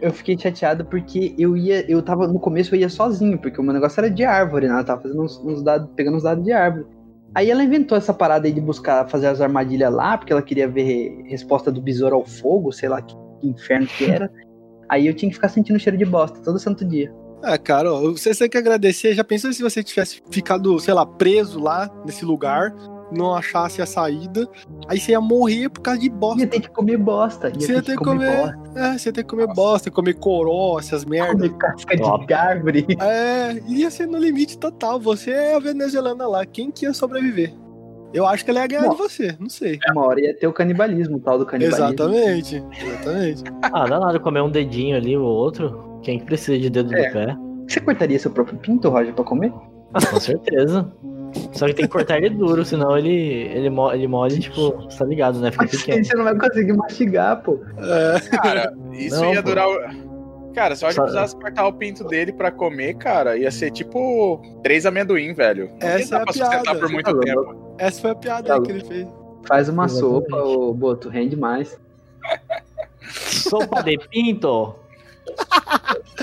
Eu 0.00 0.12
fiquei 0.12 0.38
chateado 0.38 0.84
porque 0.84 1.34
eu 1.38 1.56
ia. 1.56 1.88
Eu 1.90 2.02
tava. 2.02 2.26
No 2.28 2.38
começo 2.40 2.74
eu 2.74 2.78
ia 2.80 2.88
sozinho, 2.88 3.38
porque 3.38 3.60
o 3.60 3.64
meu 3.64 3.72
negócio 3.72 4.00
era 4.00 4.10
de 4.10 4.24
árvore, 4.24 4.66
né? 4.66 4.74
Ela 4.74 4.84
tava 4.84 5.02
fazendo 5.02 5.22
uns, 5.22 5.38
uns 5.44 5.62
dados, 5.62 5.88
pegando 5.94 6.16
uns 6.16 6.22
dados 6.24 6.44
de 6.44 6.52
árvore. 6.52 6.84
Aí 7.34 7.50
ela 7.50 7.62
inventou 7.62 7.96
essa 7.96 8.12
parada 8.12 8.46
aí 8.46 8.52
de 8.52 8.60
buscar 8.60 9.08
fazer 9.08 9.28
as 9.28 9.40
armadilhas 9.40 9.92
lá, 9.92 10.18
porque 10.18 10.32
ela 10.32 10.42
queria 10.42 10.68
ver 10.68 11.22
resposta 11.26 11.70
do 11.70 11.80
besouro 11.80 12.16
ao 12.16 12.26
fogo, 12.26 12.72
sei 12.72 12.88
lá 12.88 13.00
que, 13.00 13.14
que 13.40 13.48
inferno 13.48 13.86
que 13.86 14.04
era. 14.04 14.30
Aí 14.88 15.06
eu 15.06 15.14
tinha 15.14 15.28
que 15.28 15.36
ficar 15.36 15.48
sentindo 15.48 15.78
cheiro 15.78 15.96
de 15.96 16.04
bosta 16.04 16.40
todo 16.40 16.58
santo 16.58 16.84
dia. 16.84 17.14
Ah, 17.44 17.56
cara, 17.56 17.92
ó, 17.92 18.10
você 18.10 18.34
tem 18.34 18.50
que 18.50 18.58
agradecer. 18.58 19.14
Já 19.14 19.22
pensou 19.22 19.52
se 19.52 19.62
você 19.62 19.84
tivesse 19.84 20.20
ficado, 20.32 20.78
sei 20.80 20.92
lá, 20.92 21.06
preso 21.06 21.60
lá 21.60 21.88
nesse 22.04 22.24
lugar, 22.24 22.74
não 23.12 23.34
achasse 23.34 23.80
a 23.82 23.86
saída, 23.86 24.48
aí 24.88 24.98
você 25.00 25.12
ia 25.12 25.20
morrer 25.20 25.68
por 25.68 25.80
causa 25.80 26.00
de 26.00 26.08
bosta. 26.08 26.40
Ia 26.42 26.46
ter 26.46 26.60
que 26.60 26.70
comer 26.70 26.96
bosta. 26.96 27.48
Ia 27.48 27.54
Você 27.54 27.66
ter 27.66 27.72
ia 27.74 27.80
que 27.80 27.86
ter 27.86 27.98
que 27.98 28.04
comer, 28.04 28.26
comer. 28.36 28.56
bosta. 28.56 28.80
É, 28.80 28.98
você 28.98 29.08
ia 29.08 29.12
ter 29.12 29.22
que 29.24 29.28
comer 29.28 29.46
bosta, 29.48 29.90
comer 29.90 30.14
coró, 30.14 30.78
essas 30.78 31.04
merdas. 31.04 31.32
Comer 31.48 31.56
casca 31.58 31.96
de 31.96 32.34
árvore. 32.34 32.86
É, 33.00 33.60
ia 33.68 33.90
ser 33.90 34.06
no 34.06 34.18
limite 34.18 34.58
total. 34.58 35.00
Você 35.00 35.30
é 35.30 35.54
a 35.56 35.58
venezuelana 35.58 36.26
lá. 36.26 36.44
Quem 36.46 36.70
que 36.70 36.84
ia 36.86 36.92
sobreviver? 36.94 37.52
Eu 38.12 38.26
acho 38.26 38.44
que 38.44 38.50
ela 38.50 38.60
ia 38.60 38.66
ganhar 38.66 38.82
Não. 38.82 38.90
de 38.90 38.96
você, 38.96 39.36
não 39.38 39.48
sei. 39.48 39.78
Uma 39.92 40.04
hora 40.06 40.20
ia 40.20 40.36
ter 40.36 40.46
o 40.48 40.52
canibalismo, 40.52 41.18
o 41.18 41.20
tal 41.20 41.38
do 41.38 41.46
canibalismo. 41.46 41.84
Exatamente, 41.86 42.64
exatamente. 42.84 43.44
Ah, 43.62 43.86
dá 43.86 44.00
nada 44.00 44.18
comer 44.18 44.40
um 44.42 44.50
dedinho 44.50 44.96
ali 44.96 45.16
ou 45.16 45.24
outro. 45.24 46.00
Quem 46.02 46.18
que 46.18 46.24
precisa 46.24 46.58
de 46.58 46.68
dedo 46.70 46.92
É. 46.94 47.06
do 47.06 47.12
pé? 47.12 47.36
Você 47.68 47.80
cortaria 47.80 48.18
seu 48.18 48.32
próprio 48.32 48.58
pinto, 48.58 48.88
Roger, 48.88 49.14
pra 49.14 49.22
comer? 49.24 49.52
Ah, 49.94 50.04
com 50.04 50.18
certeza. 50.18 50.90
Só 51.52 51.66
que 51.66 51.74
tem 51.74 51.84
que 51.86 51.90
cortar 51.92 52.16
ele 52.18 52.30
duro, 52.30 52.64
senão 52.64 52.96
ele, 52.96 53.10
ele, 53.12 53.70
mo- 53.70 53.92
ele 53.92 54.06
mole, 54.08 54.38
tipo, 54.40 54.70
você 54.82 54.98
tá 54.98 55.04
ligado, 55.04 55.38
né? 55.40 55.50
Fica 55.50 55.66
pequeno. 55.66 56.04
você 56.04 56.14
não 56.16 56.24
vai 56.24 56.36
conseguir 56.38 56.72
mastigar, 56.72 57.42
pô. 57.42 57.58
É, 57.78 58.20
Cara, 58.36 58.72
isso 58.92 59.20
Não, 59.20 59.32
ia 59.34 59.42
pô. 59.42 59.48
durar. 59.50 59.66
Cara, 60.54 60.74
se 60.74 60.82
Roger 60.84 60.96
Só- 60.96 61.02
precisasse 61.02 61.36
cortar 61.36 61.66
o 61.68 61.72
pinto 61.72 62.02
dele 62.04 62.32
pra 62.32 62.50
comer, 62.50 62.94
cara, 62.94 63.36
ia 63.36 63.50
ser 63.52 63.70
tipo 63.70 64.40
três 64.64 64.84
amendoim, 64.84 65.32
velho. 65.32 65.70
Não 65.80 65.88
Essa 65.88 66.16
é 66.16 66.22
a 66.22 66.24
piada. 66.26 66.74
por 66.74 66.88
muito 66.90 67.12
Tá 67.14 67.20
tempo. 67.20 67.74
essa 67.78 68.00
foi 68.00 68.10
a 68.10 68.14
piada 68.16 68.48
Tá 68.48 68.54
aí 68.56 68.62
que 68.62 68.70
ele 68.72 68.84
fez. 68.84 69.08
Faz 69.46 69.68
uma 69.68 69.84
Exatamente. 69.86 70.14
sopa, 70.28 70.36
ô 70.42 70.74
Boto, 70.74 71.08
rende 71.08 71.36
mais. 71.36 71.78
Sopa 73.08 73.82
de 73.82 73.96
pinto! 74.10 74.74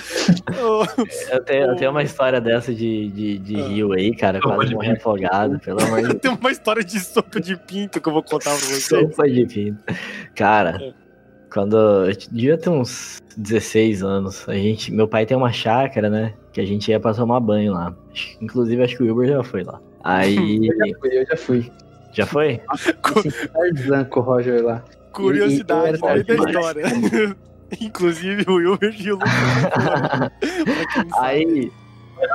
Eu 1.32 1.44
tenho, 1.44 1.66
eu 1.68 1.76
tenho 1.76 1.92
uma 1.92 2.04
história 2.04 2.40
dessa 2.42 2.74
de, 2.74 3.10
de, 3.10 3.38
de 3.40 3.62
Ah. 3.62 3.68
rio 3.68 3.94
aí, 3.94 4.16
cara. 4.16 4.40
Sopa 4.42 4.56
Quase 4.56 4.70
de 4.70 4.76
morri 4.76 4.92
afogado, 4.92 5.60
pelo 5.60 5.82
amor 5.84 6.02
de 6.08 6.14
Tem 6.20 6.32
uma 6.32 6.52
história 6.52 6.84
de 6.84 7.00
sopa 7.00 7.40
de 7.40 7.56
pinto 7.58 8.00
que 8.02 8.08
eu 8.10 8.14
vou 8.14 8.24
contar 8.24 8.52
pra 8.52 8.54
vocês. 8.60 8.86
Sopa 8.86 9.28
de 9.30 9.46
pinto. 9.46 9.84
Cara, 10.36 10.78
É. 10.82 10.94
quando 11.52 11.78
eu 11.78 12.14
devia 12.32 12.58
ter 12.58 12.70
uns 12.70 13.20
16 13.38 14.04
anos, 14.04 14.48
a 14.50 14.54
gente, 14.54 14.92
meu 14.94 15.08
pai 15.08 15.26
tem 15.26 15.38
uma 15.38 15.52
chácara, 15.52 16.10
né? 16.10 16.34
Que 16.52 16.62
a 16.62 16.66
gente 16.66 16.90
ia 16.90 17.00
pra 17.00 17.14
tomar 17.14 17.40
banho 17.40 17.74
lá. 17.74 17.94
Inclusive, 18.42 18.84
acho 18.84 18.98
que 18.98 19.04
o 19.04 19.12
Uber 19.12 19.28
já 19.28 19.44
foi 19.44 19.64
lá. 19.64 19.80
Aí. 20.04 20.36
Eu 20.68 20.78
já 20.88 20.98
fui, 21.00 21.18
eu 21.18 21.26
já 21.28 21.38
fui. 21.38 21.72
já 22.14 22.26
foi? 22.26 22.62
Assim, 22.70 22.92
Tarzan 23.54 24.04
com 24.06 24.20
o 24.20 24.24
Roger 24.24 24.64
lá. 24.64 24.84
Curiosidade 25.12 25.98
E- 25.98 26.20
e- 26.20 26.24
da 26.24 26.36
história. 26.50 26.84
Inclusive 27.82 28.46
o 28.48 28.56
Wilber 28.56 28.96
e 29.00 29.12
o 29.12 29.16
Lucas. 29.16 29.32
Não 30.98 31.10
sabe. 31.10 31.28
Aí. 31.28 31.72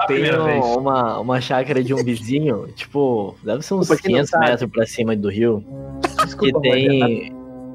Tem 0.07 0.33
uma, 0.79 1.19
uma 1.19 1.41
chácara 1.41 1.83
de 1.83 1.93
um 1.93 2.05
vizinho, 2.05 2.69
tipo, 2.77 3.35
deve 3.43 3.63
ser 3.63 3.75
uns 3.75 3.89
não 3.89 3.97
500 3.97 4.31
sabe. 4.31 4.47
metros 4.47 4.71
pra 4.71 4.87
cima 4.87 5.17
do 5.17 5.29
rio. 5.29 5.65
Que 6.17 6.25
Desculpa, 6.25 6.59
Roger. 6.59 6.73
tem. 6.73 7.33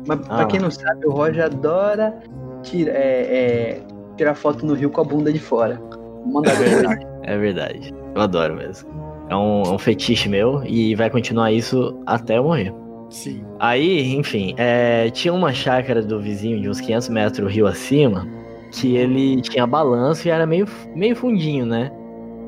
Mas 0.08 0.20
Ah. 0.30 0.36
pra 0.38 0.46
quem 0.46 0.60
não 0.62 0.72
sabe, 0.72 1.06
o 1.06 1.12
Roger 1.12 1.44
adora 1.46 2.18
tira, 2.64 2.92
é, 2.92 3.02
é, 3.02 3.82
tirar 4.16 4.36
foto 4.36 4.66
no 4.66 4.74
rio 4.74 4.90
com 4.90 5.02
a 5.02 5.04
bunda 5.04 5.34
de 5.34 5.40
fora. 5.40 5.82
Manda 6.26 6.50
É 6.50 6.56
ver. 6.56 6.70
verdade. 6.70 7.08
É 7.24 7.38
verdade. 7.38 7.96
Eu 8.16 8.22
adoro 8.22 8.56
mesmo. 8.56 8.90
É 9.30 9.36
um, 9.36 9.64
é 9.64 9.70
um 9.72 9.78
fetiche 9.78 10.30
meu 10.30 10.64
e 10.66 10.96
vai 10.96 11.10
continuar 11.10 11.52
isso 11.52 12.02
até 12.06 12.38
eu 12.38 12.44
morrer. 12.46 12.74
Sim. 13.10 13.44
Aí, 13.60 14.14
enfim, 14.16 14.54
é, 14.58 15.10
tinha 15.10 15.34
uma 15.34 15.54
chácara 15.54 16.02
do 16.02 16.20
vizinho 16.20 16.62
de 16.62 16.70
uns 16.70 16.82
500 16.82 17.10
metros 17.10 17.52
rio 17.52 17.66
acima 17.68 18.28
que 18.72 18.96
ele 18.98 19.42
tinha 19.42 19.66
balanço 19.66 20.28
e 20.28 20.32
era 20.32 20.46
meio, 20.46 20.68
meio 20.94 21.16
fundinho, 21.16 21.66
né? 21.66 21.90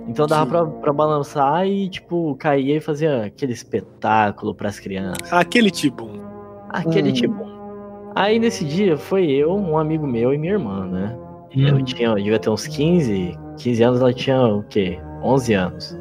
Então 0.07 0.25
dava 0.27 0.43
Sim. 0.45 0.49
pra, 0.51 0.65
pra 0.65 0.93
balançar 0.93 1.65
e, 1.67 1.87
tipo, 1.87 2.35
caía 2.35 2.75
e 2.77 2.81
fazia 2.81 3.25
aquele 3.25 3.53
espetáculo 3.53 4.53
pras 4.53 4.79
crianças. 4.79 5.31
Aquele 5.31 5.69
tipo. 5.71 6.09
Aquele 6.69 7.09
Hum. 7.09 7.13
tipo. 7.13 7.49
Aí 8.15 8.37
nesse 8.39 8.65
dia 8.65 8.97
foi 8.97 9.27
eu, 9.29 9.53
um 9.55 9.77
amigo 9.77 10.05
meu 10.05 10.33
e 10.33 10.37
minha 10.37 10.53
irmã, 10.53 10.85
né? 10.87 11.15
Eu 11.55 11.75
Hum, 11.77 11.83
tinha, 11.83 12.09
eu 12.09 12.15
devia 12.15 12.39
ter 12.39 12.49
uns 12.49 12.67
15, 12.67 13.37
15 13.57 13.83
anos, 13.83 14.01
ela 14.01 14.13
tinha 14.13 14.41
o 14.43 14.63
quê? 14.63 14.99
11 15.23 15.53
anos. 15.53 15.97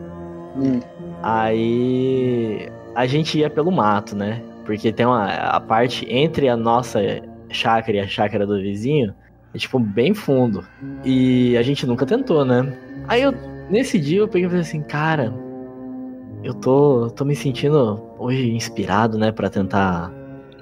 Hum, 0.56 0.80
Aí 1.22 2.68
a 2.94 3.06
gente 3.06 3.38
ia 3.38 3.48
pelo 3.50 3.70
mato, 3.70 4.16
né? 4.16 4.42
Porque 4.68 4.92
tem 4.92 5.06
uma 5.06 5.24
a 5.32 5.58
parte 5.58 6.06
entre 6.10 6.46
a 6.46 6.54
nossa 6.54 7.00
chácara 7.48 7.96
e 7.96 8.00
a 8.00 8.06
chácara 8.06 8.46
do 8.46 8.60
vizinho, 8.60 9.14
é 9.54 9.56
tipo 9.56 9.78
bem 9.78 10.12
fundo. 10.12 10.62
E 11.02 11.56
a 11.56 11.62
gente 11.62 11.86
nunca 11.86 12.04
tentou, 12.04 12.44
né? 12.44 12.76
Aí 13.08 13.22
eu 13.22 13.32
nesse 13.70 13.98
dia 13.98 14.18
eu 14.18 14.28
peguei 14.28 14.44
e 14.46 14.50
falei 14.50 14.60
assim, 14.60 14.82
cara, 14.82 15.32
eu 16.44 16.52
tô 16.52 17.08
tô 17.16 17.24
me 17.24 17.34
sentindo 17.34 17.98
hoje 18.18 18.50
inspirado, 18.50 19.16
né, 19.16 19.32
Pra 19.32 19.48
tentar 19.48 20.12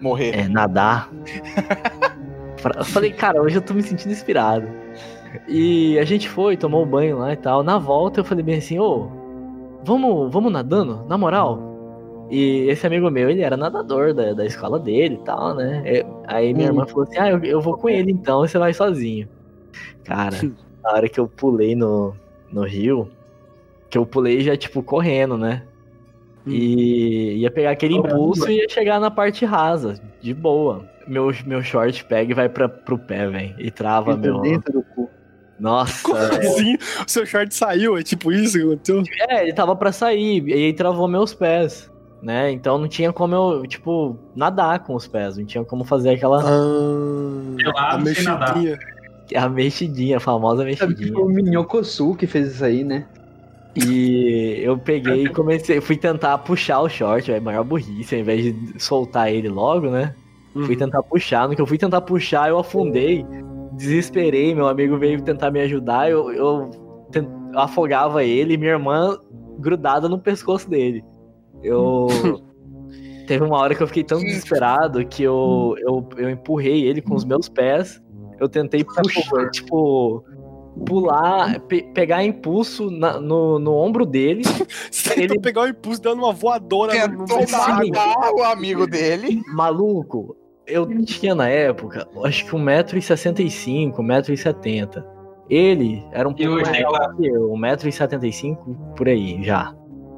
Morrer. 0.01 0.31
é, 0.39 0.47
nadar. 0.47 1.11
eu 2.79 2.85
falei, 2.85 3.11
cara, 3.11 3.43
hoje 3.43 3.57
eu 3.57 3.63
tô 3.63 3.75
me 3.75 3.83
sentindo 3.83 4.13
inspirado. 4.13 4.69
E 5.49 5.99
a 5.99 6.05
gente 6.05 6.29
foi, 6.29 6.57
tomou 6.57 6.87
banho 6.87 7.19
lá 7.19 7.33
e 7.33 7.37
tal. 7.37 7.65
Na 7.65 7.77
volta 7.77 8.21
eu 8.21 8.25
falei 8.25 8.45
bem 8.45 8.59
assim, 8.59 8.79
ô, 8.79 9.09
vamos, 9.83 10.33
vamos 10.33 10.53
nadando, 10.53 11.05
na 11.09 11.19
moral. 11.19 11.66
E 12.31 12.69
esse 12.69 12.87
amigo 12.87 13.11
meu, 13.11 13.31
ele 13.31 13.43
era 13.43 13.57
nadador 13.57 14.13
da, 14.13 14.33
da 14.33 14.45
escola 14.45 14.79
dele 14.79 15.15
e 15.15 15.25
tal, 15.25 15.55
né? 15.55 15.83
Aí 16.27 16.53
minha 16.53 16.67
Hum. 16.67 16.71
irmã 16.73 16.87
falou 16.87 17.05
assim, 17.05 17.19
ah, 17.19 17.31
eu, 17.31 17.45
eu 17.45 17.61
vou 17.61 17.77
com 17.77 17.89
ele 17.89 18.11
então, 18.11 18.45
e 18.45 18.49
você 18.49 18.59
vai 18.59 18.73
sozinho. 18.75 19.29
Cara, 20.05 20.37
na 20.83 20.91
hora 20.93 21.09
que 21.09 21.21
eu 21.21 21.29
pulei 21.29 21.75
no, 21.77 22.15
no 22.51 22.65
rio, 22.65 23.09
que 23.89 23.97
eu 23.99 24.05
pulei 24.07 24.41
já, 24.41 24.57
tipo, 24.57 24.83
correndo, 24.83 25.37
né? 25.39 25.63
E 26.49 27.39
ia 27.39 27.51
pegar 27.51 27.71
aquele 27.73 27.95
impulso 27.97 28.49
e 28.49 28.59
ia 28.59 28.69
chegar 28.69 29.01
na 29.01 29.11
parte 29.11 29.45
rasa, 29.45 30.01
de 30.21 30.33
boa. 30.33 30.85
Meu, 31.07 31.33
meu 31.45 31.61
short 31.63 32.05
pega 32.05 32.31
e 32.31 32.35
vai 32.35 32.49
pra, 32.49 32.69
pro 32.69 32.97
pé, 32.99 33.29
velho. 33.29 33.55
E 33.59 33.69
trava 33.71 34.13
Entra 34.13 34.33
meu. 34.33 34.41
dentro 34.43 34.73
do 34.73 34.83
cu. 34.83 35.11
Nossa, 35.59 36.03
Como 36.05 36.15
velho. 36.17 36.39
assim? 36.39 36.77
O 37.05 37.11
seu 37.11 37.27
short 37.27 37.53
saiu? 37.55 37.97
É 37.99 38.03
tipo 38.03 38.31
isso 38.31 38.57
que 38.59 38.65
aconteceu? 38.65 39.03
É, 39.29 39.43
ele 39.43 39.53
tava 39.53 39.75
pra 39.75 39.91
sair, 39.91 40.47
e 40.47 40.53
aí 40.53 40.73
travou 40.73 41.09
meus 41.09 41.35
pés, 41.35 41.91
né? 42.23 42.51
Então 42.51 42.79
não 42.79 42.89
tinha 42.89 43.13
como 43.13 43.35
eu, 43.35 43.67
tipo, 43.67 44.17
nadar 44.35 44.85
com 44.85 44.95
os 44.95 45.07
pés, 45.07 45.37
não 45.37 45.47
tinha 45.47 45.65
como 45.65 45.85
fazer 45.85 46.11
aquela 46.11 46.43
Ah, 46.43 47.95
a 47.95 47.99
mexidinha. 47.99 48.79
a 49.35 49.49
mexidinha, 49.49 50.17
a 50.17 50.21
famosa 50.21 50.65
mexidinha. 50.65 51.13
foi 51.13 51.23
o 51.23 51.29
Minhocosu 51.29 52.15
que 52.15 52.27
fez 52.27 52.55
isso 52.55 52.65
aí, 52.65 52.85
né? 52.85 53.07
E 53.75 54.61
eu 54.63 54.79
peguei 54.79 55.25
e 55.25 55.29
comecei, 55.29 55.81
fui 55.83 55.97
tentar 55.97 56.39
puxar 56.39 56.81
o 56.81 56.89
short, 56.89 57.31
velho, 57.31 57.45
maior 57.45 57.63
burrice, 57.63 58.15
ao 58.15 58.21
invés 58.23 58.43
de 58.45 58.83
soltar 58.83 59.31
ele 59.31 59.49
logo, 59.51 59.91
né? 59.91 60.15
Fui 60.55 60.75
Uhum. 60.75 60.77
tentar 60.77 61.03
puxar, 61.03 61.47
no 61.47 61.55
que 61.55 61.61
eu 61.61 61.67
fui 61.67 61.77
tentar 61.77 62.01
puxar, 62.01 62.49
eu 62.49 62.59
afundei, 62.59 63.23
desesperei, 63.75 64.55
meu 64.55 64.67
amigo 64.67 64.97
veio 64.97 65.21
tentar 65.23 65.51
me 65.51 65.61
ajudar, 65.61 66.11
eu, 66.11 66.33
eu, 66.33 66.71
eu 67.13 67.59
afogava 67.59 68.25
ele 68.25 68.55
e 68.55 68.57
minha 68.57 68.71
irmã 68.73 69.19
grudada 69.59 70.09
no 70.09 70.19
pescoço 70.19 70.71
dele. 70.71 71.05
Eu. 71.63 72.07
Teve 73.27 73.45
uma 73.45 73.59
hora 73.59 73.75
que 73.75 73.83
eu 73.83 73.89
fiquei 73.89 74.05
tão 74.05 74.21
desesperado 74.21 75.05
que 75.05 75.25
eu, 75.25 75.75
eu, 75.81 76.09
eu 76.17 76.31
empurrei 76.31 76.85
ele 76.87 77.03
com 77.03 77.13
os 77.15 77.25
meus 77.25 77.49
pés. 77.49 78.01
Eu 78.39 78.49
tentei 78.49 78.85
puxar, 78.85 79.51
tipo, 79.51 80.23
pular, 80.87 81.59
pe- 81.63 81.91
pegar 81.93 82.23
impulso 82.25 82.89
na- 82.89 83.19
no, 83.21 83.59
no 83.59 83.73
ombro 83.75 84.07
dele. 84.07 84.43
Você 84.93 85.11
tentou 85.11 85.25
Ele- 85.35 85.41
pegar 85.41 85.63
o 85.63 85.67
impulso 85.69 86.01
dando 86.01 86.23
uma 86.23 86.33
voadora 86.33 87.09
no, 87.09 87.19
no 87.19 87.25
Tentou 87.25 87.59
água. 87.61 87.85
matar 87.89 88.31
o 88.33 88.43
amigo 88.45 88.87
dele. 88.87 89.43
Maluco, 89.53 90.37
eu 90.65 90.87
tinha 91.05 91.35
na 91.35 91.49
época, 91.49 92.07
acho 92.25 92.45
que 92.45 92.53
1,65m, 92.53 93.93
1,70m. 93.93 95.05
Ele 95.51 96.05
era 96.13 96.29
um 96.29 96.33
E 96.37 96.47
pouco 96.47 96.63
mais 96.63 97.17
que 97.17 97.27
eu, 97.27 97.49
1,75m 97.51 98.95
por 98.97 99.09
aí 99.09 99.43
já. 99.43 99.75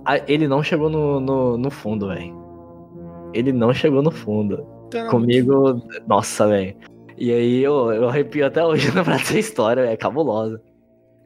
Ah, 0.09 0.21
Ele 0.27 0.49
não 0.49 0.63
chegou 0.63 0.89
no, 0.89 1.21
no, 1.21 1.59
no 1.59 1.71
fundo, 1.71 2.09
velho. 2.09 2.35
Ele 3.35 3.53
não 3.53 3.73
chegou 3.75 4.03
no 4.03 4.11
fundo. 4.11 4.65
Caramba. 4.91 5.11
Comigo, 5.11 5.83
nossa, 6.07 6.47
velho. 6.49 6.75
E 7.17 7.31
aí 7.33 7.63
eu, 7.63 7.93
eu 7.93 8.09
arrepio 8.09 8.47
até 8.47 8.65
hoje 8.65 8.91
lembrar 8.95 9.19
dessa 9.19 9.39
história, 9.39 9.83
é 9.83 9.97
cabulosa. 9.97 10.61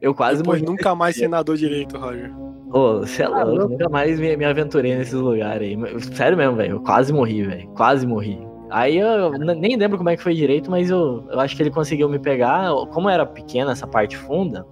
Eu 0.01 0.13
quase 0.13 0.41
Depois 0.41 0.61
morri. 0.61 0.71
nunca 0.71 0.93
mais 0.93 1.15
ser 1.15 1.29
nadou 1.29 1.55
direito, 1.55 1.97
Roger. 1.97 2.29
Ô, 2.73 3.03
é 3.05 3.23
Ah, 3.23 3.43
louco, 3.43 3.51
louco. 3.55 3.69
nunca 3.69 3.87
mais 3.87 4.19
me, 4.19 4.35
me 4.35 4.43
aventurei 4.43 4.95
nesses 4.97 5.13
lugares 5.13 5.61
aí. 5.61 6.01
Sério 6.15 6.37
mesmo, 6.37 6.57
velho. 6.57 6.71
Eu 6.77 6.81
quase 6.81 7.13
morri, 7.13 7.43
velho. 7.43 7.67
Quase 7.69 8.05
morri. 8.05 8.37
Aí 8.69 8.97
eu 8.97 9.33
n- 9.35 9.55
nem 9.55 9.77
lembro 9.77 9.97
como 9.97 10.09
é 10.09 10.17
que 10.17 10.23
foi 10.23 10.33
direito, 10.33 10.69
mas 10.69 10.89
eu, 10.89 11.23
eu 11.31 11.39
acho 11.39 11.55
que 11.55 11.63
ele 11.63 11.69
conseguiu 11.71 12.09
me 12.09 12.19
pegar. 12.19 12.69
Como 12.91 13.07
era 13.07 13.25
pequena 13.25 13.71
essa 13.71 13.87
parte 13.87 14.17
funda, 14.17 14.65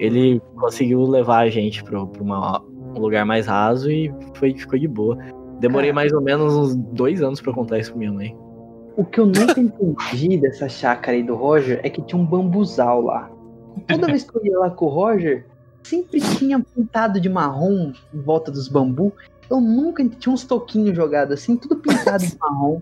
ele 0.00 0.40
conseguiu 0.56 1.02
levar 1.02 1.40
a 1.40 1.48
gente 1.50 1.84
pro, 1.84 2.06
pra 2.08 2.22
uma- 2.22 2.60
um 2.98 3.02
lugar 3.02 3.24
mais 3.24 3.46
raso 3.46 3.90
e 3.90 4.12
foi, 4.34 4.54
ficou 4.54 4.78
de 4.78 4.88
boa. 4.88 5.16
Demorei 5.60 5.90
Cara. 5.90 5.94
mais 5.94 6.12
ou 6.12 6.20
menos 6.20 6.54
uns 6.54 6.74
dois 6.74 7.22
anos 7.22 7.40
pra 7.40 7.52
contar 7.52 7.78
isso 7.78 7.90
pra 7.90 7.98
minha 7.98 8.12
mãe. 8.12 8.36
O 8.96 9.04
que 9.04 9.20
eu 9.20 9.26
nunca 9.26 9.60
entendi 9.60 10.38
dessa 10.38 10.68
chácara 10.68 11.16
aí 11.16 11.22
do 11.22 11.34
Roger 11.34 11.80
é 11.82 11.90
que 11.90 12.02
tinha 12.02 12.20
um 12.20 12.24
bambuzal 12.24 13.02
lá. 13.02 13.30
Toda 13.86 14.06
vez 14.06 14.24
que 14.24 14.36
eu 14.36 14.44
ia 14.44 14.58
lá 14.58 14.70
com 14.70 14.86
o 14.86 14.88
Roger, 14.88 15.46
sempre 15.82 16.20
tinha 16.20 16.58
pintado 16.58 17.20
de 17.20 17.28
marrom 17.28 17.92
em 18.12 18.20
volta 18.20 18.50
dos 18.50 18.68
bambu. 18.68 19.12
Eu 19.50 19.60
nunca. 19.60 20.06
Tinha 20.08 20.32
uns 20.32 20.44
toquinhos 20.44 20.96
jogados 20.96 21.34
assim, 21.34 21.56
tudo 21.56 21.76
pintado 21.76 22.24
de 22.26 22.36
marrom. 22.38 22.80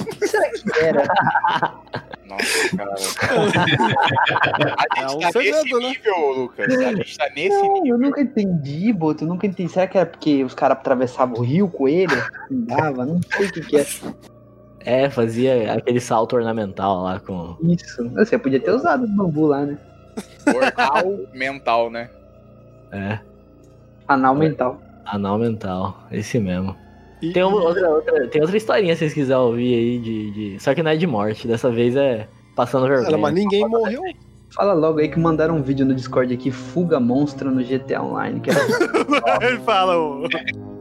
O 0.00 0.04
que 0.16 0.26
será 0.28 0.50
que 0.50 0.84
era? 0.84 1.04
Nossa, 2.26 2.76
cara. 2.76 2.94
A 4.90 5.04
É 5.04 5.08
gente 5.08 5.16
um 5.16 5.20
tá 5.20 5.32
segredo, 5.32 5.62
nesse 5.62 5.74
né? 5.74 5.88
nível, 5.88 6.32
Lucas. 6.32 6.78
A 6.78 6.92
gente 6.94 7.18
tá 7.18 7.28
nesse 7.34 7.48
Não, 7.48 7.72
nível. 7.74 7.86
eu 7.94 7.98
nunca 7.98 8.20
entendi, 8.20 8.92
Boto. 8.92 9.24
Eu 9.24 9.28
nunca 9.28 9.46
entendi. 9.46 9.70
Será 9.72 9.86
que 9.86 9.98
era 9.98 10.06
porque 10.06 10.44
os 10.44 10.54
caras 10.54 10.78
atravessavam 10.78 11.36
o 11.38 11.42
rio 11.42 11.68
com 11.68 11.88
ele? 11.88 12.14
Andava? 12.50 13.04
Não 13.04 13.20
sei 13.36 13.46
o 13.46 13.52
que, 13.52 13.60
que 13.60 13.76
é. 13.76 13.86
É, 14.86 15.10
fazia 15.10 15.74
aquele 15.74 16.00
salto 16.00 16.36
ornamental 16.36 17.02
lá 17.02 17.20
com. 17.20 17.56
Isso. 17.62 18.08
Você 18.10 18.38
podia 18.38 18.60
ter 18.60 18.70
usado 18.70 19.04
o 19.04 19.08
bambu 19.08 19.46
lá, 19.46 19.64
né? 19.64 19.78
Portal 20.44 21.04
mental, 21.32 21.90
né? 21.90 22.10
É, 22.92 23.18
Anal 24.06 24.34
mental. 24.34 24.80
anal 25.06 25.38
mental. 25.38 26.02
Esse 26.10 26.38
mesmo. 26.38 26.76
E- 27.28 27.32
Tem, 27.32 27.42
uma- 27.42 27.62
outra, 27.62 27.88
outra- 27.90 28.26
tem 28.28 28.40
outra 28.42 28.56
historinha 28.56 28.94
se 28.94 29.00
vocês 29.00 29.14
quiserem 29.14 29.42
ouvir 29.42 29.74
aí 29.74 29.98
de, 29.98 30.30
de- 30.30 30.62
Só 30.62 30.74
que 30.74 30.82
não 30.82 30.90
é 30.90 30.96
de 30.96 31.06
morte, 31.06 31.46
dessa 31.48 31.70
vez 31.70 31.96
é 31.96 32.28
passando 32.56 32.86
vergonha. 32.86 33.06
Cara, 33.06 33.18
mas 33.18 33.34
ninguém 33.34 33.68
morreu. 33.68 34.02
Fala 34.50 34.72
logo 34.72 35.00
aí 35.00 35.08
que 35.08 35.18
mandaram 35.18 35.56
um 35.56 35.62
vídeo 35.62 35.84
no 35.84 35.94
Discord 35.94 36.32
aqui, 36.32 36.50
fuga 36.50 37.00
monstro 37.00 37.50
no 37.50 37.62
GTA 37.64 38.00
Online. 38.02 38.38
Que 38.40 38.50
era 38.54 39.46
Ele 39.48 39.58
fala, 39.60 39.96
ô. 39.98 40.28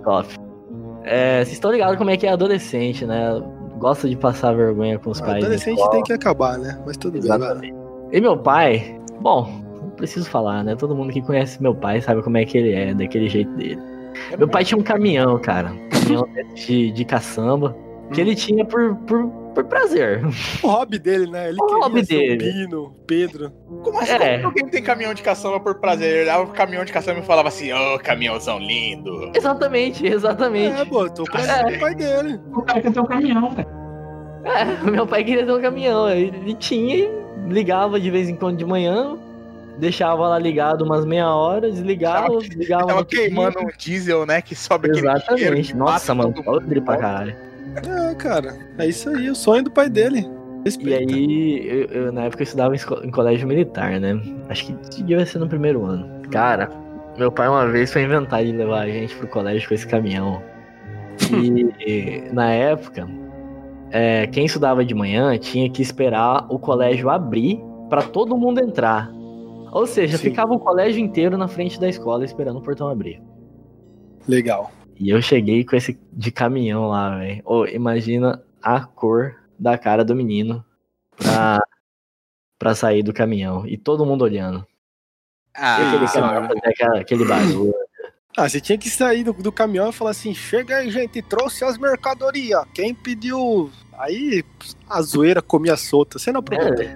Top. 0.03 0.27
É, 1.03 1.37
vocês 1.43 1.53
estão 1.53 1.71
ligados 1.71 1.97
como 1.97 2.09
é 2.11 2.17
que 2.17 2.25
é 2.27 2.31
adolescente, 2.31 3.05
né? 3.05 3.41
Gosta 3.77 4.07
de 4.07 4.15
passar 4.15 4.53
vergonha 4.53 4.97
com 4.99 5.09
os 5.09 5.19
pais. 5.19 5.33
na 5.33 5.39
Adolescente 5.39 5.89
tem 5.89 6.03
que 6.03 6.13
acabar, 6.13 6.57
né? 6.59 6.79
Mas 6.85 6.95
tudo 6.97 7.13
bem. 7.13 7.21
Exatamente. 7.21 7.73
E 8.11 8.21
meu 8.21 8.37
pai, 8.37 8.97
bom, 9.19 9.49
não 9.81 9.89
preciso 9.89 10.29
falar, 10.29 10.63
né? 10.63 10.75
Todo 10.75 10.95
mundo 10.95 11.11
que 11.11 11.21
conhece 11.21 11.61
meu 11.61 11.73
pai 11.75 11.99
sabe 11.99 12.21
como 12.21 12.37
é 12.37 12.45
que 12.45 12.57
ele 12.57 12.73
é, 12.73 12.93
daquele 12.93 13.27
jeito 13.27 13.51
dele. 13.55 13.81
Meu 14.38 14.47
pai 14.47 14.64
tinha 14.64 14.78
um 14.78 14.84
caminhão, 14.84 15.38
cara. 15.39 15.72
Um 15.72 15.89
caminhão 15.89 16.30
de, 16.55 16.91
de 16.91 17.05
caçamba. 17.05 17.76
Que 18.14 18.22
ele 18.22 18.36
tinha 18.36 18.64
por, 18.64 18.95
por, 19.07 19.26
por 19.55 19.64
prazer. 19.64 20.22
O 20.61 20.68
hobby 20.68 20.99
dele, 20.99 21.26
né? 21.32 21.49
Ele 21.49 21.57
O 21.59 21.66
queria 21.66 21.84
hobby 21.84 22.05
ser 22.05 22.16
o 22.16 22.38
dele. 22.38 22.51
Pino, 22.51 22.95
Pedro. 23.07 23.51
Como 23.82 23.99
assim? 23.99 24.11
É. 24.11 24.36
Como 24.36 24.47
alguém 24.47 24.68
tem 24.68 24.84
caminhão 24.84 25.14
de 25.16 25.24
caçamba 25.24 25.59
por 25.59 25.76
prazer? 25.80 26.11
Ele 26.11 26.22
olhava 26.24 26.45
pro 26.45 26.53
caminhão 26.53 26.86
de 26.86 26.91
caçamba 26.91 27.22
e 27.22 27.24
falava 27.24 27.47
assim, 27.47 27.72
ô, 27.74 27.97
caminhãozão 27.97 28.59
lindo. 28.59 29.32
Exatamente, 29.34 30.05
exatamente. 30.05 30.80
É, 30.82 30.86
botou 30.86 31.26
pra 31.26 31.41
É. 31.72 31.76
o 31.76 31.80
pai 31.80 31.95
dele. 31.95 32.39
O 32.53 32.61
cara 32.61 32.82
quer 32.82 32.91
ter 32.91 32.99
um 32.99 33.05
caminhão, 33.05 33.55
cara. 33.55 33.84
É, 34.45 34.91
meu 34.91 35.07
pai 35.07 35.24
queria 35.24 35.45
ter 35.45 35.51
um 35.51 35.61
caminhão. 35.61 36.09
Ele 36.09 36.53
tinha 36.55 36.95
e 36.97 37.09
ligava 37.47 37.99
de 37.99 38.11
vez 38.11 38.30
em 38.30 38.36
quando 38.36 38.57
de 38.57 38.66
manhã, 38.66 39.18
deixava 39.78 40.28
lá 40.28 40.39
ligado 40.39 40.84
umas 40.84 41.05
meia 41.05 41.30
hora, 41.30 41.69
desligava, 41.69 42.38
ligava. 42.55 42.88
Tava 42.88 43.05
queimando 43.05 43.59
um 43.59 43.67
diesel, 43.78 44.26
né? 44.26 44.41
Que 44.41 44.55
sobe 44.55 44.89
aquele 44.89 45.07
Exatamente. 45.07 45.71
que 45.71 45.78
Nossa, 45.78 46.13
mano, 46.13 46.34
podre 46.34 46.82
pra 46.82 46.97
caralho. 46.97 47.36
É, 47.76 48.15
cara. 48.15 48.55
É 48.78 48.88
isso 48.88 49.09
aí, 49.09 49.30
o 49.30 49.36
sonho 49.36 49.63
do 49.63 49.71
pai 49.71 49.89
dele. 49.89 50.28
E 50.65 50.65
Respeita. 50.65 51.13
aí, 51.13 51.67
eu, 51.67 51.86
eu, 51.86 52.11
na 52.11 52.24
época 52.24 52.43
eu 52.43 52.45
estudava 52.45 52.76
em, 52.76 53.11
colégio 53.11 53.47
militar, 53.47 53.99
né? 53.99 54.19
Acho 54.47 54.67
que 54.67 55.03
devia 55.03 55.26
ser 55.26 55.39
no 55.39 55.47
primeiro 55.47 55.86
ano. 55.86 56.07
Cara, 56.30 56.69
meu 57.17 57.32
pai 57.32 57.47
uma 57.47 57.67
vez 57.67 57.91
foi 57.91 58.03
inventar 58.03 58.43
de 58.43 58.51
levar 58.51 58.84
a 58.84 58.88
gente 58.88 59.15
pro 59.15 59.28
colégio 59.28 59.67
com 59.67 59.74
esse 59.74 59.88
caminhão. 59.88 60.41
E 61.32 62.24
na 62.32 62.51
época, 62.51 63.07
é, 63.91 64.28
quem 64.28 64.45
estudava 64.45 64.86
de 64.86 64.95
manhã 64.95 65.38
tinha 65.38 65.69
que 65.69 65.82
esperar 65.82 66.45
o 66.49 66.57
colégio 66.57 67.09
abrir 67.09 67.61
pra 67.89 68.01
todo 68.01 68.38
mundo 68.38 68.59
entrar. 68.59 69.11
Ou 69.74 69.88
seja, 69.88 70.17
Sim. 70.17 70.30
ficava 70.30 70.53
o 70.53 70.59
colégio 70.59 71.01
inteiro 71.01 71.38
na 71.38 71.47
frente 71.47 71.80
da 71.80 71.89
escola 71.89 72.24
esperando 72.24 72.59
o 72.59 72.61
portão 72.61 72.88
abrir. 72.88 73.21
Legal. 74.28 74.71
E 74.99 75.09
eu 75.09 75.21
cheguei 75.21 75.63
com 75.65 75.76
esse 75.76 75.99
de 76.11 76.32
caminhão 76.32 76.88
lá, 76.88 77.17
velho. 77.17 77.41
Ô, 77.45 77.65
imagina 77.65 78.43
a 78.61 78.82
cor 78.82 79.36
da 79.57 79.78
cara 79.78 80.05
do 80.05 80.15
menino 80.15 80.63
pra, 81.17 81.59
pra 82.59 82.76
sair 82.76 83.01
do 83.03 83.11
caminhão. 83.13 83.65
E 83.65 83.78
todo 83.78 84.05
mundo 84.05 84.24
olhando. 84.24 84.65
E 85.55 85.59
aquele 85.59 86.05
Ah, 86.05 86.09
caminhão 86.13 86.49
aquela- 86.63 86.99
aquele 86.99 87.26
barulho. 87.26 87.74
Ah, 88.38 88.49
você 88.49 88.59
tinha 88.59 88.78
que 88.78 88.89
sair 88.89 89.24
do, 89.24 89.34
do 89.34 89.51
caminhão 89.51 89.89
e 89.89 89.93
falar 89.93 90.11
assim: 90.11 90.34
chega 90.34 90.78
aí, 90.78 90.89
gente, 90.89 91.21
trouxe 91.21 91.63
as 91.63 91.78
mercadorias. 91.78 92.63
Quem 92.74 92.93
pediu. 92.93 93.69
Aí 93.97 94.43
a 94.89 95.01
zoeira 95.01 95.41
comia 95.41 95.78
solta. 95.78 96.17
Você 96.17 96.32
não 96.32 96.39
aproveitou. 96.39 96.84
É, 96.84 96.95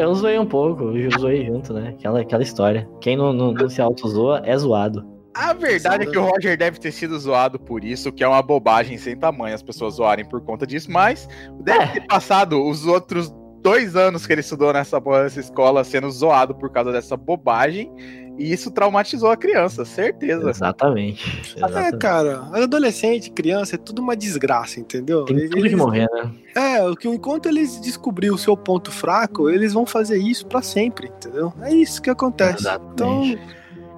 eu 0.00 0.14
zoei 0.14 0.38
um 0.38 0.46
pouco, 0.46 0.96
eu 0.96 1.10
zoei 1.18 1.46
junto, 1.46 1.72
né? 1.72 1.94
Aquela, 1.98 2.20
aquela 2.20 2.42
história. 2.42 2.88
Quem 3.00 3.16
não, 3.16 3.32
não, 3.32 3.52
não 3.52 3.68
se 3.68 3.80
auto-zoa 3.80 4.42
é 4.44 4.56
zoado. 4.56 5.04
A 5.34 5.54
verdade 5.54 6.06
é 6.06 6.10
que 6.10 6.18
o 6.18 6.24
Roger 6.26 6.58
deve 6.58 6.78
ter 6.78 6.92
sido 6.92 7.18
zoado 7.18 7.58
por 7.58 7.82
isso, 7.82 8.12
que 8.12 8.22
é 8.22 8.28
uma 8.28 8.42
bobagem 8.42 8.98
sem 8.98 9.16
tamanho 9.16 9.54
as 9.54 9.62
pessoas 9.62 9.94
zoarem 9.94 10.26
por 10.26 10.42
conta 10.42 10.66
disso, 10.66 10.90
mas 10.90 11.26
deve 11.62 11.84
É. 11.84 11.86
ter 11.86 12.06
passado 12.06 12.62
os 12.62 12.86
outros 12.86 13.32
dois 13.62 13.94
anos 13.96 14.26
que 14.26 14.32
ele 14.32 14.40
estudou 14.40 14.72
nessa 14.72 15.00
porra 15.00 15.22
dessa 15.24 15.40
escola 15.40 15.84
sendo 15.84 16.10
zoado 16.10 16.54
por 16.54 16.70
causa 16.70 16.90
dessa 16.92 17.16
bobagem. 17.16 17.90
E 18.38 18.50
isso 18.50 18.70
traumatizou 18.70 19.30
a 19.30 19.36
criança, 19.36 19.84
certeza. 19.84 20.48
Exatamente. 20.48 21.42
É, 21.54 21.58
exatamente. 21.58 21.98
cara, 21.98 22.48
adolescente, 22.54 23.30
criança, 23.30 23.74
é 23.74 23.78
tudo 23.78 24.00
uma 24.00 24.16
desgraça, 24.16 24.80
entendeu? 24.80 25.26
Tem 25.26 25.36
tudo 25.36 25.50
que 25.52 25.58
Eles- 25.58 25.74
morrer, 25.74 26.08
né? 26.10 26.32
É, 26.54 26.82
o 26.82 26.96
que 26.96 27.06
enquanto 27.08 27.46
eles 27.46 27.78
descobrir 27.80 28.30
o 28.30 28.38
seu 28.38 28.56
ponto 28.56 28.90
fraco, 28.90 29.50
eles 29.50 29.74
vão 29.74 29.84
fazer 29.84 30.16
isso 30.16 30.46
pra 30.46 30.62
sempre, 30.62 31.08
entendeu? 31.08 31.52
É 31.60 31.74
isso 31.74 32.00
que 32.00 32.08
acontece. 32.08 32.62
Então, 32.62 33.22
Exatamente. 33.22 33.56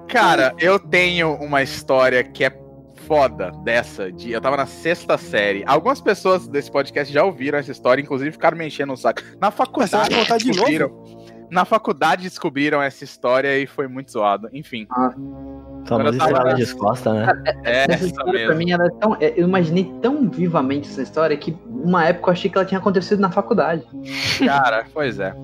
Cara, 0.09 0.53
eu 0.59 0.77
tenho 0.77 1.33
uma 1.35 1.63
história 1.63 2.21
que 2.23 2.43
é 2.43 2.49
foda 3.05 3.51
dessa. 3.63 4.11
De, 4.11 4.31
eu 4.31 4.41
tava 4.41 4.57
na 4.57 4.65
sexta 4.65 5.17
série. 5.17 5.63
Algumas 5.65 6.01
pessoas 6.01 6.47
desse 6.47 6.71
podcast 6.71 7.13
já 7.13 7.23
ouviram 7.23 7.57
essa 7.57 7.71
história, 7.71 8.01
inclusive 8.01 8.31
ficaram 8.31 8.57
me 8.57 8.65
enchendo 8.67 8.93
o 8.93 8.97
saco. 8.97 9.21
Na 9.39 9.51
Mas 9.51 9.55
você 9.55 9.97
vai 9.97 10.05
faculdade 10.05 10.15
contar 10.15 10.37
de 10.37 10.45
descobriram. 10.51 11.03
Na 11.51 11.63
faculdade 11.63 12.23
descobriram 12.23 12.81
essa 12.81 13.03
história 13.03 13.57
e 13.59 13.67
foi 13.67 13.87
muito 13.87 14.11
zoado. 14.11 14.49
Enfim, 14.51 14.87
Famosa 14.89 16.09
eu 16.09 16.17
tava- 16.17 16.31
estrela 16.31 16.53
de 16.55 16.61
resposta, 16.61 17.13
né? 17.13 17.43
é 17.63 17.83
Essa 17.83 17.91
essa 17.93 18.05
história 18.07 18.31
mesmo. 18.33 18.47
pra 18.47 18.55
mim, 18.55 18.71
ela 18.71 18.85
é 18.87 18.89
tão. 18.99 19.15
é, 19.21 19.33
Eu 19.37 19.47
imaginei 19.47 19.93
tão 20.01 20.27
vivamente 20.29 20.89
essa 20.89 21.03
história 21.03 21.37
que 21.37 21.55
uma 21.69 22.03
época 22.05 22.29
eu 22.29 22.33
achei 22.33 22.49
que 22.49 22.57
ela 22.57 22.65
tinha 22.65 22.79
acontecido 22.79 23.19
na 23.19 23.29
faculdade. 23.29 23.83
Cara, 24.43 24.85
pois 24.91 25.19
é. 25.19 25.35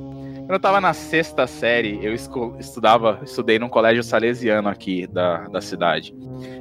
Quando 0.52 0.58
eu 0.58 0.64
tava 0.64 0.82
na 0.82 0.92
sexta 0.92 1.48
série, 1.48 1.98
eu 2.04 2.14
estudava, 2.14 3.22
estudei 3.24 3.58
num 3.58 3.70
colégio 3.70 4.04
salesiano 4.04 4.68
aqui 4.68 5.08
da, 5.08 5.48
da 5.48 5.62
cidade. 5.62 6.14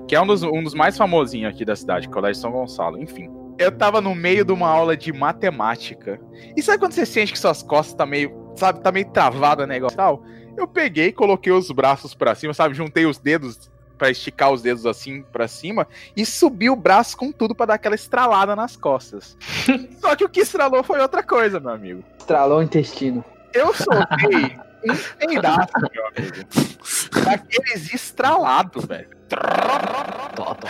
Que 0.07 0.15
é 0.15 0.21
um 0.21 0.27
dos, 0.29 0.45
um 0.45 0.63
dos 0.63 0.75
mais 0.75 0.97
famosinhos 0.97 1.53
aqui 1.53 1.65
da 1.65 1.75
cidade, 1.75 2.09
Colégio 2.09 2.41
São 2.41 2.53
Gonçalo, 2.53 3.03
enfim. 3.03 3.29
Eu 3.59 3.73
tava 3.73 4.01
no 4.01 4.15
meio 4.15 4.45
de 4.45 4.53
uma 4.53 4.69
aula 4.69 4.97
de 4.97 5.13
matemática. 5.13 6.21
E 6.57 6.63
sabe 6.63 6.79
quando 6.79 6.93
você 6.93 7.05
sente 7.05 7.33
que 7.33 7.39
suas 7.41 7.65
costas 7.65 7.95
tá 7.95 8.07
meio, 8.07 8.33
sabe, 8.55 8.79
tá 8.79 8.93
meio 8.93 9.11
travada 9.11 9.67
negócio 9.67 9.97
e 9.97 9.97
tal? 9.97 10.23
Eu 10.57 10.69
peguei, 10.69 11.11
coloquei 11.11 11.53
os 11.53 11.69
braços 11.73 12.15
pra 12.15 12.37
cima, 12.37 12.55
sabe, 12.55 12.77
juntei 12.77 13.07
os 13.07 13.19
dedos 13.19 13.69
pra 13.99 14.09
esticar 14.09 14.53
os 14.53 14.63
dedos 14.63 14.87
assim 14.87 15.21
pra 15.33 15.49
cima 15.49 15.85
e 16.17 16.25
subi 16.25 16.71
o 16.71 16.77
braço 16.77 17.17
com 17.17 17.33
tudo 17.33 17.57
pra 17.57 17.67
dar 17.67 17.75
aquela 17.75 17.97
estralada 17.97 18.55
nas 18.55 18.77
costas. 18.77 19.37
Só 19.99 20.15
que 20.15 20.25
o 20.25 20.29
que 20.29 20.43
estralou 20.43 20.85
foi 20.85 21.01
outra 21.01 21.25
coisa, 21.25 21.59
meu 21.59 21.71
amigo. 21.71 22.05
Estralou 22.21 22.61
o 22.61 22.63
intestino. 22.63 23.25
Eu 23.55 23.75
soltei 23.75 24.59
um 24.89 24.97
peidaço, 25.19 25.73
meu 25.93 26.07
amigo. 26.07 27.25
Daqueles 27.25 27.93
estralados, 27.95 28.85
velho. 28.85 29.09
Top, 29.29 30.35
top, 30.35 30.67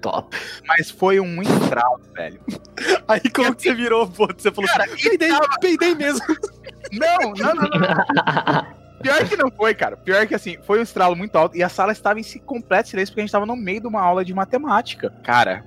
top. 0.00 0.36
Mas 0.66 0.90
foi 0.90 1.20
um 1.20 1.42
estralo, 1.42 2.00
velho. 2.14 2.40
aí 3.06 3.20
como 3.34 3.54
que 3.54 3.62
você 3.62 3.74
virou, 3.74 4.08
pô? 4.08 4.26
Você 4.36 4.50
falou 4.50 4.68
Cara, 4.70 4.84
assim, 4.84 5.08
peidei, 5.08 5.30
peidei 5.60 5.94
mesmo. 5.94 6.24
Não, 6.92 7.32
não, 7.32 7.54
não, 7.54 7.68
não. 7.68 8.80
Pior 9.02 9.28
que 9.28 9.36
não 9.36 9.50
foi, 9.50 9.74
cara. 9.74 9.96
Pior 9.96 10.26
que 10.26 10.34
assim, 10.34 10.58
foi 10.66 10.78
um 10.80 10.82
estralo 10.82 11.14
muito 11.16 11.36
alto 11.36 11.56
e 11.56 11.62
a 11.62 11.68
sala 11.68 11.92
estava 11.92 12.18
em 12.20 12.22
si- 12.22 12.40
completo 12.40 12.88
silêncio 12.90 13.12
porque 13.12 13.20
a 13.20 13.22
gente 13.22 13.28
estava 13.28 13.46
no 13.46 13.56
meio 13.56 13.80
de 13.80 13.86
uma 13.86 14.00
aula 14.00 14.24
de 14.24 14.34
matemática. 14.34 15.10
Cara, 15.24 15.64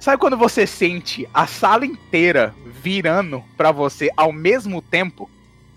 sabe 0.00 0.18
quando 0.18 0.36
você 0.36 0.66
sente 0.66 1.28
a 1.32 1.46
sala 1.46 1.86
inteira 1.86 2.54
virando 2.82 3.42
pra 3.56 3.70
você 3.72 4.10
ao 4.16 4.32
mesmo 4.32 4.82
tempo? 4.82 5.30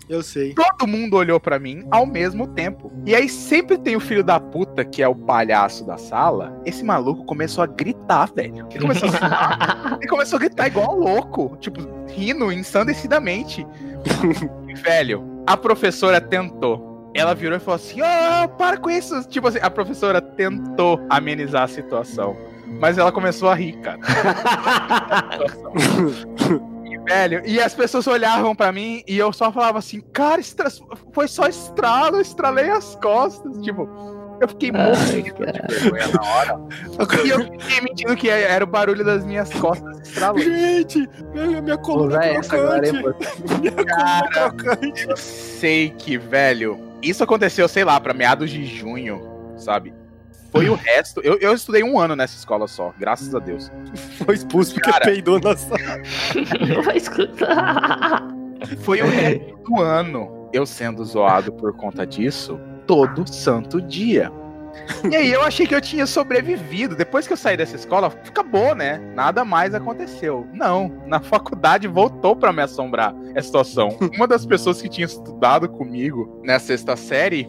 Eu 0.08 0.22
sei. 0.22 0.54
todo 0.54 0.86
mundo 0.86 1.16
olhou 1.16 1.40
pra 1.40 1.58
mim 1.58 1.84
ao 1.90 2.06
mesmo 2.06 2.46
tempo. 2.46 2.92
E 3.06 3.14
aí 3.14 3.28
sempre 3.28 3.78
tem 3.78 3.96
o 3.96 4.00
filho 4.00 4.22
da 4.22 4.38
puta, 4.38 4.84
que 4.84 5.02
é 5.02 5.08
o 5.08 5.14
palhaço 5.14 5.84
da 5.84 5.96
sala. 5.96 6.60
Esse 6.64 6.84
maluco 6.84 7.24
começou 7.24 7.64
a 7.64 7.66
gritar, 7.66 8.30
velho. 8.34 8.66
Ele 8.70 8.80
começou 8.80 9.08
a, 9.08 9.96
ele 10.00 10.08
começou 10.08 10.36
a 10.36 10.40
gritar 10.40 10.66
igual 10.66 10.96
um 10.96 11.00
louco, 11.00 11.56
tipo, 11.60 11.80
rindo 12.08 12.52
ensandecidamente. 12.52 13.66
Velho, 14.82 15.42
a 15.46 15.56
professora 15.56 16.20
tentou. 16.20 17.10
Ela 17.14 17.34
virou 17.34 17.56
e 17.56 17.60
falou 17.60 17.76
assim: 17.76 18.00
Ó, 18.00 18.48
para 18.48 18.76
com 18.76 18.90
isso. 18.90 19.22
Tipo 19.28 19.48
assim, 19.48 19.58
a 19.60 19.70
professora 19.70 20.20
tentou 20.20 21.00
amenizar 21.08 21.64
a 21.64 21.68
situação. 21.68 22.36
Mas 22.80 22.98
ela 22.98 23.12
começou 23.12 23.50
a 23.50 23.54
rir, 23.54 23.78
cara. 23.80 23.98
Velho, 27.06 27.42
e 27.44 27.60
as 27.60 27.74
pessoas 27.74 28.06
olhavam 28.06 28.54
pra 28.54 28.70
mim 28.72 29.02
e 29.06 29.18
eu 29.18 29.32
só 29.32 29.50
falava 29.52 29.78
assim, 29.78 30.00
cara, 30.12 30.40
estra- 30.40 30.70
foi 31.12 31.26
só 31.28 31.46
estralo, 31.46 32.16
eu 32.16 32.20
estralei 32.20 32.70
as 32.70 32.94
costas. 32.96 33.56
Tipo, 33.62 33.88
eu 34.40 34.48
fiquei 34.48 34.70
morrendo 34.72 35.22
de 35.22 35.30
vergonha 35.32 36.06
na 36.08 36.22
hora. 36.22 36.60
E 37.24 37.28
eu 37.30 37.40
fiquei 37.60 37.80
mentindo 37.80 38.16
que 38.16 38.28
era 38.28 38.64
o 38.64 38.66
barulho 38.66 39.04
das 39.04 39.24
minhas 39.24 39.52
costas 39.54 40.00
estralando. 40.08 40.42
Gente, 40.42 41.08
minha, 41.34 41.60
minha 41.62 41.78
coluna 41.78 42.24
é 42.24 42.34
essa 42.36 42.56
agora, 42.56 42.86
hein, 42.86 42.92
crocante. 43.02 43.42
pô. 43.42 43.58
Minha 43.58 43.72
coluna 43.72 44.20
é 44.24 44.28
crocante. 44.30 45.08
Eu 45.08 45.16
sei 45.16 45.90
que, 45.90 46.16
velho, 46.18 46.78
isso 47.02 47.22
aconteceu, 47.24 47.68
sei 47.68 47.84
lá, 47.84 47.98
pra 48.00 48.14
meados 48.14 48.50
de 48.50 48.64
junho, 48.64 49.22
sabe? 49.56 49.92
Foi 50.52 50.68
o 50.68 50.74
resto. 50.74 51.20
Eu, 51.22 51.38
eu 51.38 51.54
estudei 51.54 51.82
um 51.82 51.98
ano 51.98 52.14
nessa 52.14 52.36
escola 52.36 52.68
só, 52.68 52.92
graças 52.98 53.34
a 53.34 53.38
Deus. 53.38 53.72
Foi 54.24 54.34
expulso 54.34 54.74
porque 54.74 54.90
Cara. 54.90 55.06
peidou 55.06 55.40
na 55.40 55.56
sala. 55.56 55.78
Não 56.68 56.82
vai 56.82 56.98
escutar. 56.98 58.22
Foi 58.80 59.00
o 59.00 59.06
resto 59.06 59.56
do 59.64 59.80
ano 59.80 60.48
eu 60.52 60.66
sendo 60.66 61.02
zoado 61.04 61.52
por 61.52 61.74
conta 61.74 62.06
disso 62.06 62.60
todo 62.86 63.26
santo 63.26 63.80
dia. 63.80 64.30
E 65.10 65.14
aí 65.14 65.30
eu 65.30 65.42
achei 65.42 65.66
que 65.66 65.74
eu 65.74 65.80
tinha 65.80 66.06
sobrevivido. 66.06 66.96
Depois 66.96 67.26
que 67.26 67.32
eu 67.32 67.36
saí 67.36 67.56
dessa 67.56 67.76
escola, 67.76 68.06
acabou, 68.06 68.74
né? 68.74 68.98
Nada 69.14 69.44
mais 69.44 69.74
aconteceu. 69.74 70.46
Não, 70.52 71.02
na 71.06 71.20
faculdade 71.20 71.86
voltou 71.86 72.34
pra 72.34 72.52
me 72.52 72.62
assombrar 72.62 73.14
essa 73.34 73.46
situação. 73.46 73.96
Uma 74.16 74.26
das 74.26 74.46
pessoas 74.46 74.80
que 74.80 74.88
tinha 74.88 75.06
estudado 75.06 75.68
comigo 75.68 76.40
na 76.42 76.58
sexta 76.58 76.96
série 76.96 77.48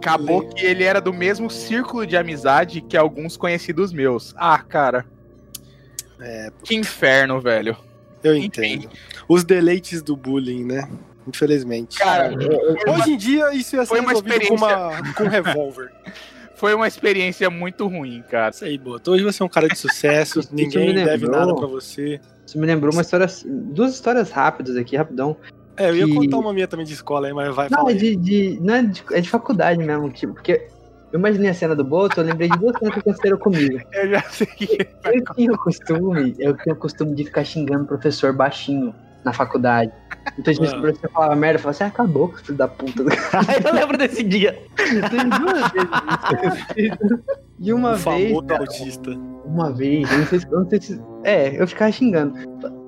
acabou 0.00 0.48
que 0.48 0.64
ele 0.64 0.82
era 0.82 1.00
do 1.00 1.12
mesmo 1.12 1.50
círculo 1.50 2.06
de 2.06 2.16
amizade 2.16 2.80
que 2.80 2.96
alguns 2.96 3.36
conhecidos 3.36 3.92
meus. 3.92 4.34
Ah, 4.36 4.58
cara, 4.58 5.04
É, 6.18 6.50
que 6.64 6.74
inferno, 6.74 7.40
velho. 7.40 7.76
eu 8.22 8.34
Enfim. 8.34 8.46
entendo. 8.46 8.90
Os 9.28 9.44
deleites 9.44 10.02
do 10.02 10.16
bullying, 10.16 10.64
né? 10.64 10.88
Infelizmente. 11.26 11.98
Cara, 11.98 12.34
Hoje 12.88 13.12
em 13.12 13.16
dia 13.16 13.54
isso 13.54 13.76
ia 13.76 13.82
ser 13.82 13.88
Foi 13.88 14.00
uma 14.00 14.10
resolvido 14.10 14.48
com, 14.48 14.54
uma, 14.54 15.14
com 15.14 15.24
um 15.24 15.28
revólver. 15.28 15.92
foi 16.56 16.74
uma 16.74 16.88
experiência 16.88 17.48
muito 17.48 17.86
ruim, 17.86 18.22
cara. 18.28 18.50
Isso 18.50 18.64
aí, 18.64 18.76
Boto. 18.76 19.12
Hoje 19.12 19.22
você 19.22 19.42
é 19.42 19.46
um 19.46 19.48
cara 19.48 19.68
de 19.68 19.78
sucesso, 19.78 20.40
ninguém 20.50 20.94
deve 20.94 21.26
nada 21.28 21.54
pra 21.54 21.66
você. 21.66 22.20
Isso 22.44 22.58
me 22.58 22.66
lembrou 22.66 22.92
uma 22.92 23.02
história. 23.02 23.26
Duas 23.46 23.94
histórias 23.94 24.30
rápidas 24.30 24.76
aqui, 24.76 24.96
rapidão. 24.96 25.36
É, 25.80 25.90
eu 25.90 25.96
ia 25.96 26.06
Que- 26.06 26.14
contar 26.14 26.36
uma 26.38 26.52
minha 26.52 26.68
também 26.68 26.84
de 26.86 26.92
escola 26.92 27.26
aí, 27.26 27.32
mas 27.32 27.54
vai 27.54 27.68
Não, 27.70 27.78
falar 27.78 27.90
é 27.92 27.94
de, 27.94 28.16
de- 28.16 28.58
não 28.60 28.74
é 28.74 28.82
de, 28.82 29.02
é 29.12 29.20
de 29.20 29.28
faculdade 29.30 29.78
mesmo, 29.82 30.10
tipo, 30.10 30.34
porque 30.34 30.66
eu 31.12 31.18
imaginei 31.18 31.50
a 31.50 31.54
cena 31.54 31.74
do 31.74 31.82
Boto, 31.82 32.20
eu 32.20 32.24
lembrei 32.24 32.48
de 32.48 32.58
duas 32.58 32.76
coisas 32.76 32.94
que 32.94 33.00
aconteceram 33.00 33.38
comigo. 33.38 33.80
Eu 33.92 34.10
já 34.10 34.22
sei 34.30 34.46
que. 34.46 34.86
Eu 35.04 35.34
tinha 35.34 35.52
o 35.52 35.58
costume, 35.58 36.34
eu 36.38 36.56
tinha 36.56 36.74
o 36.74 36.78
costume 36.78 37.14
de 37.14 37.24
ficar 37.24 37.42
xingando 37.44 37.84
o 37.84 37.86
professor 37.86 38.32
baixinho 38.32 38.94
na 39.24 39.32
faculdade. 39.32 39.90
Então, 40.38 40.52
tipo, 40.54 40.66
se 40.66 40.74
Ah. 40.74 40.78
o 40.78 40.80
professor 40.82 41.10
falava 41.10 41.34
merda, 41.34 41.56
eu 41.58 41.62
falava 41.62 41.76
assim, 41.76 41.84
ah, 41.84 41.88
acabou 41.88 42.28
com 42.28 42.36
filho 42.36 42.56
da 42.58 42.68
puta. 42.68 43.02
eu 43.66 43.74
lembro 43.74 43.98
desse 43.98 44.22
dia. 44.22 44.56
Tem 44.76 45.28
duas 45.28 45.72
vezes 45.72 46.64
isso. 46.76 47.20
E 47.58 47.72
uma 47.72 47.90
o 47.92 47.96
vez, 47.96 48.02
famoso 48.04 48.46
cara, 48.46 48.60
autista. 48.60 49.10
uma 49.44 49.72
vez, 49.72 50.10
eu 50.12 50.18
não 50.18 50.26
sei 50.26 50.38
se, 50.40 50.46
eu 50.46 50.60
não 50.60 50.68
sei 50.70 50.80
se. 50.80 51.00
É, 51.24 51.60
eu 51.60 51.66
ficava 51.66 51.90
xingando. 51.92 52.34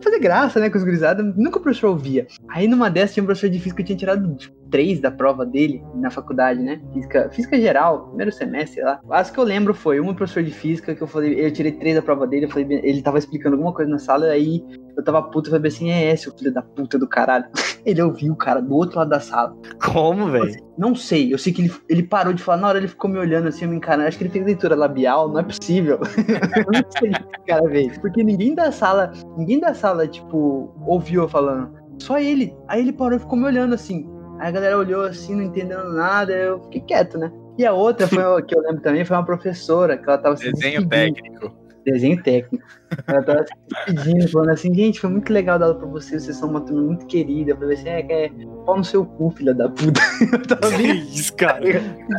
Fazer 0.03 0.19
graça, 0.19 0.59
né, 0.59 0.69
com 0.69 0.77
os 0.79 0.85
gurizados, 0.85 1.25
nunca 1.37 1.59
o 1.59 1.63
professor 1.63 1.89
ouvia. 1.89 2.27
Aí 2.49 2.67
numa 2.67 2.91
dessas 2.91 3.15
tinha 3.15 3.23
um 3.23 3.27
professor 3.27 3.49
de 3.49 3.59
física 3.59 3.83
que 3.83 3.87
tinha 3.87 3.99
tirado 3.99 4.35
tipo, 4.35 4.62
três 4.73 4.99
da 5.01 5.11
prova 5.11 5.45
dele 5.45 5.85
na 5.95 6.11
faculdade, 6.11 6.61
né? 6.61 6.81
Física, 6.93 7.31
física 7.31 7.61
geral, 7.61 8.09
primeiro 8.09 8.33
semestre, 8.33 8.83
lá. 8.83 8.99
As 9.11 9.31
que 9.31 9.39
eu 9.39 9.45
lembro 9.45 9.75
foi 9.75 10.01
uma 10.01 10.15
professor 10.15 10.43
de 10.43 10.51
física 10.51 10.95
que 10.95 11.03
eu 11.03 11.07
falei, 11.07 11.45
eu 11.45 11.53
tirei 11.53 11.71
três 11.73 11.95
da 11.95 12.03
prova 12.03 12.27
dele, 12.27 12.47
eu 12.47 12.51
falei, 12.51 12.81
ele 12.83 13.03
tava 13.03 13.19
explicando 13.19 13.55
alguma 13.55 13.73
coisa 13.73 13.91
na 13.91 13.99
sala, 13.99 14.27
aí 14.27 14.65
eu 14.97 15.05
tava 15.05 15.23
puto, 15.23 15.49
eu 15.49 15.53
falei 15.53 15.69
assim, 15.69 15.91
é 15.91 16.11
esse 16.11 16.29
o 16.29 16.37
filho 16.37 16.53
da 16.53 16.63
puta 16.63 16.99
do 16.99 17.07
caralho. 17.07 17.45
Ele 17.85 18.01
ouviu, 18.01 18.37
cara, 18.37 18.61
do 18.63 18.77
outro 18.77 18.99
lado 18.99 19.09
da 19.09 19.19
sala. 19.19 19.57
Como, 19.85 20.31
velho? 20.31 20.55
Não 20.79 20.95
sei, 20.95 21.35
eu 21.35 21.39
sei 21.39 21.53
que 21.53 21.63
ele, 21.63 21.73
ele 21.89 22.03
parou 22.05 22.33
de 22.33 22.41
falar, 22.41 22.59
na 22.59 22.69
hora 22.69 22.79
ele 22.79 22.87
ficou 22.87 23.11
me 23.11 23.19
olhando 23.19 23.49
assim, 23.49 23.65
eu 23.65 23.71
me 23.71 23.77
encarando, 23.77 24.07
acho 24.07 24.17
que 24.17 24.23
ele 24.23 24.31
fez 24.31 24.45
leitura 24.45 24.77
labial, 24.77 25.29
não 25.29 25.41
é 25.41 25.43
possível. 25.43 25.99
eu 26.57 26.73
não 26.73 26.91
sei 26.97 27.11
o 27.11 27.13
que 27.13 27.47
cara 27.47 27.69
fez. 27.69 27.99
Porque 27.99 28.23
ninguém 28.23 28.55
da 28.55 28.71
sala, 28.71 29.11
ninguém 29.37 29.59
da 29.59 29.75
sala, 29.75 30.07
tipo, 30.07 30.73
ouviu 30.87 31.23
eu 31.23 31.29
falando. 31.29 31.73
Só 31.99 32.19
ele. 32.19 32.55
Aí 32.69 32.81
ele 32.81 32.93
parou 32.93 33.17
e 33.17 33.21
ficou 33.21 33.37
me 33.39 33.47
olhando 33.47 33.75
assim. 33.75 34.09
Aí 34.43 34.49
a 34.49 34.51
galera 34.51 34.77
olhou 34.77 35.03
assim, 35.03 35.37
não 35.37 35.43
entendendo 35.45 35.93
nada, 35.93 36.33
eu 36.33 36.61
fiquei 36.65 36.81
quieto, 36.81 37.17
né? 37.17 37.31
E 37.57 37.65
a 37.65 37.73
outra 37.73 38.09
foi, 38.09 38.25
uma 38.25 38.43
que 38.43 38.57
eu 38.57 38.61
lembro 38.61 38.81
também, 38.83 39.05
foi 39.05 39.17
uma 39.17 39.25
professora, 39.25 39.97
que 39.97 40.03
ela 40.03 40.19
tava 40.19 40.37
se 40.37 40.51
Desenho 40.51 40.89
técnico. 40.89 41.55
Desenho 41.85 42.21
técnico. 42.25 42.65
Ela 43.07 43.23
tava 43.23 43.45
se 43.45 43.53
despedindo, 43.69 44.29
falando 44.29 44.51
assim, 44.51 44.75
gente, 44.75 44.99
foi 44.99 45.11
muito 45.11 45.33
legal 45.33 45.61
dar 45.61 45.67
aula 45.67 45.79
pra 45.79 45.87
vocês, 45.87 46.25
vocês 46.25 46.37
são 46.37 46.51
uma 46.51 46.61
turma 46.61 46.83
muito 46.83 47.07
querida. 47.07 47.53
Eu 47.53 47.57
falei 47.57 47.77
assim, 47.77 47.89
é, 47.89 48.01
é 48.01 48.31
pau 48.67 48.79
no 48.79 48.85
seu 48.85 49.05
cu, 49.05 49.31
filha 49.31 49.55
da 49.55 49.69
puta. 49.69 50.01
Eu 50.33 50.43
tava 50.43 50.77
Que 50.77 50.89
isso, 50.89 51.37
cara? 51.37 51.61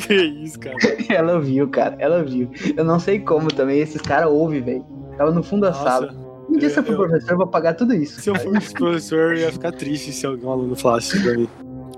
Que 0.08 0.16
isso, 0.16 0.58
cara? 0.62 0.78
ela 1.14 1.42
viu, 1.42 1.68
cara, 1.68 1.98
ela 2.00 2.24
viu. 2.24 2.50
Eu 2.78 2.86
não 2.86 3.02
sei 3.02 3.20
como 3.20 3.50
também, 3.50 3.80
esses 3.80 4.02
caras 4.02 4.30
ouvem, 4.30 4.62
velho. 4.62 4.86
Tava 5.18 5.32
no 5.32 5.44
fundo 5.44 5.64
da 5.64 5.74
sala. 5.74 6.16
Um 6.50 6.58
dia 6.58 6.70
se 6.70 6.80
eu 6.80 6.84
for 6.84 6.96
professor, 6.96 7.32
eu 7.32 7.38
vou 7.38 7.48
pagar 7.48 7.74
tudo 7.74 7.94
isso. 7.94 8.22
Se 8.22 8.30
eu 8.30 8.36
fosse 8.36 8.74
professor, 8.74 9.34
eu 9.34 9.40
ia 9.40 9.52
ficar 9.52 9.74
triste 9.74 10.14
se 10.14 10.26
algum 10.26 10.50
aluno 10.50 10.74
falasse 10.74 11.18
isso 11.18 11.24
pra 11.26 11.38
mim. 11.38 11.50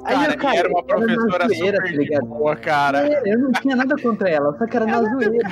Aí 0.06 0.16
Cara, 0.16 0.34
eu 0.34 0.38
caí, 0.38 0.58
era 0.58 0.70
uma 0.70 0.84
professora 0.84 1.48
zoeira, 1.48 1.78
super 1.78 1.92
tá 1.92 1.98
ligado? 1.98 2.22
de 2.22 2.28
boa, 2.30 2.56
cara. 2.56 3.08
É, 3.08 3.22
eu 3.26 3.40
não 3.40 3.52
tinha 3.52 3.76
nada 3.76 3.96
contra 4.00 4.30
ela, 4.30 4.56
só 4.58 4.68
que 4.68 4.76
era 4.78 4.86
na 4.86 5.02
zoeira. 5.02 5.50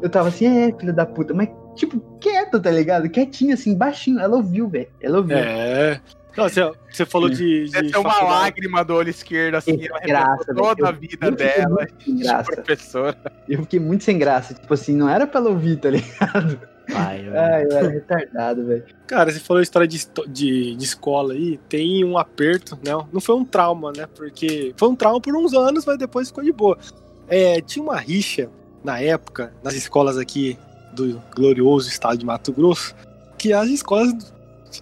Eu 0.00 0.08
tava 0.08 0.28
assim, 0.28 0.46
é, 0.46 0.72
filho 0.72 0.92
da 0.94 1.04
puta, 1.04 1.34
mas, 1.34 1.50
tipo, 1.74 2.00
quieto, 2.18 2.60
tá 2.60 2.70
ligado? 2.70 3.10
Quietinho, 3.10 3.52
assim, 3.52 3.76
baixinho. 3.76 4.18
Ela 4.20 4.36
ouviu, 4.36 4.68
velho. 4.68 4.88
Ela 5.02 5.18
ouviu. 5.18 5.36
É. 5.36 6.00
Não, 6.36 6.48
você, 6.48 6.72
você 6.90 7.06
falou 7.06 7.28
de. 7.28 7.70
Deve 7.70 7.86
de 7.86 7.92
ter 7.92 7.98
uma 7.98 8.10
faculdade. 8.10 8.40
lágrima 8.40 8.84
do 8.84 8.94
olho 8.94 9.10
esquerdo, 9.10 9.54
assim, 9.54 9.86
ela 9.86 10.00
graça, 10.00 10.54
toda 10.54 10.88
a 10.88 10.92
vida 10.92 11.30
dela 11.30 11.86
de 12.04 12.12
graça. 12.12 12.52
professora. 12.52 13.16
Eu 13.48 13.60
fiquei 13.60 13.78
muito 13.78 14.02
sem 14.02 14.18
graça. 14.18 14.54
Tipo 14.54 14.74
assim, 14.74 14.96
não 14.96 15.08
era 15.08 15.26
pra 15.26 15.40
ela 15.40 15.50
ouvir, 15.50 15.76
tá 15.76 15.90
ligado? 15.90 16.58
Vai, 16.88 17.22
velho. 17.22 17.38
Ai, 17.38 17.64
eu 17.64 17.72
era 17.72 17.88
retardado, 17.88 18.64
velho. 18.66 18.84
Cara, 19.06 19.32
você 19.32 19.40
falou 19.40 19.62
história 19.62 19.88
de, 19.88 20.06
de, 20.28 20.74
de 20.76 20.84
escola 20.84 21.32
aí, 21.34 21.58
tem 21.68 22.04
um 22.04 22.18
aperto, 22.18 22.76
né? 22.84 22.92
Não 23.12 23.20
foi 23.20 23.34
um 23.34 23.44
trauma, 23.44 23.92
né? 23.96 24.06
Porque 24.14 24.74
foi 24.76 24.88
um 24.88 24.94
trauma 24.96 25.20
por 25.20 25.34
uns 25.36 25.54
anos, 25.54 25.84
mas 25.86 25.98
depois 25.98 26.28
ficou 26.28 26.44
de 26.44 26.52
boa. 26.52 26.78
É, 27.26 27.60
tinha 27.60 27.82
uma 27.82 27.96
rixa 27.96 28.50
na 28.82 29.00
época, 29.00 29.52
nas 29.62 29.74
escolas 29.74 30.18
aqui 30.18 30.58
do 30.92 31.20
glorioso 31.34 31.88
estado 31.88 32.18
de 32.18 32.26
Mato 32.26 32.52
Grosso, 32.52 32.94
que 33.38 33.52
as 33.52 33.68
escolas. 33.68 34.32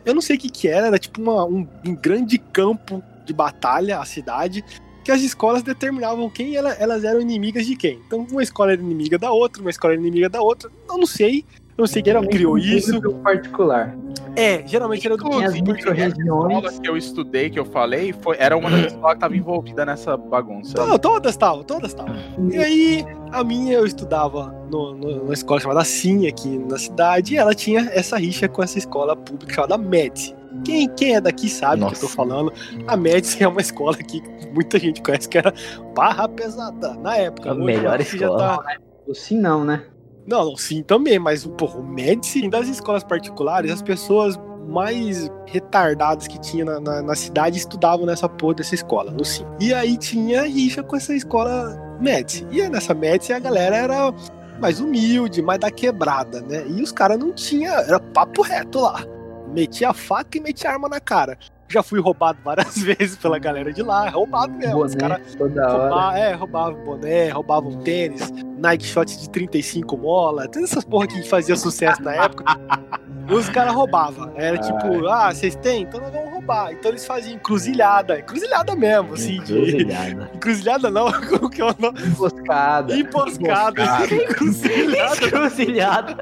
Eu 0.04 0.14
não 0.14 0.20
sei 0.22 0.36
o 0.36 0.38
que, 0.38 0.48
que 0.50 0.68
era, 0.68 0.86
era 0.88 0.98
tipo 0.98 1.20
uma- 1.20 1.44
um, 1.44 1.66
um 1.86 1.94
grande 1.94 2.38
campo 2.38 3.02
de 3.24 3.32
batalha, 3.32 3.98
a 4.00 4.04
cidade, 4.04 4.64
que 5.04 5.12
as 5.12 5.20
escolas 5.22 5.62
determinavam 5.62 6.28
quem 6.30 6.56
ela- 6.56 6.72
elas 6.74 7.04
eram 7.04 7.20
inimigas 7.20 7.66
de 7.66 7.76
quem. 7.76 8.00
Então, 8.06 8.26
uma 8.30 8.42
escola 8.42 8.72
era 8.72 8.80
inimiga 8.80 9.18
da 9.18 9.30
outra, 9.30 9.60
uma 9.60 9.70
escola 9.70 9.92
era 9.94 10.00
inimiga 10.02 10.28
da 10.28 10.40
outra. 10.40 10.70
Eu 10.88 10.98
não 10.98 11.06
sei. 11.06 11.44
Eu 11.82 11.84
não 11.84 11.88
sei 11.88 12.02
quem 12.02 12.28
criou 12.28 12.56
isso. 12.58 12.92
Público 12.92 13.18
particular. 13.22 13.96
É, 14.36 14.66
geralmente 14.66 15.06
era 15.06 15.16
do 15.16 15.24
micro-regiões. 15.24 16.16
escola 16.16 16.72
que 16.80 16.88
eu 16.88 16.96
estudei, 16.96 17.50
que 17.50 17.58
eu 17.58 17.64
falei, 17.66 18.12
foi, 18.12 18.36
era 18.38 18.56
uma 18.56 18.70
das 18.70 18.86
escolas 18.86 19.10
que 19.10 19.16
estava 19.16 19.36
envolvida 19.36 19.84
nessa 19.84 20.16
bagunça. 20.16 20.74
Não, 20.86 20.98
todas 20.98 21.32
estavam, 21.32 21.62
todas 21.62 21.90
estavam. 21.90 22.14
E 22.50 22.56
aí, 22.56 23.04
a 23.30 23.42
minha 23.44 23.74
eu 23.74 23.84
estudava 23.84 24.54
no, 24.70 24.94
no- 24.94 25.16
numa 25.16 25.34
escola 25.34 25.60
chamada 25.60 25.84
Sim, 25.84 26.26
aqui 26.26 26.48
na 26.48 26.78
cidade, 26.78 27.34
e 27.34 27.36
ela 27.36 27.54
tinha 27.54 27.80
essa 27.92 28.16
rixa 28.16 28.48
com 28.48 28.62
essa 28.62 28.78
escola 28.78 29.14
pública 29.16 29.52
chamada 29.52 29.76
MEDS. 29.76 30.34
Quem, 30.64 30.88
quem 30.88 31.14
é 31.16 31.20
daqui 31.20 31.48
sabe 31.48 31.82
o 31.82 31.88
que 31.88 31.96
eu 31.96 32.00
tô 32.00 32.08
falando. 32.08 32.52
A 32.86 32.96
MEDS 32.96 33.40
é 33.40 33.48
uma 33.48 33.60
escola 33.60 33.96
que 33.96 34.22
muita 34.54 34.78
gente 34.78 35.02
conhece 35.02 35.28
que 35.28 35.36
era 35.36 35.52
barra 35.94 36.28
pesada 36.28 36.94
na 36.94 37.16
época. 37.16 37.50
A 37.50 37.54
melhor 37.54 38.00
escola. 38.00 38.58
tá- 38.58 38.76
Sim, 39.14 39.40
não, 39.40 39.62
né? 39.64 39.82
Não, 40.26 40.56
sim 40.56 40.82
também, 40.82 41.18
mas 41.18 41.46
porra, 41.46 41.78
o 41.78 41.84
Médici 41.84 42.48
das 42.48 42.68
escolas 42.68 43.02
particulares, 43.02 43.70
as 43.70 43.82
pessoas 43.82 44.38
mais 44.68 45.28
retardadas 45.46 46.26
que 46.26 46.38
tinha 46.40 46.64
na, 46.64 46.80
na, 46.80 47.02
na 47.02 47.14
cidade 47.14 47.58
estudavam 47.58 48.06
nessa 48.06 48.28
porra 48.28 48.54
dessa 48.54 48.74
escola, 48.74 49.10
no 49.10 49.24
sim. 49.24 49.44
E 49.60 49.74
aí 49.74 49.96
tinha 49.96 50.42
rixa 50.42 50.82
com 50.82 50.96
essa 50.96 51.14
escola 51.14 51.76
Médici. 52.00 52.46
E 52.50 52.68
nessa 52.68 52.94
Médici 52.94 53.32
a 53.32 53.38
galera 53.38 53.76
era 53.76 54.14
mais 54.60 54.80
humilde, 54.80 55.42
mais 55.42 55.58
da 55.58 55.70
quebrada, 55.70 56.40
né? 56.42 56.64
E 56.68 56.82
os 56.82 56.92
caras 56.92 57.18
não 57.18 57.32
tinha, 57.32 57.70
era 57.70 57.98
papo 57.98 58.42
reto 58.42 58.80
lá. 58.80 59.04
Metia 59.52 59.90
a 59.90 59.94
faca 59.94 60.38
e 60.38 60.40
metia 60.40 60.70
a 60.70 60.72
arma 60.74 60.88
na 60.88 61.00
cara. 61.00 61.36
Já 61.72 61.82
fui 61.82 62.00
roubado 62.00 62.38
várias 62.44 62.76
vezes 62.82 63.16
pela 63.16 63.38
galera 63.38 63.72
de 63.72 63.82
lá, 63.82 64.08
roubado 64.10 64.52
mesmo. 64.52 64.84
Os 64.84 64.94
caras 64.94 65.34
Boné, 65.34 65.54
toda 65.54 65.68
hora. 65.68 65.82
Roubar, 65.82 66.16
é, 66.18 66.32
roubavam 66.34 66.84
boné, 66.84 67.28
roubavam 67.30 67.78
tênis, 67.80 68.30
Nike 68.58 68.84
Shot 68.84 69.18
de 69.18 69.30
35 69.30 69.96
mola, 69.96 70.48
todas 70.48 70.70
essas 70.70 70.84
porra 70.84 71.06
que 71.06 71.22
fazia 71.22 71.56
sucesso 71.56 72.02
na 72.02 72.14
época. 72.14 72.44
os 73.30 73.48
caras 73.48 73.74
roubavam. 73.74 74.32
Era 74.36 74.58
tipo, 74.58 75.06
ah, 75.08 75.32
vocês 75.32 75.54
têm? 75.56 75.82
Então 75.82 76.00
nós 76.00 76.12
vamos 76.12 76.30
roubar. 76.30 76.72
Então 76.72 76.90
eles 76.90 77.06
faziam 77.06 77.36
encruzilhada, 77.36 78.18
encruzilhada 78.18 78.76
mesmo, 78.76 79.14
assim, 79.14 79.40
de. 79.42 79.56
Encruzilhada. 79.56 80.30
Encruzilhada 80.34 80.90
não, 80.90 81.12
como 81.12 81.48
que 81.48 81.62
é 81.62 81.64
o 81.64 81.74
nome? 81.78 82.02
Emboscada. 82.02 82.94
Emboscada. 82.94 83.82
Encruzilhada. 84.04 85.26
Encruzilhada. 85.26 86.16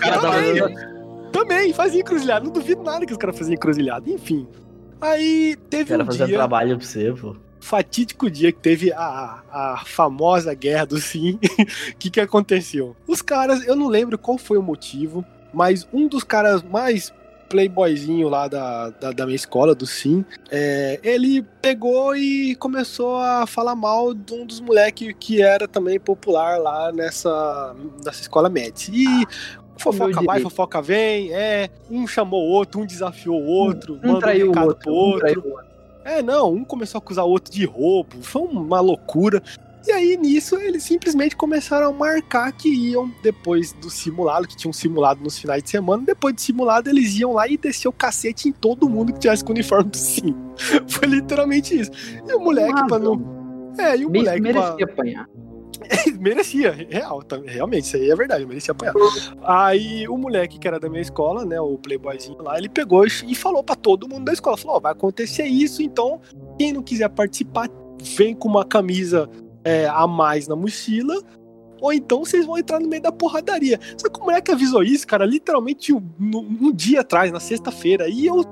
Cara, 0.00 0.20
também. 0.20 0.89
Também, 1.32 1.72
fazia 1.72 2.00
encruzilhada. 2.00 2.44
Não 2.44 2.52
duvido 2.52 2.82
nada 2.82 3.06
que 3.06 3.12
os 3.12 3.18
caras 3.18 3.38
faziam 3.38 3.54
encruzilhada. 3.54 4.08
Enfim. 4.10 4.46
Aí 5.00 5.56
teve 5.70 5.86
Quero 5.86 6.02
um 6.02 6.06
fazer 6.06 6.26
dia. 6.26 6.36
trabalho 6.36 6.76
pra 6.76 6.86
você, 6.86 7.12
pô. 7.12 7.34
fatídico 7.60 8.30
dia 8.30 8.52
que 8.52 8.58
teve 8.58 8.92
a, 8.92 9.42
a 9.50 9.82
famosa 9.86 10.52
guerra 10.54 10.84
do 10.86 10.98
Sim, 11.00 11.38
o 11.92 11.96
que, 11.98 12.10
que 12.10 12.20
aconteceu? 12.20 12.94
Os 13.06 13.22
caras, 13.22 13.66
eu 13.66 13.74
não 13.74 13.88
lembro 13.88 14.18
qual 14.18 14.36
foi 14.36 14.58
o 14.58 14.62
motivo, 14.62 15.24
mas 15.54 15.88
um 15.92 16.06
dos 16.06 16.22
caras 16.22 16.62
mais 16.62 17.12
playboyzinho 17.48 18.28
lá 18.28 18.46
da, 18.46 18.90
da, 18.90 19.10
da 19.10 19.24
minha 19.26 19.34
escola, 19.34 19.74
do 19.74 19.84
Sim, 19.84 20.24
é, 20.52 21.00
ele 21.02 21.42
pegou 21.60 22.14
e 22.14 22.54
começou 22.54 23.16
a 23.16 23.44
falar 23.44 23.74
mal 23.74 24.14
de 24.14 24.32
um 24.32 24.46
dos 24.46 24.60
moleques 24.60 25.12
que 25.18 25.42
era 25.42 25.66
também 25.66 25.98
popular 25.98 26.58
lá 26.60 26.92
nessa, 26.92 27.74
nessa 28.04 28.20
escola 28.20 28.48
médica. 28.48 28.92
E 28.96 29.26
fofoca 29.80 30.22
vai, 30.22 30.40
fofoca 30.40 30.82
vem, 30.82 31.32
é, 31.32 31.68
um 31.90 32.06
chamou 32.06 32.42
o 32.46 32.50
outro, 32.50 32.80
um 32.80 32.86
desafiou 32.86 33.40
o 33.40 33.46
outro, 33.46 33.94
Um 34.02 34.06
mandou 34.06 34.20
traiu 34.20 34.46
o 34.46 34.48
recado 34.50 34.66
outro. 34.68 34.82
pro 34.84 34.92
Um 34.92 34.96
outro. 34.96 35.40
o 35.44 35.50
outro. 35.52 35.70
É, 36.04 36.22
não, 36.22 36.52
um 36.52 36.64
começou 36.64 36.98
a 36.98 37.02
acusar 37.02 37.24
o 37.24 37.28
outro 37.30 37.52
de 37.52 37.64
roubo, 37.64 38.16
foi 38.22 38.42
uma 38.42 38.80
loucura. 38.80 39.42
E 39.86 39.92
aí, 39.92 40.14
nisso, 40.16 40.56
eles 40.56 40.82
simplesmente 40.82 41.34
começaram 41.34 41.88
a 41.88 41.92
marcar 41.92 42.52
que 42.52 42.68
iam, 42.68 43.10
depois 43.22 43.72
do 43.72 43.88
simulado, 43.88 44.46
que 44.46 44.54
tinha 44.54 44.68
um 44.68 44.74
simulado 44.74 45.22
nos 45.22 45.38
finais 45.38 45.62
de 45.62 45.70
semana, 45.70 46.02
depois 46.04 46.34
do 46.34 46.40
simulado, 46.40 46.90
eles 46.90 47.18
iam 47.18 47.32
lá 47.32 47.48
e 47.48 47.56
descer 47.56 47.88
o 47.88 47.92
cacete 47.92 48.46
em 48.48 48.52
todo 48.52 48.88
mundo 48.90 49.12
que 49.12 49.18
tivesse 49.20 49.42
com 49.42 49.50
o 49.52 49.54
uniforme 49.54 49.88
do 49.90 49.96
sim. 49.96 50.34
Foi 50.86 51.08
literalmente 51.08 51.78
isso. 51.80 51.90
E 52.28 52.32
o 52.34 52.40
moleque, 52.40 52.86
pra 52.86 52.98
não. 52.98 53.74
É, 53.78 53.96
e 53.96 54.04
o 54.04 54.10
Me- 54.10 54.18
moleque. 54.18 54.42
pra- 54.42 54.52
merecia 54.52 54.84
apanhar. 54.84 55.26
merecia, 56.20 56.70
real, 56.72 57.22
tá- 57.22 57.40
realmente, 57.44 57.84
isso 57.84 57.96
aí 57.96 58.10
é 58.10 58.16
verdade, 58.16 58.46
merecia 58.46 58.72
apanhar. 58.72 58.94
Aí 59.42 60.06
o 60.08 60.16
moleque 60.16 60.58
que 60.58 60.68
era 60.68 60.78
da 60.78 60.88
minha 60.88 61.02
escola, 61.02 61.44
né, 61.44 61.60
o 61.60 61.76
playboyzinho 61.78 62.42
lá, 62.42 62.58
ele 62.58 62.68
pegou 62.68 63.04
e 63.04 63.34
falou 63.34 63.62
pra 63.62 63.74
todo 63.74 64.08
mundo 64.08 64.24
da 64.24 64.32
escola, 64.32 64.56
falou, 64.56 64.76
ó, 64.76 64.80
vai 64.80 64.92
acontecer 64.92 65.44
isso, 65.44 65.82
então 65.82 66.20
quem 66.58 66.72
não 66.72 66.82
quiser 66.82 67.08
participar, 67.08 67.68
vem 68.16 68.34
com 68.34 68.48
uma 68.48 68.64
camisa 68.64 69.28
é, 69.64 69.86
a 69.86 70.06
mais 70.06 70.46
na 70.48 70.56
mochila, 70.56 71.14
ou 71.80 71.92
então 71.92 72.24
vocês 72.24 72.44
vão 72.44 72.58
entrar 72.58 72.78
no 72.78 72.88
meio 72.88 73.02
da 73.02 73.10
porradaria. 73.10 73.80
Só 73.96 74.08
que 74.08 74.20
o 74.20 74.24
moleque 74.24 74.52
avisou 74.52 74.82
isso, 74.82 75.06
cara, 75.06 75.24
literalmente 75.24 75.92
um, 75.92 76.02
um 76.20 76.72
dia 76.72 77.00
atrás, 77.00 77.32
na 77.32 77.40
sexta-feira, 77.40 78.08
e 78.08 78.26
eu 78.26 78.44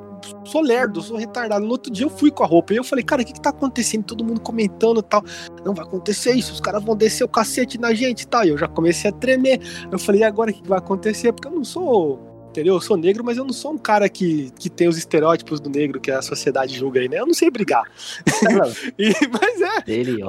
sou 0.44 0.60
lerdo, 0.60 1.00
sou 1.00 1.16
retardado. 1.16 1.64
No 1.64 1.70
outro 1.70 1.92
dia 1.92 2.04
eu 2.04 2.10
fui 2.10 2.30
com 2.30 2.42
a 2.42 2.46
roupa 2.46 2.72
e 2.72 2.76
eu 2.76 2.84
falei, 2.84 3.04
cara, 3.04 3.22
o 3.22 3.24
que, 3.24 3.32
que 3.32 3.40
tá 3.40 3.50
acontecendo? 3.50 4.04
Todo 4.04 4.24
mundo 4.24 4.40
comentando 4.40 5.00
e 5.00 5.02
tal. 5.02 5.24
Não 5.64 5.74
vai 5.74 5.84
acontecer 5.84 6.32
isso, 6.32 6.52
os 6.52 6.60
caras 6.60 6.82
vão 6.82 6.96
descer 6.96 7.24
o 7.24 7.28
cacete 7.28 7.78
na 7.78 7.94
gente 7.94 8.22
e 8.22 8.26
tal. 8.26 8.44
E 8.44 8.48
eu 8.48 8.58
já 8.58 8.68
comecei 8.68 9.10
a 9.10 9.12
tremer. 9.12 9.60
Eu 9.90 9.98
falei, 9.98 10.22
e 10.22 10.24
agora 10.24 10.50
o 10.50 10.54
que 10.54 10.62
que 10.62 10.68
vai 10.68 10.78
acontecer? 10.78 11.32
Porque 11.32 11.48
eu 11.48 11.52
não 11.52 11.64
sou. 11.64 12.27
Entendeu? 12.58 12.74
Eu 12.74 12.80
sou 12.80 12.96
negro, 12.96 13.22
mas 13.24 13.36
eu 13.38 13.44
não 13.44 13.52
sou 13.52 13.72
um 13.72 13.78
cara 13.78 14.08
que, 14.08 14.50
que 14.58 14.68
tem 14.68 14.88
os 14.88 14.98
estereótipos 14.98 15.60
do 15.60 15.70
negro 15.70 16.00
que 16.00 16.10
a 16.10 16.20
sociedade 16.20 16.76
julga 16.76 16.98
aí, 17.00 17.08
né? 17.08 17.20
Eu 17.20 17.26
não 17.26 17.32
sei 17.34 17.50
brigar. 17.50 17.84
E- 18.98 19.12
mas 19.30 19.60
é. 19.60 19.82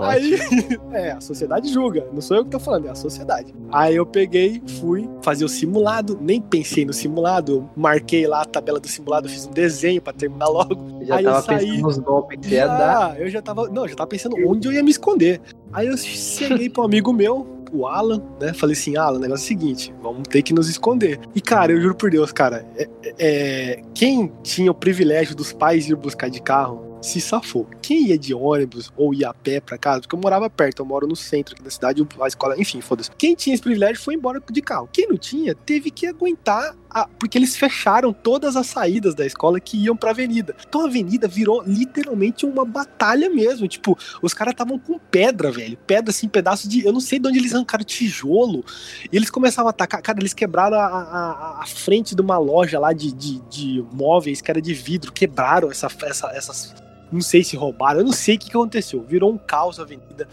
Aí, 0.04 0.36
é, 0.94 1.12
a 1.14 1.22
sociedade 1.22 1.72
julga, 1.74 2.06
não 2.14 2.22
sou 2.22 2.38
eu 2.38 2.44
que 2.46 2.52
tô 2.52 2.60
falando, 2.60 2.88
é 2.88 2.92
a 2.92 2.96
sociedade. 2.96 3.54
Aí 3.72 3.96
eu 3.96 4.06
peguei, 4.06 4.62
fui 4.80 5.10
fazer 5.22 5.44
o 5.44 5.50
simulado, 5.50 6.18
nem 6.22 6.40
pensei 6.42 6.86
no 6.86 6.94
simulado, 6.94 7.52
eu 7.54 7.70
marquei 7.76 8.28
lá 8.28 8.42
a 8.42 8.46
tabela 8.46 8.80
do 8.80 8.88
simulado, 8.88 9.28
fiz 9.28 9.48
um 9.48 9.52
desenho 9.52 10.02
pra 10.02 10.14
terminar 10.14 10.48
logo. 10.48 10.76
Já 11.04 11.16
Aí 11.18 11.24
eu 11.26 11.32
tava 11.32 11.42
saí- 11.46 11.58
pensando 11.66 11.82
nos 11.82 11.98
golpes 11.98 12.40
que 12.42 12.54
ia 12.54 12.68
dar. 12.68 13.20
Eu 13.20 13.30
já 13.30 13.42
tava, 13.42 13.68
não, 13.70 13.84
eu 13.84 13.90
já 13.90 13.96
tava 13.96 14.08
pensando 14.08 14.36
onde 14.48 14.68
eu 14.68 14.72
ia 14.74 14.84
me 14.84 14.92
esconder. 14.92 15.42
Aí 15.72 15.88
eu 15.88 15.98
cheguei 15.98 16.72
um 16.78 16.82
amigo 16.82 17.14
meu, 17.14 17.48
o 17.72 17.86
Alan, 17.86 18.22
né? 18.42 18.54
Falei 18.54 18.74
assim, 18.76 18.98
Alan, 18.98 19.18
o 19.18 19.22
negócio 19.22 19.44
é 19.44 19.46
o 19.46 19.48
seguinte, 19.48 19.94
vamos 20.02 20.24
ter 20.28 20.42
que 20.42 20.54
nos 20.54 20.68
esconder. 20.68 21.20
E 21.36 21.42
cara, 21.42 21.72
eu 21.72 21.82
juro 21.82 21.96
por 21.96 22.10
Deus, 22.10 22.32
cara, 22.32 22.66
é- 22.76 22.90
é- 23.20 23.82
quem 23.94 24.32
tinha 24.42 24.72
o 24.72 24.74
privilégio 24.76 25.36
dos 25.36 25.54
pais 25.54 25.88
ir 25.88 25.96
buscar 25.96 26.30
de 26.30 26.42
carro 26.42 26.90
se 27.02 27.22
safou. 27.22 27.66
Quem 27.82 28.08
ia 28.08 28.18
de 28.18 28.34
ônibus 28.34 28.92
ou 28.98 29.14
ia 29.14 29.30
a 29.30 29.34
pé 29.34 29.62
pra 29.62 29.78
casa, 29.78 30.02
porque 30.02 30.16
eu 30.16 30.20
morava 30.20 30.50
perto, 30.50 30.82
eu 30.82 30.86
moro 30.86 31.08
no 31.08 31.16
centro 31.16 31.54
aqui 31.54 31.64
da 31.64 31.70
cidade, 31.70 32.06
a 32.20 32.28
escola, 32.28 32.60
enfim, 32.60 32.82
foda-se. 32.82 33.10
Quem 33.12 33.36
tinha 33.36 33.54
esse 33.54 33.64
privilégio 33.64 34.02
foi 34.04 34.16
embora 34.16 34.42
de 34.52 34.62
carro. 34.62 34.90
Quem 34.92 35.08
não 35.08 35.18
tinha, 35.18 35.56
teve 35.56 35.92
que 35.92 36.08
aguentar, 36.08 36.76
a- 36.90 37.08
porque 37.20 37.38
eles 37.38 37.56
fecharam 37.56 38.12
todas 38.12 38.56
as 38.56 38.68
saídas 38.68 39.14
da 39.14 39.26
escola 39.26 39.60
que 39.60 39.78
iam 39.78 39.96
pra 39.96 40.12
avenida. 40.12 40.56
Então 40.68 40.82
a 40.82 40.86
avenida 40.86 41.28
virou 41.28 41.64
literalmente 41.66 42.46
uma 42.46 42.66
batalha 42.66 43.30
mesmo. 43.30 43.68
Tipo, 43.68 43.98
os 44.22 44.34
caras 44.34 44.54
estavam 44.54 44.80
com 44.80 44.98
pedra, 44.98 45.52
velho. 45.52 45.78
Pedra, 45.86 46.10
assim, 46.12 46.28
pedaços 46.28 46.68
de. 46.70 46.86
Eu 46.86 46.92
não 46.94 47.00
sei 47.00 47.20
de 47.20 47.28
onde 47.28 47.38
eles 47.40 47.54
arrancaram 47.54 47.84
tijolo. 47.84 48.64
E 49.12 49.16
eles 49.16 49.30
começavam 49.30 49.68
a 49.68 49.72
atacar. 49.72 50.02
Cara, 50.02 50.20
eles 50.20 50.34
quebraram 50.34 50.78
a, 50.78 50.86
a- 50.86 51.60
a 51.62 51.66
frente 51.68 52.16
de 52.16 52.22
uma 52.22 52.38
loja 52.38 52.80
lá 52.80 52.92
de, 52.94 53.12
de, 53.12 53.40
de 53.50 53.86
móveis 53.94 54.42
que 54.42 54.50
era 54.50 54.62
de 54.62 54.74
vidro. 54.74 55.12
Quebraram 55.12 55.70
essa, 55.72 55.88
essa, 56.04 56.28
essas. 56.34 56.74
Não 57.12 57.22
sei 57.22 57.44
se 57.44 57.56
roubaram, 57.56 58.02
eu 58.02 58.06
não 58.06 58.14
sei 58.14 58.36
o 58.36 58.40
que 58.40 58.50
aconteceu. 58.50 59.04
Virou 59.04 59.32
um 59.34 59.38
caos 59.38 59.80
a 59.80 59.84
avenida. 59.84 60.28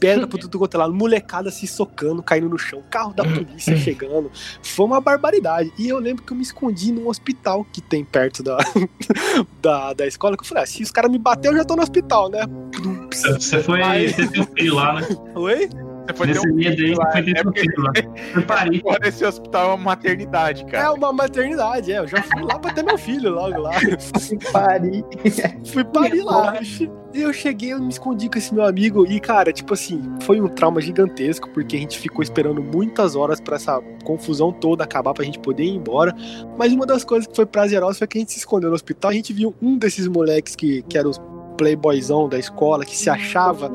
Pedra 0.00 0.26
por 0.26 0.40
tudo 0.40 0.58
quanto 0.58 0.74
é 0.74 0.78
lado, 0.78 0.94
molecada 0.94 1.50
se 1.50 1.66
socando, 1.66 2.22
caindo 2.22 2.48
no 2.48 2.58
chão, 2.58 2.82
carro 2.90 3.12
da 3.12 3.22
polícia 3.22 3.76
chegando. 3.78 4.30
Foi 4.62 4.86
uma 4.86 5.00
barbaridade. 5.00 5.72
E 5.78 5.88
eu 5.88 5.98
lembro 5.98 6.22
que 6.24 6.32
eu 6.32 6.36
me 6.36 6.42
escondi 6.42 6.90
num 6.90 7.08
hospital 7.08 7.64
que 7.72 7.80
tem 7.80 8.04
perto 8.04 8.42
da, 8.42 8.56
da, 9.60 9.92
da 9.92 10.06
escola, 10.06 10.36
que 10.36 10.42
eu 10.42 10.46
falei, 10.48 10.64
ah, 10.64 10.66
se 10.66 10.82
os 10.82 10.90
caras 10.90 11.10
me 11.10 11.18
bater, 11.18 11.48
eu 11.48 11.56
já 11.56 11.64
tô 11.64 11.76
no 11.76 11.82
hospital, 11.82 12.28
né? 12.30 12.40
Você 13.12 13.62
foi. 13.62 13.80
Mas- 13.80 14.16
Você 14.16 14.26
tem 14.28 14.42
um 14.42 14.46
filho 14.46 14.74
lá, 14.74 15.00
né? 15.00 15.06
Oi? 15.34 15.68
Você 16.10 16.16
foi 16.16 16.26
ter 16.26 16.34
Nesse 16.34 16.48
um 16.48 16.54
medo 16.54 16.82
aí, 16.82 16.94
lá. 16.94 17.12
foi 17.12 17.22
ter 17.22 17.36
É 17.38 17.42
porque 17.42 17.62
lá. 17.78 18.42
Paris. 18.46 18.82
porra 18.82 18.98
desse 18.98 19.24
hospital 19.24 19.62
é 19.64 19.74
uma 19.74 19.76
maternidade, 19.84 20.62
É 20.62 20.70
cara. 20.70 20.92
uma 20.92 21.12
maternidade, 21.12 21.92
é. 21.92 21.98
Eu 21.98 22.06
já 22.08 22.22
fui 22.22 22.42
lá 22.42 22.58
pra 22.58 22.72
ter 22.72 22.82
meu 22.82 22.98
filho 22.98 23.30
logo 23.30 23.58
lá. 23.60 23.72
Pare. 24.52 25.04
Fui 25.72 25.84
parir 25.84 26.22
lá. 26.22 26.58
E 27.12 27.22
eu 27.22 27.32
cheguei, 27.32 27.72
eu 27.72 27.80
me 27.80 27.88
escondi 27.88 28.28
com 28.28 28.38
esse 28.38 28.54
meu 28.54 28.64
amigo. 28.64 29.04
E, 29.06 29.18
cara, 29.18 29.52
tipo 29.52 29.74
assim, 29.74 30.00
foi 30.22 30.40
um 30.40 30.46
trauma 30.48 30.80
gigantesco, 30.80 31.48
porque 31.50 31.76
a 31.76 31.78
gente 31.78 31.98
ficou 31.98 32.22
esperando 32.22 32.62
muitas 32.62 33.16
horas 33.16 33.40
pra 33.40 33.56
essa 33.56 33.80
confusão 34.04 34.52
toda 34.52 34.84
acabar 34.84 35.12
pra 35.12 35.24
gente 35.24 35.38
poder 35.38 35.64
ir 35.64 35.74
embora. 35.74 36.14
Mas 36.56 36.72
uma 36.72 36.86
das 36.86 37.04
coisas 37.04 37.26
que 37.26 37.34
foi 37.34 37.46
prazerosa 37.46 37.98
foi 37.98 38.06
que 38.06 38.18
a 38.18 38.20
gente 38.20 38.32
se 38.32 38.38
escondeu 38.38 38.68
no 38.68 38.74
hospital. 38.76 39.10
A 39.10 39.14
gente 39.14 39.32
viu 39.32 39.54
um 39.60 39.76
desses 39.76 40.06
moleques 40.06 40.54
que, 40.54 40.82
que 40.82 40.96
era 40.96 41.08
os 41.08 41.20
playboyzão 41.58 42.28
da 42.28 42.38
escola, 42.38 42.84
que 42.84 42.96
se 42.96 43.10
achava. 43.10 43.70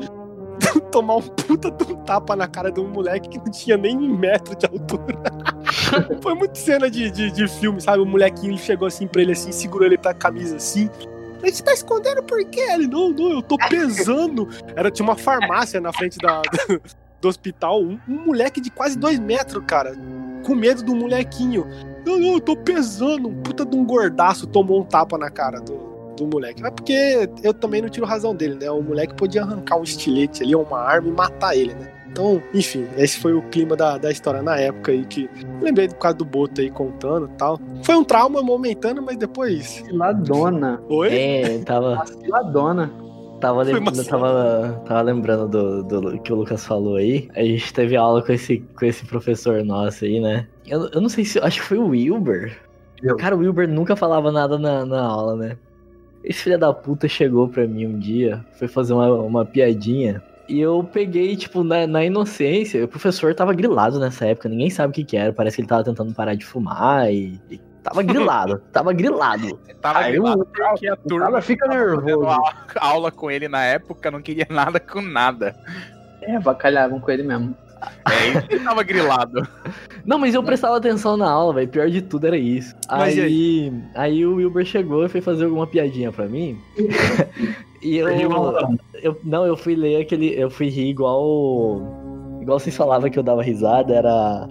Tomar 0.96 1.16
um 1.16 1.20
puta 1.20 1.70
de 1.70 1.92
um 1.92 1.96
tapa 2.04 2.34
na 2.34 2.48
cara 2.48 2.72
de 2.72 2.80
um 2.80 2.88
moleque 2.88 3.28
que 3.28 3.36
não 3.36 3.50
tinha 3.50 3.76
nem 3.76 3.94
um 3.94 4.16
metro 4.16 4.56
de 4.56 4.64
altura. 4.64 5.20
Foi 6.22 6.34
muito 6.34 6.56
cena 6.56 6.90
de, 6.90 7.10
de, 7.10 7.30
de 7.30 7.46
filme, 7.46 7.78
sabe? 7.82 8.02
O 8.02 8.06
molequinho 8.06 8.56
chegou 8.56 8.88
assim 8.88 9.06
pra 9.06 9.20
ele 9.20 9.32
assim, 9.32 9.52
segurou 9.52 9.86
ele 9.86 9.98
pra 9.98 10.14
camisa 10.14 10.56
assim. 10.56 10.88
Falei, 11.34 11.52
Você 11.52 11.62
tá 11.62 11.74
escondendo 11.74 12.22
por 12.22 12.42
quê? 12.46 12.60
Ele, 12.60 12.86
não, 12.86 13.10
não, 13.10 13.30
eu 13.30 13.42
tô 13.42 13.58
pesando. 13.58 14.48
Era, 14.74 14.90
tinha 14.90 15.04
uma 15.06 15.16
farmácia 15.16 15.82
na 15.82 15.92
frente 15.92 16.16
da, 16.16 16.40
do, 16.40 16.80
do 17.20 17.28
hospital. 17.28 17.82
Um, 17.82 18.00
um 18.08 18.24
moleque 18.24 18.58
de 18.58 18.70
quase 18.70 18.96
dois 18.96 19.18
metros, 19.18 19.62
cara. 19.66 19.94
Com 20.46 20.54
medo 20.54 20.82
do 20.82 20.96
molequinho. 20.96 21.66
Não, 22.06 22.18
não, 22.18 22.32
eu 22.32 22.40
tô 22.40 22.56
pesando. 22.56 23.28
Um 23.28 23.42
puta 23.42 23.66
de 23.66 23.76
um 23.76 23.84
gordaço 23.84 24.46
tomou 24.46 24.80
um 24.80 24.84
tapa 24.84 25.18
na 25.18 25.28
cara 25.28 25.60
do, 25.60 25.74
do 26.16 26.26
moleque. 26.26 26.60
Mas 26.62 26.72
porque 26.72 27.28
eu 27.42 27.52
também 27.54 27.80
não 27.82 27.88
tiro 27.88 28.06
razão 28.06 28.34
dele, 28.34 28.54
né? 28.56 28.70
O 28.70 28.82
moleque 28.82 29.14
podia 29.14 29.42
arrancar 29.42 29.76
um 29.78 29.82
estilete 29.82 30.42
ali, 30.42 30.54
uma 30.54 30.78
arma 30.80 31.08
e 31.08 31.12
matar 31.12 31.56
ele, 31.56 31.74
né? 31.74 31.92
Então, 32.08 32.42
enfim, 32.54 32.86
esse 32.96 33.18
foi 33.18 33.34
o 33.34 33.42
clima 33.42 33.76
da, 33.76 33.98
da 33.98 34.10
história 34.10 34.40
na 34.42 34.56
época 34.58 34.90
aí 34.90 35.04
que 35.04 35.28
lembrei 35.60 35.86
do 35.86 35.94
caso 35.96 36.16
do 36.16 36.24
Boto 36.24 36.62
aí 36.62 36.70
contando 36.70 37.26
e 37.26 37.36
tal. 37.36 37.60
Foi 37.82 37.94
um 37.94 38.02
trauma 38.04 38.42
momentâneo, 38.42 39.02
mas 39.04 39.18
depois. 39.18 39.80
Vaciladona. 39.82 40.80
Oi? 40.88 41.14
É, 41.14 41.58
tava, 41.58 41.96
Vaciladona. 41.96 42.90
tava, 43.38 43.62
lem- 43.62 43.72
Foi 43.74 43.80
uma 43.80 44.04
tava, 44.04 44.82
tava 44.86 45.02
lembrando 45.02 45.46
do, 45.46 45.82
do 45.82 46.18
que 46.22 46.32
o 46.32 46.36
Lucas 46.36 46.64
falou 46.64 46.96
aí. 46.96 47.28
A 47.36 47.42
gente 47.42 47.74
teve 47.74 47.96
aula 47.96 48.22
com 48.24 48.32
esse, 48.32 48.60
com 48.78 48.86
esse 48.86 49.04
professor 49.04 49.62
nosso 49.62 50.06
aí, 50.06 50.18
né? 50.18 50.46
Eu, 50.66 50.88
eu 50.94 51.00
não 51.02 51.10
sei 51.10 51.22
se. 51.24 51.38
Acho 51.38 51.60
que 51.60 51.66
foi 51.66 51.76
o 51.76 51.88
Wilber. 51.88 52.56
Eu. 53.02 53.16
Cara, 53.18 53.36
o 53.36 53.40
Wilber 53.40 53.68
nunca 53.68 53.94
falava 53.94 54.32
nada 54.32 54.58
na, 54.58 54.86
na 54.86 55.02
aula, 55.02 55.36
né? 55.36 55.56
Esse 56.26 56.42
filho 56.42 56.58
da 56.58 56.72
puta 56.72 57.06
chegou 57.08 57.48
pra 57.48 57.66
mim 57.66 57.86
um 57.86 57.98
dia, 57.98 58.44
foi 58.58 58.66
fazer 58.66 58.92
uma, 58.92 59.08
uma 59.12 59.44
piadinha. 59.44 60.20
E 60.48 60.60
eu 60.60 60.82
peguei, 60.92 61.36
tipo, 61.36 61.62
na, 61.64 61.86
na 61.86 62.04
inocência, 62.04 62.84
o 62.84 62.88
professor 62.88 63.34
tava 63.34 63.54
grilado 63.54 63.98
nessa 63.98 64.26
época, 64.26 64.48
ninguém 64.48 64.68
sabe 64.70 64.90
o 64.90 64.94
que 64.94 65.04
que 65.04 65.16
era. 65.16 65.32
Parece 65.32 65.56
que 65.56 65.62
ele 65.62 65.68
tava 65.68 65.84
tentando 65.84 66.12
parar 66.14 66.34
de 66.34 66.44
fumar 66.44 67.12
e. 67.12 67.40
e 67.50 67.58
tava 67.82 68.02
grilado, 68.02 68.58
tava 68.72 68.92
grilado. 68.92 69.56
Tava 69.80 70.00
Aí 70.00 70.12
grilado 70.12 70.42
o- 70.42 70.46
porque 70.46 70.88
a 70.88 70.96
turma 70.96 71.40
fica 71.40 71.66
tava 71.66 71.78
fazendo 71.78 72.02
nervoso. 72.04 72.26
aula, 72.28 72.54
aula 72.80 73.10
com 73.12 73.30
ele 73.30 73.48
na 73.48 73.64
época, 73.64 74.10
não 74.10 74.20
queria 74.20 74.46
nada 74.50 74.78
com 74.80 75.00
nada. 75.00 75.54
É, 76.22 76.38
bacalhavam 76.40 76.98
com 77.00 77.10
ele 77.10 77.22
mesmo. 77.22 77.54
É 78.10 78.28
isso 78.30 78.48
que 78.48 78.58
tava 78.60 78.82
grilado. 78.82 79.46
Não, 80.04 80.18
mas 80.18 80.34
eu 80.34 80.42
prestava 80.42 80.76
atenção 80.76 81.16
na 81.16 81.30
aula, 81.30 81.54
velho. 81.54 81.68
Pior 81.68 81.90
de 81.90 82.00
tudo 82.02 82.26
era 82.26 82.36
isso. 82.36 82.74
E 83.16 83.20
aí, 83.20 83.72
aí 83.94 84.26
o 84.26 84.36
Wilber 84.36 84.64
chegou 84.64 85.04
e 85.04 85.08
foi 85.08 85.20
fazer 85.20 85.44
alguma 85.44 85.66
piadinha 85.66 86.10
pra 86.10 86.26
mim. 86.26 86.58
e 87.82 87.96
eu, 87.96 88.08
eu. 88.08 89.20
Não, 89.24 89.46
eu 89.46 89.56
fui 89.56 89.74
ler 89.74 90.00
aquele. 90.02 90.28
Eu 90.38 90.48
fui 90.50 90.68
rir 90.68 90.88
igual. 90.88 91.82
Igual 92.40 92.58
vocês 92.58 92.76
falavam 92.76 93.10
que 93.10 93.18
eu 93.18 93.22
dava 93.22 93.42
risada, 93.42 93.94
era. 93.94 94.48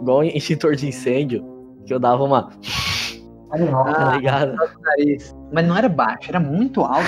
Igual 0.00 0.24
extintor 0.24 0.76
de 0.76 0.86
incêndio. 0.88 1.44
Que 1.86 1.92
eu 1.94 1.98
dava 1.98 2.22
uma. 2.22 2.42
Tá 2.44 4.12
Ah, 4.12 4.16
ligado? 4.16 4.56
Mas 5.52 5.66
não 5.66 5.76
era 5.76 5.88
baixo, 5.88 6.30
era 6.30 6.40
muito 6.40 6.80
alto. 6.82 7.06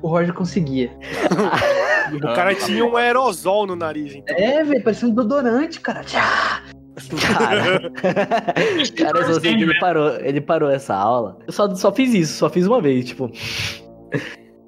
o 0.00 0.08
Roger 0.08 0.32
conseguia. 0.32 0.90
O 2.16 2.34
cara 2.34 2.54
tinha 2.54 2.84
um 2.84 2.96
aerosol 2.96 3.66
no 3.66 3.76
nariz, 3.76 4.14
então. 4.14 4.36
É, 4.36 4.62
velho, 4.62 4.82
parecia 4.82 5.08
um 5.08 5.14
desodorante, 5.14 5.80
cara. 5.80 6.02
Tchá! 6.04 6.62
Cara, 7.22 7.90
cara, 8.98 9.18
eu 9.20 9.32
só 9.32 9.40
sei 9.40 9.56
que 9.56 9.62
ele 9.62 9.78
parou, 9.80 10.10
ele 10.20 10.42
parou 10.42 10.70
essa 10.70 10.94
aula. 10.94 11.38
Eu 11.46 11.52
só, 11.52 11.74
só 11.74 11.90
fiz 11.90 12.12
isso, 12.12 12.34
só 12.34 12.50
fiz 12.50 12.66
uma 12.66 12.82
vez, 12.82 13.06
tipo. 13.06 13.30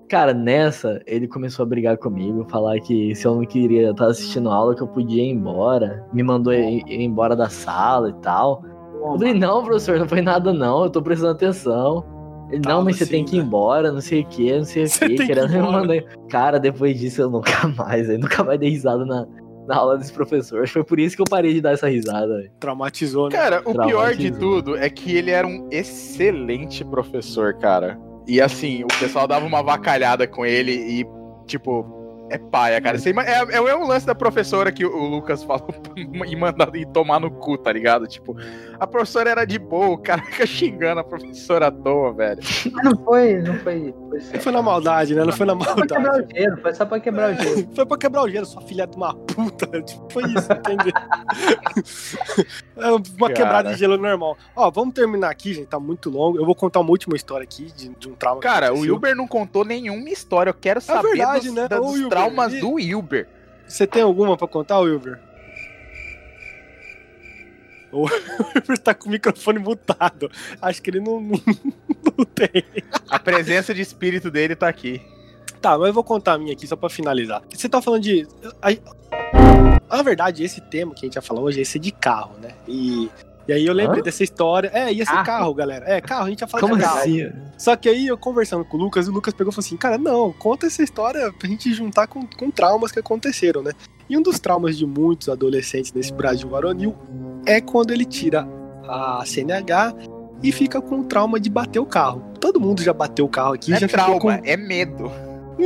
Cara, 0.09 0.33
nessa, 0.33 1.03
ele 1.07 1.29
começou 1.29 1.65
a 1.65 1.67
brigar 1.67 1.99
comigo, 1.99 2.47
falar 2.49 2.81
que 2.81 3.15
se 3.15 3.27
eu 3.27 3.35
não 3.35 3.45
queria 3.45 3.91
estar 3.91 4.07
assistindo 4.07 4.51
a 4.51 4.55
aula, 4.55 4.75
que 4.75 4.83
eu 4.83 4.89
podia 4.89 5.23
ir 5.23 5.31
embora. 5.31 6.07
Me 6.13 6.23
mandou 6.23 6.53
ir, 6.53 6.83
ir 6.87 7.03
embora 7.03 7.37
da 7.37 7.51
sala 7.51 8.11
e 8.11 8.23
tal. 8.23 8.65
Eu 8.95 9.19
falei, 9.19 9.35
não, 9.35 9.63
professor, 9.63 9.99
não 9.99 10.09
foi 10.09 10.23
nada 10.23 10.53
não, 10.53 10.85
eu 10.85 10.91
tô 10.91 11.03
prestando 11.03 11.33
atenção. 11.33 12.05
Não, 12.65 12.85
mas 12.85 12.97
você 12.97 13.05
assim, 13.05 13.13
tem 13.13 13.25
que 13.25 13.37
ir 13.37 13.41
né? 13.41 13.47
embora, 13.47 13.91
não 13.91 14.01
sei 14.01 14.23
o 14.23 14.27
que, 14.27 14.53
não 14.57 14.65
sei 14.65 14.85
o 14.85 14.89
Você 14.89 14.99
que, 14.99 15.07
tem 15.07 15.17
que 15.17 15.27
querendo 15.27 15.51
me 15.51 15.59
mandar. 15.61 16.03
Cara, 16.29 16.59
depois 16.59 16.99
disso 16.99 17.23
eu 17.23 17.31
nunca 17.31 17.67
mais, 17.77 18.09
eu 18.09 18.19
nunca 18.19 18.45
mais 18.45 18.61
dei 18.61 18.71
risada 18.71 19.05
na, 19.05 19.27
na 19.67 19.77
aula 19.77 19.99
desse 19.99 20.13
professor. 20.13 20.63
Acho 20.63 20.73
que 20.73 20.79
foi 20.79 20.85
por 20.85 21.01
isso 21.01 21.17
que 21.17 21.23
eu 21.23 21.27
parei 21.29 21.55
de 21.55 21.61
dar 21.61 21.73
essa 21.73 21.89
risada, 21.89 22.29
velho. 22.37 22.51
Traumatizou, 22.61 23.29
né? 23.29 23.37
Cara, 23.37 23.63
o 23.65 23.73
pior 23.73 24.15
de 24.15 24.31
Traumatizou. 24.31 24.39
tudo 24.63 24.77
é 24.77 24.89
que 24.91 25.17
ele 25.17 25.31
era 25.31 25.47
um 25.47 25.69
excelente 25.71 26.85
professor, 26.85 27.55
cara. 27.55 27.99
E 28.27 28.41
assim, 28.41 28.85
o 28.85 28.99
pessoal 28.99 29.27
dava 29.27 29.45
uma 29.45 29.63
vacalhada 29.63 30.27
com 30.27 30.45
ele 30.47 30.73
e, 30.73 31.07
tipo, 31.47 32.04
é 32.31 32.39
paia, 32.39 32.81
cara. 32.81 32.99
Você 32.99 33.11
É, 33.11 33.57
é 33.57 33.61
o 33.61 33.65
mesmo 33.65 33.87
lance 33.87 34.07
da 34.07 34.15
professora 34.15 34.73
que 34.73 34.85
o 34.85 35.07
Lucas 35.09 35.43
falou 35.45 35.69
e 36.27 36.37
mandar 36.37 36.75
ir 36.75 36.87
tomar 36.87 37.21
no 37.21 37.31
cu, 37.31 37.57
tá 37.59 37.73
ligado? 37.73 38.07
Tipo, 38.07 38.37
a 38.79 38.87
professora 38.87 39.31
era 39.31 39.45
de 39.45 39.59
boa, 39.59 39.89
o 39.89 39.99
cara 39.99 40.23
fica 40.23 40.47
xingando 40.47 41.01
a 41.01 41.05
professora 41.05 41.67
à 41.69 41.71
toa, 41.71 42.13
velho. 42.13 42.41
Mas 42.73 42.85
não 42.85 43.05
foi, 43.05 43.35
não 43.43 43.55
foi. 43.61 43.95
Foi, 44.11 44.21
só 44.21 44.39
foi 44.41 44.53
na 44.53 44.63
maldade, 44.63 45.15
né? 45.15 45.25
Não 45.25 45.33
foi 45.33 45.47
na 45.47 45.57
pra 45.57 45.75
quebrar 45.75 46.01
maldade. 46.01 46.33
o 46.33 46.37
gelo, 46.37 46.57
foi 46.63 46.75
só 46.75 46.87
pra 46.87 47.01
quebrar 47.01 47.33
o 47.33 47.35
gelo. 47.43 47.69
Foi 47.75 47.87
pra 47.87 47.99
quebrar 47.99 48.23
o 48.23 48.29
gelo, 48.29 48.47
sua 48.47 48.63
filha 48.63 48.87
de 48.87 48.97
uma 48.97 49.15
puta. 49.15 49.65
Tipo, 49.85 50.09
foi 50.13 50.23
isso, 50.25 50.53
entendeu? 50.53 50.93
é 52.77 52.91
uma 52.91 53.01
Cara. 53.29 53.33
quebrada 53.35 53.73
de 53.73 53.79
gelo 53.79 53.97
normal. 53.97 54.37
Ó, 54.55 54.71
vamos 54.71 54.95
terminar 54.95 55.31
aqui, 55.31 55.53
gente. 55.55 55.67
Tá 55.67 55.79
muito 55.81 56.11
longo. 56.11 56.39
Eu 56.39 56.45
vou 56.47 56.55
contar 56.55 56.81
uma 56.81 56.91
última 56.91 57.17
história 57.17 57.45
aqui 57.45 57.65
de, 57.73 57.89
de 57.91 58.09
um 58.09 58.15
trauma. 58.15 58.41
que 58.41 58.47
Cara, 58.47 58.73
o. 58.73 58.81
Wilber 58.81 59.15
não 59.17 59.27
contou 59.27 59.65
nenhuma 59.65 60.09
história. 60.09 60.51
Eu 60.51 60.55
quero 60.55 60.81
saber 60.81 61.09
verdade, 61.09 61.47
dos, 61.47 61.55
né? 61.55 61.69
da- 61.69 61.79
dos 61.79 61.95
traumas 62.15 62.53
e- 62.55 62.61
do 62.61 62.73
Wilber. 62.73 63.29
Você 63.67 63.87
tem 63.87 64.03
alguma 64.03 64.37
pra 64.37 64.47
contar, 64.49 64.79
Wilber? 64.81 65.19
O 67.93 68.03
Wilber 68.07 68.79
tá 68.79 68.93
com 68.95 69.09
o 69.09 69.13
microfone 69.13 69.59
mutado. 69.59 70.31
Acho 70.61 70.83
que 70.83 70.91
ele 70.91 71.01
não, 71.01 71.21
não, 71.21 71.41
não 72.19 72.25
tem. 72.25 72.65
A 73.09 73.19
presença 73.19 73.73
de 73.73 73.81
espírito 73.81 74.31
dele 74.31 74.57
tá 74.57 74.69
aqui. 74.69 75.01
Tá, 75.61 75.79
mas 75.79 75.89
eu 75.89 75.95
vou 75.95 76.05
contar 76.05 76.35
a 76.35 76.39
minha 76.39 76.53
aqui 76.53 76.67
só 76.67 76.77
pra 76.77 76.89
finalizar. 76.91 77.43
Você 77.51 77.69
tá 77.69 77.81
falando 77.81 78.03
de. 78.03 78.27
a- 78.61 79.97
Na 79.97 80.03
verdade, 80.03 80.43
esse 80.43 80.61
tema 80.61 80.93
que 80.95 81.05
a 81.05 81.07
gente 81.07 81.15
ia 81.17 81.23
falar 81.23 81.41
hoje 81.41 81.61
ia 81.61 81.65
ser 81.65 81.79
de 81.79 81.93
carro, 81.93 82.37
né? 82.43 82.51
E, 82.67 83.09
e 83.47 83.53
aí 83.53 83.67
eu 83.67 83.73
lembrei 83.75 84.01
Hã? 84.01 84.05
dessa 84.05 84.23
história. 84.25 84.71
É, 84.73 84.93
ia 84.93 85.05
ser 85.05 85.13
Carro? 85.13 85.25
carro, 85.27 85.55
galera. 85.55 85.85
É, 85.87 86.01
carro, 86.01 86.27
a 86.27 86.31
gente 86.31 86.41
ia 86.41 86.47
falar 86.47 86.61
Como 86.63 86.77
de 86.77 86.83
carro. 86.83 86.99
assim? 86.99 87.31
Só 87.59 87.77
que 87.77 87.89
aí 87.89 88.07
eu 88.07 88.17
conversando 88.19 88.65
com 88.65 88.77
o 88.77 88.81
Lucas, 88.81 89.07
o 89.09 89.13
Lucas 89.13 89.35
pegou 89.35 89.51
e 89.51 89.55
falou 89.55 89.65
assim: 89.67 89.77
Cara, 89.77 89.99
não, 89.99 90.33
conta 90.33 90.67
essa 90.67 90.83
história 90.83 91.33
pra 91.33 91.49
gente 91.49 91.73
juntar 91.75 92.07
com, 92.07 92.27
com 92.27 92.51
traumas 92.51 92.91
que 92.93 92.99
aconteceram, 92.99 93.63
né? 93.63 93.73
E 94.09 94.17
um 94.19 94.23
dos 94.23 94.39
traumas 94.39 94.77
de 94.77 94.87
muitos 94.87 95.29
adolescentes 95.29 95.93
nesse 95.93 96.13
Brasil 96.13 96.49
varonil 96.49 96.95
é 97.47 97.61
quando 97.61 97.91
ele 97.91 98.05
tira 98.05 98.47
a 98.87 99.23
CNH 99.25 99.95
e 100.43 100.53
fica 100.53 100.81
com 100.81 101.01
o 101.01 101.05
trauma 101.05 101.41
de 101.41 101.49
bater 101.49 101.79
o 101.81 101.87
carro. 101.87 102.23
Todo 102.39 102.61
mundo 102.61 102.83
já 102.83 102.93
bateu 102.93 103.25
o 103.25 103.29
carro 103.29 103.55
aqui, 103.55 103.71
Não 103.71 103.79
já 103.79 103.87
é 103.87 103.89
ficou 103.89 104.05
trauma, 104.05 104.21
com 104.21 104.31
é 104.31 104.57
medo. 104.57 105.11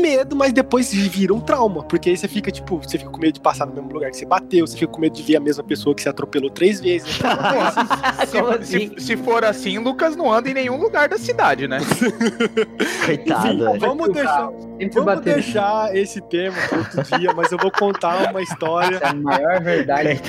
Medo, 0.01 0.35
mas 0.37 0.53
depois 0.53 0.93
vira 0.93 1.35
um 1.35 1.41
trauma. 1.41 1.83
Porque 1.85 2.11
aí 2.11 2.17
você 2.17 2.27
fica, 2.29 2.51
tipo, 2.51 2.79
você 2.79 2.99
fica 2.99 3.11
com 3.11 3.19
medo 3.19 3.35
de 3.35 3.41
passar 3.41 3.67
no 3.67 3.73
mesmo 3.75 3.93
lugar 3.93 4.11
que 4.11 4.17
você 4.17 4.27
bateu, 4.27 4.67
você 4.67 4.77
fica 4.77 4.91
com 4.93 5.01
medo 5.01 5.13
de 5.15 5.23
ver 5.23 5.37
a 5.37 5.41
mesma 5.41 5.63
pessoa 5.65 5.95
que 5.95 6.03
você 6.03 6.09
atropelou 6.09 6.51
três 6.51 6.81
vezes. 6.81 7.19
Como 8.33 8.53
Se, 8.65 8.77
assim? 8.77 8.93
se- 8.97 9.05
se 9.07 9.17
for 9.17 9.45
assim, 9.45 9.79
Lucas 9.79 10.17
não 10.17 10.33
anda 10.33 10.49
em 10.51 10.55
nenhum 10.55 10.77
lugar 10.81 11.09
da 11.09 11.19
cidade, 11.19 11.67
né? 11.69 11.79
Coitado, 13.05 13.47
Enfim, 13.49 13.59
velho. 13.65 13.81
vamos 13.81 14.13
deixar, 14.13 14.51
vamos 14.51 15.05
bater. 15.05 15.35
deixar 15.35 15.97
esse 15.97 16.21
tema 16.23 16.57
para 16.69 16.79
outro 16.79 17.19
dia, 17.19 17.33
mas 17.35 17.53
eu 17.53 17.59
vou 17.59 17.71
contar 17.71 18.31
uma 18.31 18.43
história. 18.43 18.97
Essa 18.97 19.05
é 19.07 19.09
a 19.09 19.15
maior 19.15 19.61
verdade. 19.63 20.21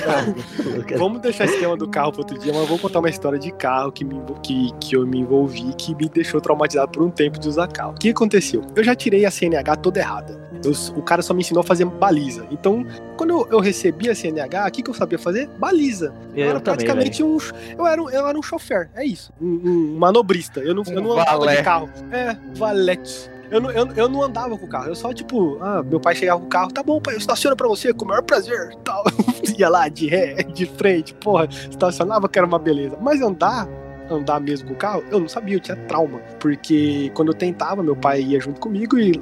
Coitado. 0.62 0.98
Vamos 0.98 1.20
deixar 1.20 1.44
esse 1.44 1.58
tema 1.58 1.76
do 1.76 1.88
carro 1.88 2.12
para 2.12 2.20
outro 2.20 2.38
dia, 2.38 2.52
mas 2.52 2.62
eu 2.62 2.66
vou 2.68 2.78
contar 2.78 2.98
uma 3.00 3.10
história 3.10 3.38
de 3.38 3.50
carro 3.52 3.92
que, 3.92 4.04
me, 4.04 4.20
que, 4.42 4.70
que 4.80 4.96
eu 4.96 5.06
me 5.06 5.20
envolvi, 5.20 5.72
que 5.74 5.94
me 5.94 6.08
deixou 6.08 6.40
traumatizado 6.40 6.90
por 6.90 7.02
um 7.02 7.10
tempo 7.10 7.38
de 7.38 7.48
usar 7.48 7.68
carro. 7.68 7.92
O 7.92 7.94
que 7.94 8.10
aconteceu? 8.10 8.62
Eu 8.74 8.82
já 8.84 8.94
tirei 8.94 9.24
a 9.24 9.30
CNH 9.30 9.59
toda 9.80 9.98
errada. 10.00 10.38
Eu- 10.64 10.72
o 10.96 11.02
cara 11.02 11.22
só 11.22 11.32
me 11.32 11.40
ensinou 11.40 11.60
a 11.62 11.64
fazer 11.64 11.84
baliza. 11.86 12.44
Então, 12.50 12.84
quando 13.16 13.30
eu, 13.30 13.48
eu 13.52 13.60
recebia 13.60 14.12
a 14.12 14.14
CNH, 14.14 14.66
o 14.66 14.70
que, 14.70 14.82
que 14.82 14.90
eu 14.90 14.94
sabia 14.94 15.18
fazer? 15.18 15.48
Baliza. 15.58 16.12
Eu, 16.34 16.44
Eu 16.44 16.50
era 16.50 16.60
também, 16.60 16.84
praticamente 16.86 17.22
um. 17.22 17.38
Eu 17.78 17.86
era, 17.86 18.02
um- 18.02 18.10
eu 18.10 18.26
era 18.26 18.38
um 18.38 18.42
chofer, 18.42 18.90
é 18.94 19.04
isso. 19.04 19.32
Um, 19.40 19.60
um 19.64 19.98
manobrista. 19.98 20.60
Eu 20.60 20.74
não, 20.74 20.82
eu 20.86 21.00
não 21.00 21.12
andava 21.12 21.38
valé. 21.38 21.56
de 21.56 21.62
carro. 21.62 21.88
É, 22.10 22.36
valete. 22.56 23.30
Eu 23.50 23.60
não, 23.60 23.70
eu, 23.72 23.88
eu 23.96 24.08
não 24.08 24.22
andava 24.22 24.56
com 24.56 24.64
o 24.64 24.68
carro, 24.68 24.86
eu 24.86 24.94
só, 24.94 25.12
tipo, 25.12 25.58
ah, 25.60 25.82
meu 25.82 25.98
pai 25.98 26.14
chegava 26.14 26.38
com 26.40 26.46
o 26.46 26.48
carro, 26.48 26.70
tá 26.70 26.84
bom, 26.84 27.00
pai, 27.00 27.14
eu 27.14 27.18
estaciono 27.18 27.56
pra 27.56 27.66
você 27.66 27.92
com 27.92 28.04
o 28.04 28.08
maior 28.08 28.22
prazer. 28.22 28.72
Tal. 28.84 29.02
Ia 29.58 29.68
lá 29.68 29.88
de 29.88 30.06
ré, 30.06 30.34
de 30.44 30.66
frente, 30.66 31.12
porra, 31.14 31.48
estacionava 31.50 32.28
que 32.28 32.38
era 32.38 32.46
uma 32.46 32.60
beleza. 32.60 32.96
Mas 33.00 33.20
andar, 33.20 33.66
andar 34.08 34.40
mesmo 34.40 34.68
com 34.68 34.74
o 34.74 34.76
carro, 34.76 35.02
eu 35.10 35.18
não 35.18 35.28
sabia, 35.28 35.56
eu 35.56 35.60
tinha 35.60 35.76
trauma. 35.76 36.20
Porque 36.38 37.10
quando 37.14 37.28
eu 37.32 37.34
tentava, 37.34 37.82
meu 37.82 37.96
pai 37.96 38.22
ia 38.22 38.38
junto 38.40 38.60
comigo 38.60 38.96
e, 38.96 39.20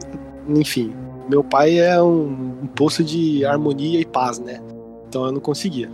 enfim, 0.49 0.93
meu 1.29 1.45
pai 1.45 1.79
é 1.79 2.01
um, 2.03 2.59
um 2.63 2.67
poço 2.67 3.05
de 3.05 3.45
harmonia 3.45 4.01
e 4.01 4.05
paz, 4.05 4.39
né? 4.39 4.61
Então 5.09 5.27
eu 5.27 5.33
não 5.33 5.41
conseguia. 5.41 5.91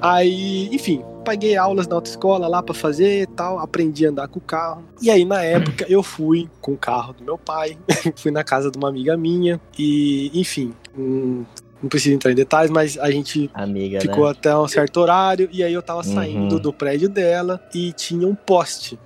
Aí, 0.00 0.68
enfim, 0.74 1.04
paguei 1.24 1.56
aulas 1.56 1.86
na 1.86 1.94
autoescola 1.94 2.48
lá 2.48 2.60
pra 2.62 2.74
fazer 2.74 3.22
e 3.22 3.26
tal, 3.26 3.58
aprendi 3.58 4.04
a 4.06 4.10
andar 4.10 4.26
com 4.28 4.38
o 4.38 4.42
carro. 4.42 4.82
E 5.00 5.10
aí, 5.10 5.24
na 5.24 5.42
época, 5.44 5.86
eu 5.88 6.02
fui 6.02 6.48
com 6.60 6.72
o 6.72 6.76
carro 6.76 7.12
do 7.12 7.24
meu 7.24 7.38
pai, 7.38 7.78
fui 8.16 8.30
na 8.32 8.42
casa 8.42 8.70
de 8.70 8.76
uma 8.78 8.88
amiga 8.88 9.16
minha 9.16 9.60
e, 9.78 10.30
enfim, 10.34 10.72
hum, 10.98 11.44
não 11.80 11.88
preciso 11.88 12.14
entrar 12.16 12.32
em 12.32 12.34
detalhes, 12.34 12.70
mas 12.70 12.98
a 12.98 13.10
gente 13.10 13.48
Amiga, 13.54 14.00
ficou 14.00 14.24
né? 14.24 14.30
até 14.32 14.56
um 14.56 14.66
certo 14.66 14.96
horário 14.98 15.48
e 15.52 15.62
aí 15.62 15.72
eu 15.72 15.82
tava 15.82 15.98
Uhum. 16.04 16.14
saindo 16.14 16.58
do 16.58 16.72
prédio 16.72 17.08
dela 17.08 17.60
e 17.74 17.92
tinha 17.92 18.26
um 18.26 18.34
poste, 18.34 18.98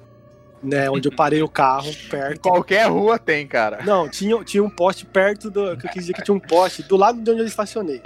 né, 0.63 0.91
onde 0.91 1.09
eu 1.09 1.13
parei 1.15 1.43
o 1.43 1.49
carro 1.49 1.91
perto. 2.11 2.41
Qualquer 2.41 2.89
rua 2.91 3.19
tem, 3.19 3.47
cara. 3.47 3.85
Não, 3.85 4.09
tinha, 4.09 4.43
tinha 4.45 4.63
um 4.63 4.71
poste 4.71 5.05
perto 5.07 5.51
do. 5.51 5.77
Que 5.77 5.87
eu 5.87 5.91
quis 5.91 6.03
dizer 6.03 6.13
que 6.15 6.23
tinha 6.23 6.35
um 6.35 6.41
poste 6.41 6.83
do 6.83 6.97
lado 6.97 7.21
de 7.21 7.31
onde 7.31 7.41
eu 7.41 7.47
estacionei. 7.47 8.01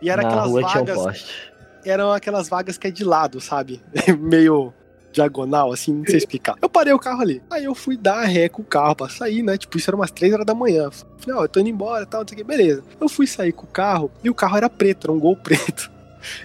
E 0.00 0.08
era 0.10 0.22
Na 0.22 0.28
aquelas 0.28 0.50
rua 0.50 0.64
tinha 0.64 0.82
um 0.82 0.86
vagas. 0.86 1.02
poste. 1.02 1.52
eram 1.84 2.12
aquelas 2.12 2.48
vagas 2.48 2.78
que 2.78 2.86
é 2.86 2.90
de 2.90 3.04
lado, 3.04 3.40
sabe? 3.40 3.82
Meio 4.18 4.72
diagonal, 5.12 5.72
assim, 5.72 5.92
não 5.92 6.04
sei 6.04 6.18
explicar. 6.18 6.54
Eu 6.62 6.70
parei 6.70 6.92
o 6.92 6.98
carro 6.98 7.20
ali. 7.20 7.42
Aí 7.50 7.64
eu 7.64 7.74
fui 7.74 7.96
dar 7.96 8.22
ré 8.26 8.48
com 8.48 8.62
o 8.62 8.64
carro 8.64 8.94
pra 8.94 9.08
sair, 9.08 9.42
né? 9.42 9.58
Tipo, 9.58 9.76
isso 9.76 9.90
era 9.90 9.96
umas 9.96 10.10
3 10.12 10.32
horas 10.34 10.46
da 10.46 10.54
manhã. 10.54 10.88
Falei, 11.18 11.40
ó, 11.40 11.44
eu 11.44 11.48
tô 11.48 11.58
indo 11.58 11.68
embora 11.68 12.06
tal, 12.06 12.20
não 12.20 12.28
sei 12.28 12.36
o 12.36 12.38
que, 12.38 12.44
beleza. 12.44 12.84
Eu 13.00 13.08
fui 13.08 13.26
sair 13.26 13.50
com 13.52 13.64
o 13.64 13.68
carro 13.68 14.08
e 14.22 14.30
o 14.30 14.34
carro 14.34 14.56
era 14.56 14.70
preto, 14.70 15.06
era 15.06 15.12
um 15.12 15.18
gol 15.18 15.36
preto. 15.36 15.90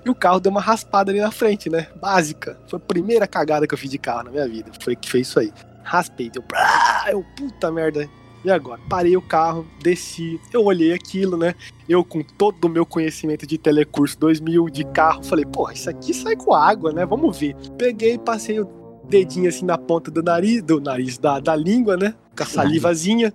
E 0.06 0.10
o 0.10 0.16
carro 0.16 0.40
deu 0.40 0.52
uma 0.52 0.62
raspada 0.62 1.12
ali 1.12 1.20
na 1.20 1.32
frente, 1.32 1.70
né? 1.70 1.88
Básica. 2.00 2.58
Foi 2.68 2.78
a 2.78 2.80
primeira 2.80 3.28
cagada 3.28 3.68
que 3.68 3.74
eu 3.74 3.78
fiz 3.78 3.90
de 3.90 3.98
carro 3.98 4.24
na 4.24 4.32
minha 4.32 4.48
vida. 4.48 4.72
Foi 4.82 4.96
que 4.96 5.10
fez 5.10 5.28
isso 5.28 5.40
aí. 5.40 5.52
Raspei, 5.84 6.30
deu. 6.30 6.42
brá, 6.42 7.06
Eu, 7.10 7.26
puta 7.38 7.72
merda. 7.72 8.10
E 8.44 8.52
agora? 8.52 8.80
Parei 8.88 9.18
o 9.18 9.22
carro, 9.24 9.66
desci, 9.82 10.40
eu 10.54 10.64
olhei 10.66 10.94
aquilo, 10.94 11.36
né? 11.36 11.56
Eu, 11.90 12.04
com 12.06 12.22
todo 12.22 12.66
o 12.66 12.70
meu 12.70 12.86
conhecimento 12.86 13.48
de 13.48 13.58
telecurso 13.58 14.20
2000 14.20 14.70
de 14.70 14.84
carro, 14.86 15.24
falei, 15.24 15.46
porra, 15.46 15.74
isso 15.74 15.90
aqui 15.90 16.14
sai 16.14 16.36
com 16.36 16.54
água, 16.54 16.94
né? 16.94 17.08
Vamos 17.08 17.40
ver. 17.40 17.56
Peguei, 17.76 18.20
passei 18.20 18.60
o 18.60 18.70
dedinho 19.10 19.50
assim 19.50 19.66
na 19.66 19.80
ponta 19.80 20.12
do 20.12 20.22
nariz, 20.22 20.62
do 20.62 20.80
nariz, 20.80 21.18
da, 21.18 21.40
da 21.40 21.56
língua, 21.56 21.98
né? 21.98 22.14
Com 22.38 22.44
a 22.44 22.46
salivazinha. 22.46 23.34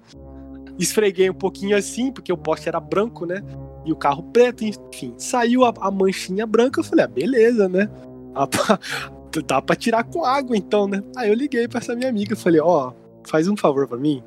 Esfreguei 0.78 1.28
um 1.28 1.34
pouquinho 1.34 1.76
assim, 1.76 2.12
porque 2.12 2.32
o 2.32 2.38
poste 2.38 2.68
era 2.68 2.78
branco, 2.78 3.26
né? 3.26 3.42
E 3.84 3.92
o 3.92 3.96
carro 3.96 4.22
preto, 4.22 4.64
enfim. 4.64 5.14
Saiu 5.16 5.64
a, 5.64 5.72
a 5.80 5.90
manchinha 5.90 6.46
branca, 6.46 6.80
eu 6.80 6.84
falei, 6.84 7.04
ah, 7.04 7.08
beleza, 7.08 7.68
né? 7.68 7.88
Ah, 8.34 8.46
pá, 8.46 8.78
Dá 9.46 9.62
pra 9.62 9.76
tirar 9.76 10.04
com 10.04 10.24
água 10.24 10.56
então, 10.56 10.88
né? 10.88 11.02
Aí 11.16 11.28
eu 11.28 11.34
liguei 11.34 11.68
pra 11.68 11.78
essa 11.78 11.94
minha 11.94 12.08
amiga, 12.08 12.34
falei, 12.34 12.60
ó, 12.60 12.92
faz 13.24 13.46
um 13.46 13.56
favor 13.56 13.86
pra 13.86 13.96
mim, 13.96 14.22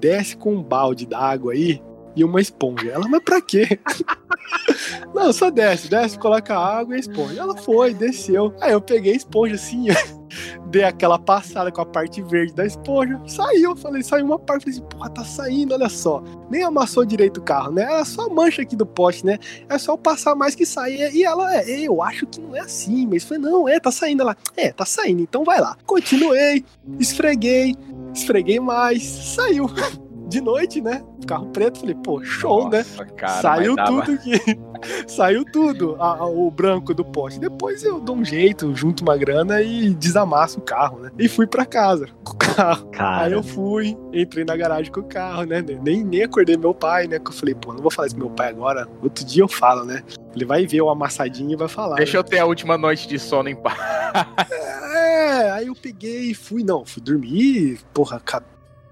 desce 0.00 0.36
com 0.36 0.54
um 0.54 0.62
balde 0.62 1.06
d'água 1.06 1.52
aí 1.52 1.80
e 2.16 2.24
uma 2.24 2.40
esponja. 2.40 2.90
Ela, 2.90 3.08
mas 3.08 3.22
pra 3.22 3.40
quê? 3.40 3.78
Não, 5.14 5.32
só 5.32 5.50
desce, 5.50 5.88
desce, 5.88 6.18
coloca 6.18 6.56
água 6.56 6.94
e 6.94 6.96
a 6.96 7.00
esponja. 7.00 7.40
Ela 7.40 7.56
foi, 7.56 7.94
desceu. 7.94 8.54
Aí 8.60 8.72
eu 8.72 8.80
peguei 8.80 9.12
a 9.12 9.16
esponja 9.16 9.54
assim, 9.54 9.86
dei 10.66 10.84
aquela 10.84 11.18
passada 11.18 11.70
com 11.70 11.80
a 11.80 11.86
parte 11.86 12.22
verde 12.22 12.52
da 12.54 12.64
esponja, 12.64 13.20
saiu. 13.26 13.76
Falei, 13.76 14.02
saiu 14.02 14.24
uma 14.24 14.38
parte, 14.38 14.64
falei 14.64 14.78
assim, 14.78 14.88
porra, 14.88 15.10
tá 15.10 15.24
saindo, 15.24 15.74
olha 15.74 15.88
só. 15.88 16.22
Nem 16.50 16.62
amassou 16.62 17.04
direito 17.04 17.38
o 17.38 17.42
carro, 17.42 17.72
né? 17.72 17.82
Era 17.82 18.04
só 18.04 18.26
a 18.26 18.28
mancha 18.28 18.62
aqui 18.62 18.76
do 18.76 18.86
poste, 18.86 19.24
né? 19.24 19.38
É 19.68 19.78
só 19.78 19.96
passar 19.96 20.34
mais 20.34 20.54
que 20.54 20.66
sai. 20.66 20.94
E 21.12 21.24
ela, 21.24 21.56
é, 21.56 21.80
eu 21.80 22.02
acho 22.02 22.26
que 22.26 22.40
não 22.40 22.56
é 22.56 22.60
assim, 22.60 23.06
mas 23.06 23.24
foi, 23.24 23.38
não, 23.38 23.68
é, 23.68 23.78
tá 23.78 23.90
saindo. 23.90 24.22
Ela, 24.22 24.36
é, 24.56 24.72
tá 24.72 24.84
saindo, 24.84 25.22
então 25.22 25.44
vai 25.44 25.60
lá. 25.60 25.76
Continuei, 25.86 26.64
esfreguei, 26.98 27.74
esfreguei 28.14 28.60
mais, 28.60 29.02
saiu. 29.02 29.66
De 30.30 30.40
noite, 30.40 30.80
né? 30.80 31.02
Carro 31.26 31.46
preto, 31.48 31.80
falei, 31.80 31.94
pô, 31.96 32.22
show, 32.22 32.68
né? 32.70 32.78
Nossa, 32.78 33.04
Cara, 33.04 33.42
Saiu 33.42 33.74
mas 33.76 33.84
dava- 33.84 34.02
tudo 34.02 34.12
aqui. 34.14 34.60
Saiu 35.06 35.44
tudo, 35.44 35.96
a- 36.00 36.18
a- 36.18 36.26
o 36.26 36.50
branco 36.50 36.94
do 36.94 37.04
poste. 37.04 37.38
Depois 37.40 37.82
eu 37.82 38.00
dou 38.00 38.16
um 38.16 38.24
jeito, 38.24 38.74
junto 38.74 39.02
uma 39.02 39.16
grana 39.16 39.60
e 39.60 39.90
desamasso 39.90 40.58
o 40.58 40.62
carro, 40.62 41.00
né? 41.00 41.10
E 41.18 41.28
fui 41.28 41.46
pra 41.46 41.66
casa 41.66 42.06
com 42.24 42.32
o 42.32 42.36
carro. 42.36 42.86
Aí 42.86 42.96
Cara, 42.96 43.32
eu 43.34 43.42
fui, 43.42 43.98
entrei 44.12 44.44
na 44.44 44.56
garagem 44.56 44.90
com 44.92 45.00
o 45.00 45.04
carro, 45.04 45.44
né? 45.44 45.62
Nem, 45.82 46.04
nem 46.04 46.22
acordei 46.22 46.56
meu 46.56 46.72
pai, 46.72 47.06
né? 47.08 47.18
Que 47.18 47.28
eu 47.28 47.34
falei, 47.34 47.54
pô, 47.54 47.72
não 47.74 47.82
vou 47.82 47.90
falar 47.90 48.06
isso 48.06 48.16
pro 48.16 48.26
meu 48.26 48.34
pai 48.34 48.48
agora. 48.48 48.88
Outro 49.02 49.24
dia 49.24 49.42
eu 49.42 49.48
falo, 49.48 49.84
né? 49.84 50.02
Ele 50.34 50.44
vai 50.44 50.64
ver 50.66 50.80
o 50.80 50.88
amassadinho 50.88 51.52
e 51.52 51.56
vai 51.56 51.68
falar. 51.68 51.96
Deixa 51.96 52.12
né? 52.12 52.18
eu 52.20 52.24
ter 52.24 52.38
a 52.38 52.46
última 52.46 52.78
noite 52.78 53.08
de 53.08 53.18
sono 53.18 53.48
em 53.48 53.56
paz. 53.56 53.76
É, 54.52 55.50
aí 55.50 55.66
eu 55.66 55.74
peguei 55.74 56.30
e 56.30 56.34
fui, 56.34 56.62
não, 56.62 56.84
fui 56.84 57.02
dormir, 57.02 57.80
porra, 57.92 58.20
ca- 58.24 58.42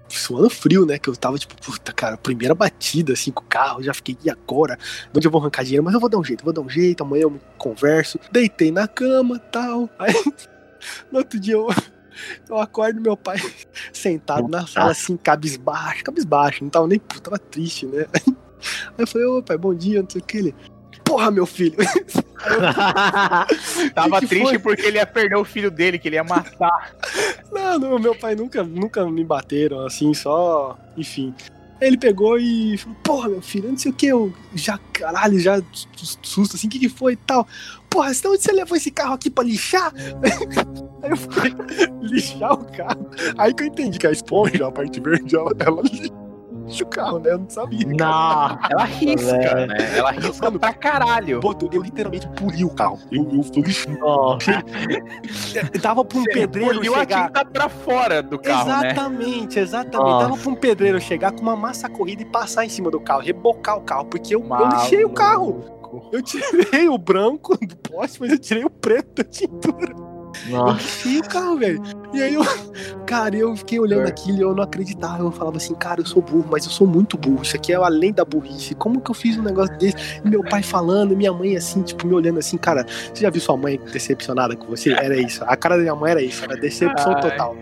suando 0.09 0.49
frio, 0.49 0.85
né? 0.85 0.97
Que 0.97 1.09
eu 1.09 1.15
tava 1.15 1.37
tipo, 1.37 1.55
puta, 1.55 1.91
cara, 1.93 2.17
primeira 2.17 2.55
batida 2.55 3.13
assim 3.13 3.31
com 3.31 3.43
o 3.43 3.47
carro, 3.47 3.83
já 3.83 3.93
fiquei, 3.93 4.17
e 4.23 4.29
agora? 4.29 4.77
De 5.11 5.17
onde 5.17 5.27
eu 5.27 5.31
vou 5.31 5.41
arrancar 5.41 5.63
dinheiro? 5.63 5.83
Mas 5.83 5.93
eu 5.93 5.99
vou 5.99 6.09
dar 6.09 6.17
um 6.17 6.23
jeito, 6.23 6.43
vou 6.43 6.53
dar 6.53 6.61
um 6.61 6.69
jeito, 6.69 7.03
amanhã 7.03 7.23
eu 7.23 7.39
converso. 7.57 8.19
Deitei 8.31 8.71
na 8.71 8.87
cama 8.87 9.39
tal. 9.39 9.89
Aí, 9.99 10.13
no 11.11 11.19
outro 11.19 11.39
dia 11.39 11.53
eu. 11.55 11.67
Eu 12.49 12.57
acordo 12.57 12.99
meu 12.99 13.15
pai 13.15 13.37
sentado 13.93 14.49
na 14.49 14.67
sala 14.67 14.91
assim, 14.91 15.15
cabisbaixo, 15.15 16.03
cabisbaixo, 16.03 16.63
não 16.63 16.69
tava 16.69 16.85
nem 16.85 16.99
puto, 16.99 17.21
tava 17.21 17.39
triste, 17.39 17.85
né? 17.85 18.05
Aí 18.27 18.99
eu 18.99 19.07
falei, 19.07 19.27
ô 19.27 19.41
pai, 19.41 19.57
bom 19.57 19.73
dia, 19.73 20.01
não 20.01 20.09
sei 20.09 20.19
o 20.19 20.23
que 20.23 20.37
ele. 20.37 20.55
Porra, 21.03 21.31
meu 21.31 21.45
filho! 21.45 21.77
Tava 23.93 24.19
que 24.19 24.27
triste 24.27 24.49
foi? 24.49 24.59
porque 24.59 24.81
ele 24.83 24.97
ia 24.97 25.05
perder 25.05 25.35
o 25.35 25.45
filho 25.45 25.71
dele, 25.71 25.99
que 25.99 26.07
ele 26.07 26.15
ia 26.15 26.23
matar. 26.23 26.93
Não, 27.51 27.79
não, 27.79 27.99
meu 27.99 28.15
pai 28.15 28.35
nunca, 28.35 28.63
nunca 28.63 29.05
me 29.09 29.23
bateram, 29.23 29.85
assim, 29.85 30.13
só. 30.13 30.77
Enfim. 30.95 31.33
Ele 31.81 31.97
pegou 31.97 32.37
e 32.37 32.77
falou, 32.77 32.97
porra, 33.03 33.29
meu 33.29 33.41
filho, 33.41 33.69
não 33.69 33.77
sei 33.77 33.91
o 33.91 33.95
que, 33.95 34.07
eu 34.07 34.33
já, 34.53 34.77
caralho, 34.91 35.39
já 35.39 35.61
susto, 36.21 36.55
assim, 36.55 36.67
o 36.67 36.69
que 36.69 36.77
que 36.77 36.89
foi 36.89 37.13
e 37.13 37.17
tal. 37.17 37.47
Porra, 37.89 38.11
então 38.11 38.33
onde 38.33 38.43
você 38.43 38.51
levou 38.51 38.77
esse 38.77 38.91
carro 38.91 39.13
aqui 39.13 39.29
pra 39.29 39.43
lixar? 39.43 39.91
Aí 41.01 41.09
eu 41.09 41.17
fui 41.17 41.55
lixar 42.01 42.53
o 42.53 42.65
carro. 42.65 43.09
Aí 43.37 43.53
que 43.53 43.63
eu 43.63 43.67
entendi 43.67 43.97
que 43.97 44.07
a 44.07 44.11
esponja, 44.11 44.67
a 44.67 44.71
parte 44.71 44.99
verde, 44.99 45.35
ela, 45.35 45.51
ela 45.59 45.81
lixa 45.81 46.28
o 46.69 46.85
carro, 46.85 47.19
né? 47.19 47.31
Eu 47.31 47.39
não 47.39 47.49
sabia. 47.49 47.85
Não, 47.87 48.59
Ela 48.69 48.83
risca, 48.85 49.67
né? 49.67 49.97
Ela 49.97 50.11
risca 50.11 50.45
Mano, 50.45 50.59
pra 50.59 50.73
caralho. 50.73 51.39
Pô, 51.39 51.55
eu 51.71 51.81
literalmente 51.81 52.27
poli 52.29 52.63
o 52.63 52.69
carro. 52.69 52.99
Eu, 53.11 53.23
eu, 53.23 53.45
eu. 53.55 53.99
Nossa. 53.99 54.63
Dava 55.81 56.05
pra 56.05 56.19
um 56.19 56.23
pedreiro 56.23 56.75
Poliu 56.75 56.95
a 56.95 56.99
chegar... 56.99 57.27
tinta 57.27 57.45
pra 57.45 57.69
fora 57.69 58.21
do 58.21 58.39
carro, 58.39 58.69
né? 58.69 58.91
exatamente, 58.91 59.59
exatamente. 59.59 60.09
Nossa. 60.09 60.27
Dava 60.27 60.41
pra 60.41 60.51
um 60.51 60.55
pedreiro 60.55 61.01
chegar 61.01 61.31
com 61.31 61.41
uma 61.41 61.55
massa 61.55 61.89
corrida 61.89 62.21
e 62.21 62.25
passar 62.25 62.65
em 62.65 62.69
cima 62.69 62.91
do 62.91 62.99
carro, 62.99 63.21
rebocar 63.21 63.77
o 63.77 63.81
carro, 63.81 64.05
porque 64.05 64.35
eu, 64.35 64.45
eu 64.47 64.69
lixei 64.69 65.03
o 65.03 65.09
carro. 65.09 65.79
Eu 66.11 66.21
tirei 66.21 66.87
o 66.87 66.97
branco 66.97 67.57
do 67.57 67.75
poste, 67.77 68.21
mas 68.21 68.31
eu 68.31 68.37
tirei 68.37 68.63
o 68.63 68.69
preto 68.69 69.23
da 69.23 69.23
tintura. 69.23 69.95
Eu 70.47 70.57
Nossa. 70.57 71.09
o 71.09 71.23
carro, 71.27 71.57
velho. 71.57 71.81
E 72.13 72.21
aí 72.21 72.33
eu, 72.33 72.41
cara, 73.05 73.35
eu 73.35 73.55
fiquei 73.55 73.79
olhando 73.79 74.07
aquilo 74.07 74.37
e 74.37 74.41
eu 74.41 74.55
não 74.55 74.63
acreditava. 74.63 75.23
Eu 75.23 75.31
falava 75.31 75.57
assim, 75.57 75.73
cara, 75.75 76.01
eu 76.01 76.05
sou 76.05 76.21
burro, 76.21 76.47
mas 76.49 76.65
eu 76.65 76.71
sou 76.71 76.87
muito 76.87 77.17
burro. 77.17 77.41
Isso 77.41 77.55
aqui 77.55 77.73
é 77.73 77.75
além 77.75 78.13
da 78.13 78.23
burrice. 78.23 78.75
Como 78.75 79.01
que 79.01 79.11
eu 79.11 79.15
fiz 79.15 79.37
um 79.37 79.43
negócio 79.43 79.77
desse? 79.77 79.95
E 80.23 80.29
meu 80.29 80.43
pai 80.43 80.63
falando, 80.63 81.15
minha 81.15 81.33
mãe 81.33 81.55
assim, 81.55 81.81
tipo, 81.81 82.07
me 82.07 82.13
olhando 82.13 82.39
assim, 82.39 82.57
cara, 82.57 82.85
você 83.13 83.21
já 83.23 83.29
viu 83.29 83.41
sua 83.41 83.57
mãe 83.57 83.79
decepcionada 83.91 84.55
com 84.55 84.67
você? 84.67 84.91
Era 84.93 85.19
isso. 85.19 85.43
A 85.45 85.55
cara 85.55 85.75
da 85.75 85.81
minha 85.81 85.95
mãe 85.95 86.11
era 86.11 86.21
isso, 86.21 86.43
era 86.43 86.55
decepção 86.55 87.13
Ai. 87.13 87.21
total. 87.21 87.55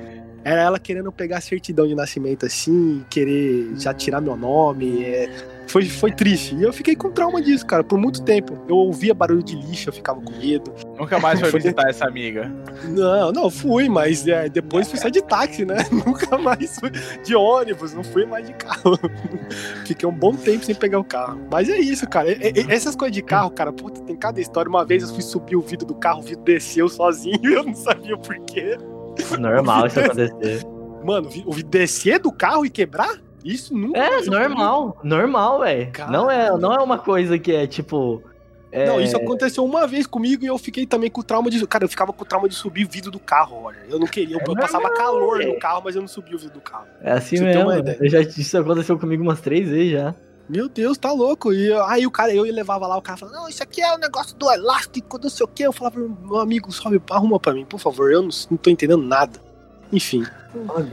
Era 0.44 0.62
ela 0.62 0.80
querendo 0.80 1.12
pegar 1.12 1.40
a 1.40 1.42
certidão 1.42 1.86
de 1.86 1.94
nascimento 1.94 2.46
assim, 2.46 3.04
querer 3.10 3.74
já 3.76 3.94
tirar 3.94 4.22
meu 4.22 4.38
nome. 4.38 5.04
é. 5.04 5.57
Foi, 5.68 5.86
foi 5.86 6.12
triste. 6.12 6.56
E 6.56 6.64
eu 6.64 6.72
fiquei 6.72 6.96
com 6.96 7.12
trauma 7.12 7.42
disso, 7.42 7.66
cara, 7.66 7.84
por 7.84 8.00
muito 8.00 8.24
tempo. 8.24 8.58
Eu 8.68 8.76
ouvia 8.78 9.14
barulho 9.14 9.44
de 9.44 9.56
lixo, 9.56 9.90
eu 9.90 9.94
ficava 9.94 10.22
com 10.22 10.32
medo. 10.38 10.74
Nunca 10.98 11.20
mais 11.20 11.40
foi 11.40 11.52
visitar 11.60 11.90
essa 11.90 12.06
amiga. 12.06 12.52
Não, 12.90 13.32
não, 13.32 13.50
fui, 13.50 13.90
mas 13.90 14.26
é, 14.28 14.48
depois 14.48 14.88
fui 14.90 14.98
só 15.00 15.10
de 15.10 15.22
táxi, 15.22 15.66
né? 15.66 15.78
Nunca 15.92 16.38
mais 16.38 16.80
fui 16.80 16.90
de 17.24 17.36
ônibus, 17.36 17.94
não 17.94 18.04
fui 18.04 18.26
mais 18.26 18.48
de 18.48 18.54
carro. 18.54 18.98
Fiquei 19.86 20.08
um 20.08 20.14
bom 20.14 20.34
tempo 20.36 20.64
sem 20.64 20.74
pegar 20.76 21.00
o 21.00 21.04
carro. 21.04 21.40
Mas 21.52 21.70
é 21.70 21.78
isso, 21.78 22.08
cara. 22.08 22.32
E- 22.32 22.54
e- 22.56 22.72
essas 22.72 22.96
coisas 22.96 23.14
de 23.14 23.22
carro, 23.22 23.52
cara, 23.52 23.74
puta, 23.74 24.02
tem 24.02 24.16
cada 24.16 24.40
história. 24.40 24.70
Uma 24.70 24.86
vez 24.86 25.04
eu 25.04 25.10
fui 25.10 25.22
subir 25.22 25.56
o 25.56 25.62
vidro 25.62 25.86
do 25.86 25.96
carro, 25.96 26.20
o 26.20 26.24
vidro 26.24 26.44
desceu 26.44 26.88
sozinho 26.88 27.40
e 27.44 27.54
eu 27.54 27.64
não 27.64 27.76
sabia 27.76 28.16
o 28.16 28.20
porquê. 28.20 28.78
Normal 29.40 29.88
isso 29.88 30.00
acontecer. 30.00 30.66
Mano, 31.04 31.28
o 31.46 31.52
vidro 31.52 31.70
descer 31.70 32.20
do 32.20 32.32
carro 32.32 32.66
e 32.66 32.70
quebrar? 32.70 33.22
Isso 33.48 33.74
nunca 33.76 33.98
É, 34.00 34.06
aconteceu 34.08 34.32
comigo. 34.34 34.50
normal, 34.50 34.98
normal, 35.04 35.60
velho. 35.62 35.92
Não 36.12 36.30
é, 36.32 36.58
não 36.58 36.74
é 36.74 36.80
uma 36.82 36.98
coisa 36.98 37.38
que 37.40 37.52
é 37.52 37.66
tipo. 37.66 38.22
é- 38.72 38.86
Não, 38.88 39.00
isso 39.00 39.16
aconteceu 39.16 39.64
uma 39.64 39.88
vez 39.88 40.06
comigo 40.06 40.44
e 40.44 40.48
eu 40.48 40.58
fiquei 40.58 40.86
também 40.86 41.10
com 41.10 41.22
trauma 41.22 41.50
de. 41.50 41.66
Cara, 41.66 41.86
eu 41.86 41.90
ficava 41.90 42.12
com 42.12 42.26
trauma 42.26 42.50
de 42.50 42.56
subir 42.56 42.86
o 42.86 42.90
vidro 42.90 43.10
do 43.10 43.20
carro, 43.20 43.58
Roger. 43.62 43.86
Eu 43.90 43.98
não 44.00 44.08
queria. 44.08 44.36
Eu, 44.36 44.40
É 44.42 44.44
eu 44.50 44.56
passava 44.56 44.90
calor 44.94 45.38
velho. 45.38 45.54
no 45.54 45.60
carro, 45.60 45.82
mas 45.86 45.96
eu 45.96 46.02
não 46.02 46.08
subia 46.10 46.36
o 46.36 46.38
vidro 46.40 46.56
do 46.56 46.62
carro. 46.62 46.86
É 47.02 47.12
assim 47.14 47.40
mesmo. 47.40 47.72
Eu 47.72 48.10
já, 48.10 48.20
isso 48.22 48.58
aconteceu 48.58 49.00
comigo 49.00 49.24
umas 49.24 49.40
três 49.42 49.70
vezes 49.70 49.92
já. 49.94 50.14
Meu 50.50 50.70
Deus, 50.70 50.98
tá 50.98 51.12
louco. 51.12 51.52
E 51.54 51.74
aí 51.88 52.08
o 52.08 52.12
cara, 52.12 52.34
eu 52.34 52.44
levava 52.44 52.88
lá, 52.88 52.96
o 52.98 53.02
cara 53.02 53.18
falava, 53.18 53.38
não, 53.38 53.50
isso 53.50 53.62
aqui 53.62 53.82
é 53.82 53.94
o 53.94 53.98
negócio 53.98 54.34
do 54.38 54.50
elástico, 54.50 55.20
não 55.22 55.30
sei 55.30 55.44
o 55.46 55.48
quê. 55.50 55.64
Eu 55.64 55.74
falava, 55.74 56.00
meu 56.00 56.38
amigo, 56.40 56.72
sobe, 56.72 57.02
arruma 57.12 57.38
pra 57.40 57.54
mim, 57.54 57.66
por 57.66 57.80
favor. 57.80 58.12
Eu 58.12 58.22
não, 58.22 58.30
não 58.52 58.58
tô 58.58 58.70
entendendo 58.70 59.02
nada. 59.04 59.40
Enfim, 59.92 60.24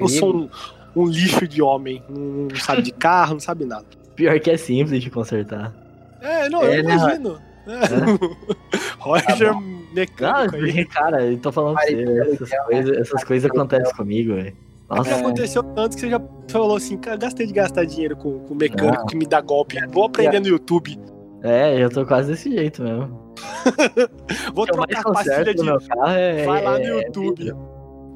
eu 0.01 0.09
sou 0.09 0.35
um, 0.37 0.51
um 0.97 1.07
lixo 1.07 1.47
de 1.49 1.61
homem. 1.63 2.03
Não, 2.09 2.49
não 2.49 2.57
sabe 2.57 2.83
de 2.83 2.93
carro, 2.93 3.35
não 3.35 3.41
sabe 3.41 3.65
nada. 3.65 3.85
Pior 4.15 4.39
que 4.41 4.51
é 4.51 4.57
simples 4.57 5.03
de 5.03 5.11
consertar. 5.11 5.73
É, 6.21 6.49
não, 6.49 6.63
É, 6.63 6.79
eu 6.79 6.85
né, 6.85 6.95
imagino. 6.95 7.39
É. 7.67 8.45
Roger 8.99 9.53
Não, 9.53 9.61
mecânico 9.93 10.57
aí. 10.57 10.63
porque, 10.63 10.85
cara, 10.93 11.25
eu 11.25 11.39
tô 11.39 11.51
falando 11.53 11.75
pra 11.77 11.85
você, 11.87 12.31
essas 12.33 12.51
coisas, 12.67 12.97
essas 12.99 13.25
coisas 13.25 13.51
acontecem 13.51 13.95
comigo, 13.95 14.35
velho. 14.35 14.57
Nossa, 14.89 15.17
aconteceu 15.17 15.63
tanto 15.63 15.95
que 15.95 16.01
você 16.03 16.11
já 16.11 16.21
falou 16.49 16.77
assim, 16.77 16.97
cara, 16.99 17.17
gastei 17.17 17.47
de 17.47 17.53
gastar 17.55 17.85
dinheiro 17.85 18.17
com, 18.17 18.41
com 18.41 18.55
mecânico 18.55 18.99
Não. 19.01 19.07
que 19.07 19.17
me 19.17 19.27
dá 19.27 19.41
golpe. 19.41 19.79
Vou 19.89 20.05
aprender 20.05 20.41
no 20.41 20.47
YouTube. 20.47 20.99
é, 21.43 21.83
eu 21.83 21.89
tô 21.91 22.05
quase 22.07 22.31
desse 22.31 22.51
jeito 22.51 22.83
mesmo. 22.83 23.25
Vou 24.55 24.65
O 24.65 24.67
trocar 24.67 25.03
pastilha 25.03 25.55
de. 25.55 25.65
carro 25.65 26.09
é. 26.11 26.45
Vai 26.45 26.63
lá 26.63 26.79
no 26.79 26.85
é- 26.85 27.03
YouTube. 27.03 27.53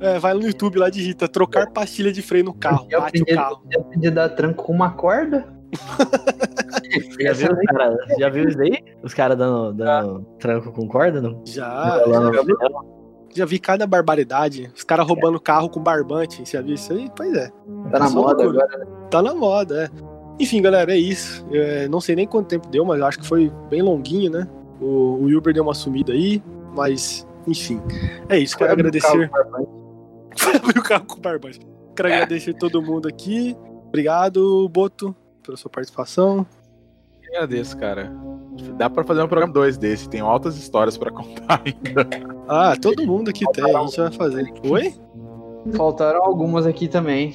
É, 0.00 0.18
vai 0.18 0.32
no 0.34 0.42
YouTube 0.42 0.78
lá, 0.78 0.88
digita 0.90 1.26
trocar 1.28 1.70
pastilha 1.70 2.12
de 2.12 2.22
freio 2.22 2.44
no 2.44 2.54
carro. 2.54 2.86
Eu 2.90 3.00
Bate 3.00 3.18
o 3.18 3.22
aprendi, 3.22 3.34
carro. 3.36 3.62
eu 3.70 3.80
aprendi 3.80 4.08
a 4.08 4.10
dar 4.10 4.28
tranco 4.30 4.64
com 4.64 4.72
uma 4.72 4.90
corda. 4.90 5.46
Já 7.20 7.32
viu, 7.32 7.52
os 7.52 7.64
cara, 7.66 7.96
já 8.18 8.28
viu 8.30 8.48
isso 8.48 8.56
daí? 8.56 8.78
Os 9.02 9.12
caras 9.12 9.36
dando, 9.36 9.74
dando 9.74 10.20
tranco 10.38 10.72
com 10.72 10.88
corda? 10.88 11.20
Não? 11.20 11.42
Já, 11.44 12.02
no 12.06 12.32
já, 12.34 12.42
vi, 12.42 12.52
já 13.34 13.44
vi 13.44 13.58
cada 13.58 13.86
barbaridade. 13.86 14.70
Os 14.74 14.82
caras 14.84 15.06
roubando 15.06 15.38
carro 15.38 15.68
com 15.68 15.80
barbante. 15.80 16.46
Você 16.46 16.56
já 16.56 16.62
viu 16.62 16.74
isso 16.74 16.92
aí? 16.92 17.10
Pois 17.14 17.34
é. 17.36 17.50
Tá 17.90 17.98
na 17.98 18.08
Só 18.08 18.22
moda 18.22 18.42
loucura. 18.42 18.64
agora. 18.64 18.86
Tá 19.10 19.22
na 19.22 19.34
moda, 19.34 19.84
é. 19.84 19.88
Enfim, 20.40 20.62
galera, 20.62 20.92
é 20.94 20.96
isso. 20.98 21.44
É, 21.52 21.86
não 21.88 22.00
sei 22.00 22.16
nem 22.16 22.26
quanto 22.26 22.48
tempo 22.48 22.68
deu, 22.68 22.84
mas 22.84 23.02
acho 23.02 23.18
que 23.18 23.26
foi 23.26 23.52
bem 23.68 23.82
longuinho, 23.82 24.30
né? 24.30 24.48
O, 24.80 25.18
o 25.24 25.36
Uber 25.36 25.52
deu 25.52 25.62
uma 25.64 25.74
sumida 25.74 26.12
aí, 26.12 26.42
mas 26.74 27.26
enfim. 27.46 27.80
É 28.28 28.38
isso. 28.38 28.56
Quero 28.56 28.72
agradecer. 28.72 29.30
Foi 30.62 30.72
o 30.76 30.82
carro 30.82 31.04
com 31.04 31.20
barbante. 31.20 31.60
Quero 31.96 32.08
agradecer 32.08 32.54
todo 32.54 32.80
mundo 32.82 33.08
aqui. 33.08 33.56
Obrigado, 33.88 34.68
Boto, 34.68 35.14
pela 35.42 35.56
sua 35.56 35.70
participação. 35.70 36.46
Eu 37.22 37.34
agradeço, 37.36 37.76
cara. 37.76 38.12
Dá 38.76 38.88
pra 38.88 39.04
fazer 39.04 39.22
um 39.22 39.28
programa 39.28 39.52
2 39.52 39.76
desse, 39.78 40.08
tem 40.08 40.20
altas 40.20 40.56
histórias 40.56 40.96
pra 40.96 41.10
contar 41.10 41.62
ainda. 41.64 42.08
Ah, 42.48 42.74
todo 42.80 43.06
mundo 43.06 43.30
aqui 43.30 43.44
tem, 43.52 43.64
a 43.76 43.80
gente 43.84 44.00
vai 44.00 44.10
fazer. 44.12 44.52
Oi? 44.68 44.94
Faltaram 45.76 46.22
algumas 46.24 46.66
aqui 46.66 46.88
também. 46.88 47.34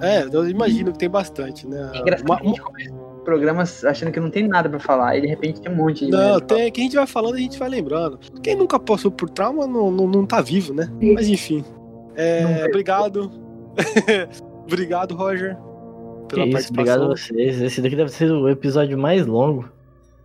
É, 0.00 0.22
eu 0.24 0.48
imagino 0.48 0.92
que 0.92 0.98
tem 0.98 1.08
bastante, 1.10 1.66
né? 1.66 1.90
É 1.94 1.98
engraçado 1.98 2.28
Uma- 2.28 2.36
que 2.40 2.46
a 2.46 2.48
gente 2.48 2.60
começa 2.60 2.92
o 2.92 3.24
programa 3.24 3.62
achando 3.62 4.10
que 4.10 4.18
não 4.20 4.30
tem 4.30 4.48
nada 4.48 4.68
pra 4.68 4.80
falar. 4.80 5.16
E 5.16 5.20
de 5.20 5.26
repente 5.28 5.60
tem 5.60 5.70
um 5.72 5.76
monte 5.76 6.06
de. 6.06 6.10
Não, 6.10 6.40
tem, 6.40 6.70
que 6.72 6.80
a 6.80 6.84
gente 6.84 6.96
vai 6.96 7.06
falando, 7.06 7.34
a 7.34 7.38
gente 7.38 7.58
vai 7.58 7.68
lembrando. 7.68 8.18
Quem 8.42 8.56
nunca 8.56 8.78
passou 8.80 9.10
por 9.10 9.30
trauma 9.30 9.66
não, 9.66 9.90
não, 9.90 10.06
não 10.06 10.26
tá 10.26 10.40
vivo, 10.40 10.74
né? 10.74 10.90
Mas 11.14 11.28
enfim. 11.28 11.64
É, 12.14 12.66
obrigado. 12.66 13.30
obrigado, 14.64 15.14
Roger. 15.14 15.56
Que 16.28 16.36
Pela 16.36 16.46
isso, 16.46 16.70
obrigado 16.70 17.02
a 17.04 17.08
vocês. 17.08 17.60
Esse 17.60 17.80
daqui 17.80 17.96
deve 17.96 18.10
ser 18.10 18.30
o 18.30 18.48
episódio 18.48 18.96
mais 18.98 19.26
longo. 19.26 19.68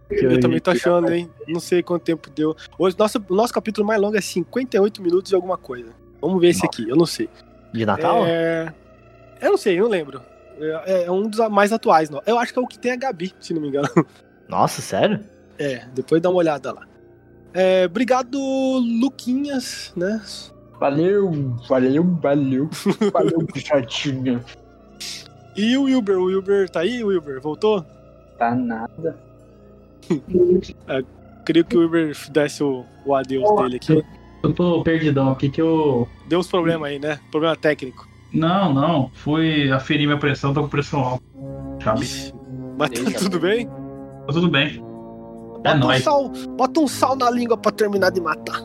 que 0.08 0.26
Eu, 0.26 0.30
vi. 0.32 0.40
também 0.40 0.60
tô 0.60 0.72
achando, 0.72 1.12
hein? 1.12 1.30
Não 1.48 1.60
sei 1.60 1.84
quanto 1.84 2.04
tempo 2.04 2.30
deu. 2.30 2.56
Hoje, 2.78 2.96
nosso, 2.98 3.24
o 3.30 3.36
nosso 3.36 3.54
capítulo 3.54 3.86
mais 3.86 4.02
longo 4.02 4.18
é 4.18 4.22
58 4.22 5.02
minutos 5.02 5.30
de 5.30 5.36
alguma 5.36 5.58
coisa. 5.58 5.92
Vamos 6.22 6.42
ver 6.42 6.50
esse 6.50 6.66
aqui, 6.66 6.88
eu 6.90 6.96
não 6.96 7.06
sei. 7.06 7.30
De 7.74 7.86
Natal? 7.86 8.26
É... 8.26 8.74
Eu 9.42 9.52
não 9.52 9.58
sei, 9.58 9.78
eu 9.78 9.84
não 9.84 9.90
lembro. 9.90 10.22
É, 10.60 11.04
é 11.04 11.12
um 11.12 11.30
dos 11.30 11.40
mais 11.50 11.72
atuais. 11.72 12.10
Não. 12.10 12.22
Eu 12.26 12.40
acho 12.40 12.52
que 12.52 12.60
é 12.60 12.62
o 12.62 12.68
que 12.68 12.80
tem 12.80 12.92
a 12.92 12.96
Gabi, 12.96 13.34
se 13.40 13.54
não 13.54 13.62
me 13.62 13.68
engano. 13.68 13.90
Nossa, 14.50 14.82
sério? 14.82 15.24
É, 15.60 15.86
depois 15.94 16.22
dá 16.22 16.30
uma 16.30 16.40
olhada 16.40 16.72
lá. 16.72 16.88
É, 17.54 17.86
obrigado, 17.86 18.38
Luquinhas, 18.38 19.92
né? 19.96 20.22
Valeu, 20.80 21.56
valeu, 21.68 22.04
valeu. 22.22 22.70
Valeu, 23.12 23.48
chatinha. 23.56 24.44
E 25.56 25.76
o 25.76 25.84
Wilber, 25.84 26.20
o 26.20 26.26
Wilber 26.26 26.70
tá 26.70 26.82
aí, 26.82 27.04
Wilber? 27.04 27.42
Voltou? 27.42 27.84
Tá 28.38 28.54
nada. 28.54 29.18
Queria 31.46 31.64
que 31.64 31.76
o 31.76 31.80
Wilber 31.80 32.16
desse 32.30 32.64
o, 32.64 32.86
o 33.06 33.16
adeus 33.16 33.50
dele 33.56 33.78
aqui. 33.78 34.06
Eu 34.44 34.54
tô 34.54 34.84
perdidão 34.84 35.32
aqui 35.32 35.50
que 35.50 35.60
eu. 35.62 36.08
Deu 36.28 36.40
uns 36.40 36.48
problemas 36.48 36.90
aí, 36.90 37.00
né? 37.00 37.20
Problema 37.32 37.56
técnico. 37.56 38.08
Não, 38.32 38.72
não. 38.72 39.10
Fui 39.14 39.72
aferir 39.72 40.06
minha 40.06 40.20
pressão, 40.20 40.54
tô 40.54 40.62
com 40.62 40.70
pressão 40.70 41.00
alta. 41.00 41.24
Sabe? 41.84 42.06
Mas 42.78 42.90
tá 42.92 43.20
tudo 43.20 43.40
bem? 43.40 43.68
Tá 43.68 44.34
tudo 44.34 44.50
bem. 44.50 44.84
É 45.64 45.74
Bota 45.74 45.76
um, 45.76 45.80
nóis. 45.80 46.04
sal, 46.04 46.30
bota 46.56 46.80
um 46.80 46.88
sal 46.88 47.16
na 47.16 47.32
língua 47.32 47.58
pra 47.58 47.72
terminar 47.72 48.12
de 48.12 48.22
matar. 48.22 48.62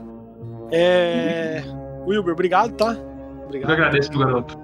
É. 0.71 1.63
Wilber, 2.07 2.33
obrigado, 2.33 2.73
tá? 2.75 2.93
Eu 2.95 3.45
Obrigado. 3.45 3.73
agradeço, 3.73 4.11
meu 4.11 4.21
garoto. 4.21 4.59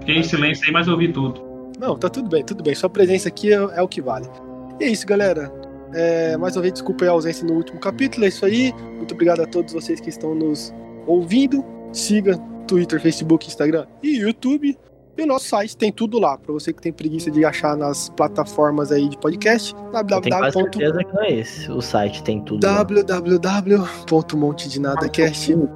Fiquei 0.00 0.16
em 0.16 0.22
silêncio 0.22 0.66
aí, 0.66 0.72
mas 0.72 0.88
ouvi 0.88 1.12
tudo. 1.12 1.50
Não, 1.78 1.96
tá 1.96 2.08
tudo 2.08 2.28
bem, 2.28 2.44
tudo 2.44 2.62
bem. 2.62 2.74
Sua 2.74 2.90
presença 2.90 3.28
aqui 3.28 3.52
é, 3.52 3.56
é 3.56 3.82
o 3.82 3.88
que 3.88 4.00
vale. 4.00 4.28
E 4.80 4.84
é 4.84 4.88
isso, 4.88 5.06
galera. 5.06 5.52
É, 5.94 6.36
mais 6.36 6.56
uma 6.56 6.62
vez, 6.62 6.74
desculpa 6.74 7.04
aí 7.04 7.08
a 7.08 7.12
ausência 7.12 7.46
no 7.46 7.54
último 7.54 7.80
capítulo. 7.80 8.24
É 8.24 8.28
isso 8.28 8.44
aí. 8.44 8.72
Muito 8.96 9.14
obrigado 9.14 9.40
a 9.40 9.46
todos 9.46 9.72
vocês 9.72 10.00
que 10.00 10.08
estão 10.08 10.34
nos 10.34 10.72
ouvindo. 11.06 11.64
Siga 11.92 12.38
Twitter, 12.66 13.00
Facebook, 13.00 13.46
Instagram 13.46 13.86
e 14.02 14.18
YouTube. 14.18 14.78
E 15.18 15.22
o 15.22 15.26
nosso 15.26 15.48
site 15.48 15.76
tem 15.76 15.92
tudo 15.92 16.18
lá. 16.18 16.38
Pra 16.38 16.52
você 16.52 16.72
que 16.72 16.80
tem 16.80 16.92
preguiça 16.92 17.30
de 17.30 17.44
achar 17.44 17.76
nas 17.76 18.08
plataformas 18.10 18.92
aí 18.92 19.08
de 19.08 19.18
podcast. 19.18 19.74
Eu 19.74 19.90
www. 19.92 20.52
certeza 20.52 21.04
que 21.04 21.12
não 21.12 21.22
é 21.22 21.32
esse. 21.32 21.70
O 21.70 21.80
site 21.82 22.22
tem 22.22 22.42
tudo. 22.42 22.60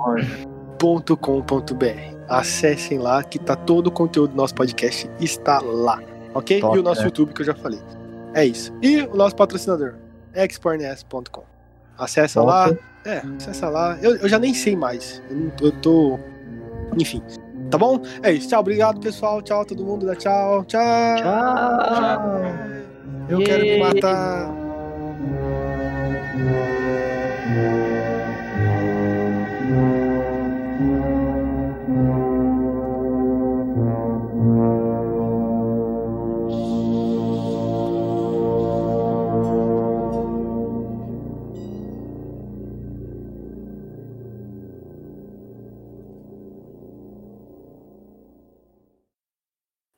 lá. 0.07 0.54
www.montedinadacast.com.br 0.85 2.15
Acessem 2.29 2.99
lá 2.99 3.23
que 3.23 3.39
tá 3.39 3.55
todo 3.57 3.89
o 3.89 3.91
conteúdo 3.91 4.31
do 4.31 4.37
nosso 4.37 4.55
podcast 4.55 5.11
está 5.21 5.61
lá, 5.61 6.01
ok? 6.33 6.61
Top, 6.61 6.77
e 6.77 6.81
o 6.81 6.83
nosso 6.83 7.01
né? 7.01 7.07
YouTube 7.07 7.35
que 7.35 7.43
eu 7.43 7.47
já 7.47 7.55
falei. 7.55 7.79
É 8.33 8.45
isso. 8.47 8.73
E 8.83 9.03
o 9.03 9.15
nosso 9.15 9.37
patrocinador, 9.37 9.95
expornes.com. 10.35 11.45
Acessa 11.99 12.41
Top. 12.41 12.51
lá. 12.51 12.77
É, 13.05 13.23
acessa 13.37 13.69
lá. 13.69 13.99
Eu, 14.01 14.17
eu 14.17 14.29
já 14.29 14.39
nem 14.39 14.55
sei 14.55 14.75
mais. 14.75 15.23
Eu, 15.29 15.37
não- 15.37 15.53
eu 15.61 15.73
tô. 15.73 16.19
Enfim. 16.99 17.23
Tá 17.71 17.77
bom? 17.77 18.01
É 18.23 18.33
isso. 18.33 18.49
Tchau, 18.49 18.61
obrigado, 18.61 18.99
pessoal. 19.01 19.43
Tchau, 19.43 19.65
todo 19.67 19.85
mundo. 19.85 20.07
Dá 20.07 20.17
tchau. 20.17 20.65
Tchau. 20.65 21.17
Tchau. 21.19 22.41
Eu 23.29 23.39
quero 23.41 23.63
me 23.63 23.79
matar. 23.79 24.51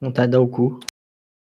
Vontade 0.06 0.28
de 0.28 0.36
dar 0.36 0.40
o 0.40 0.46
cu. 0.46 0.78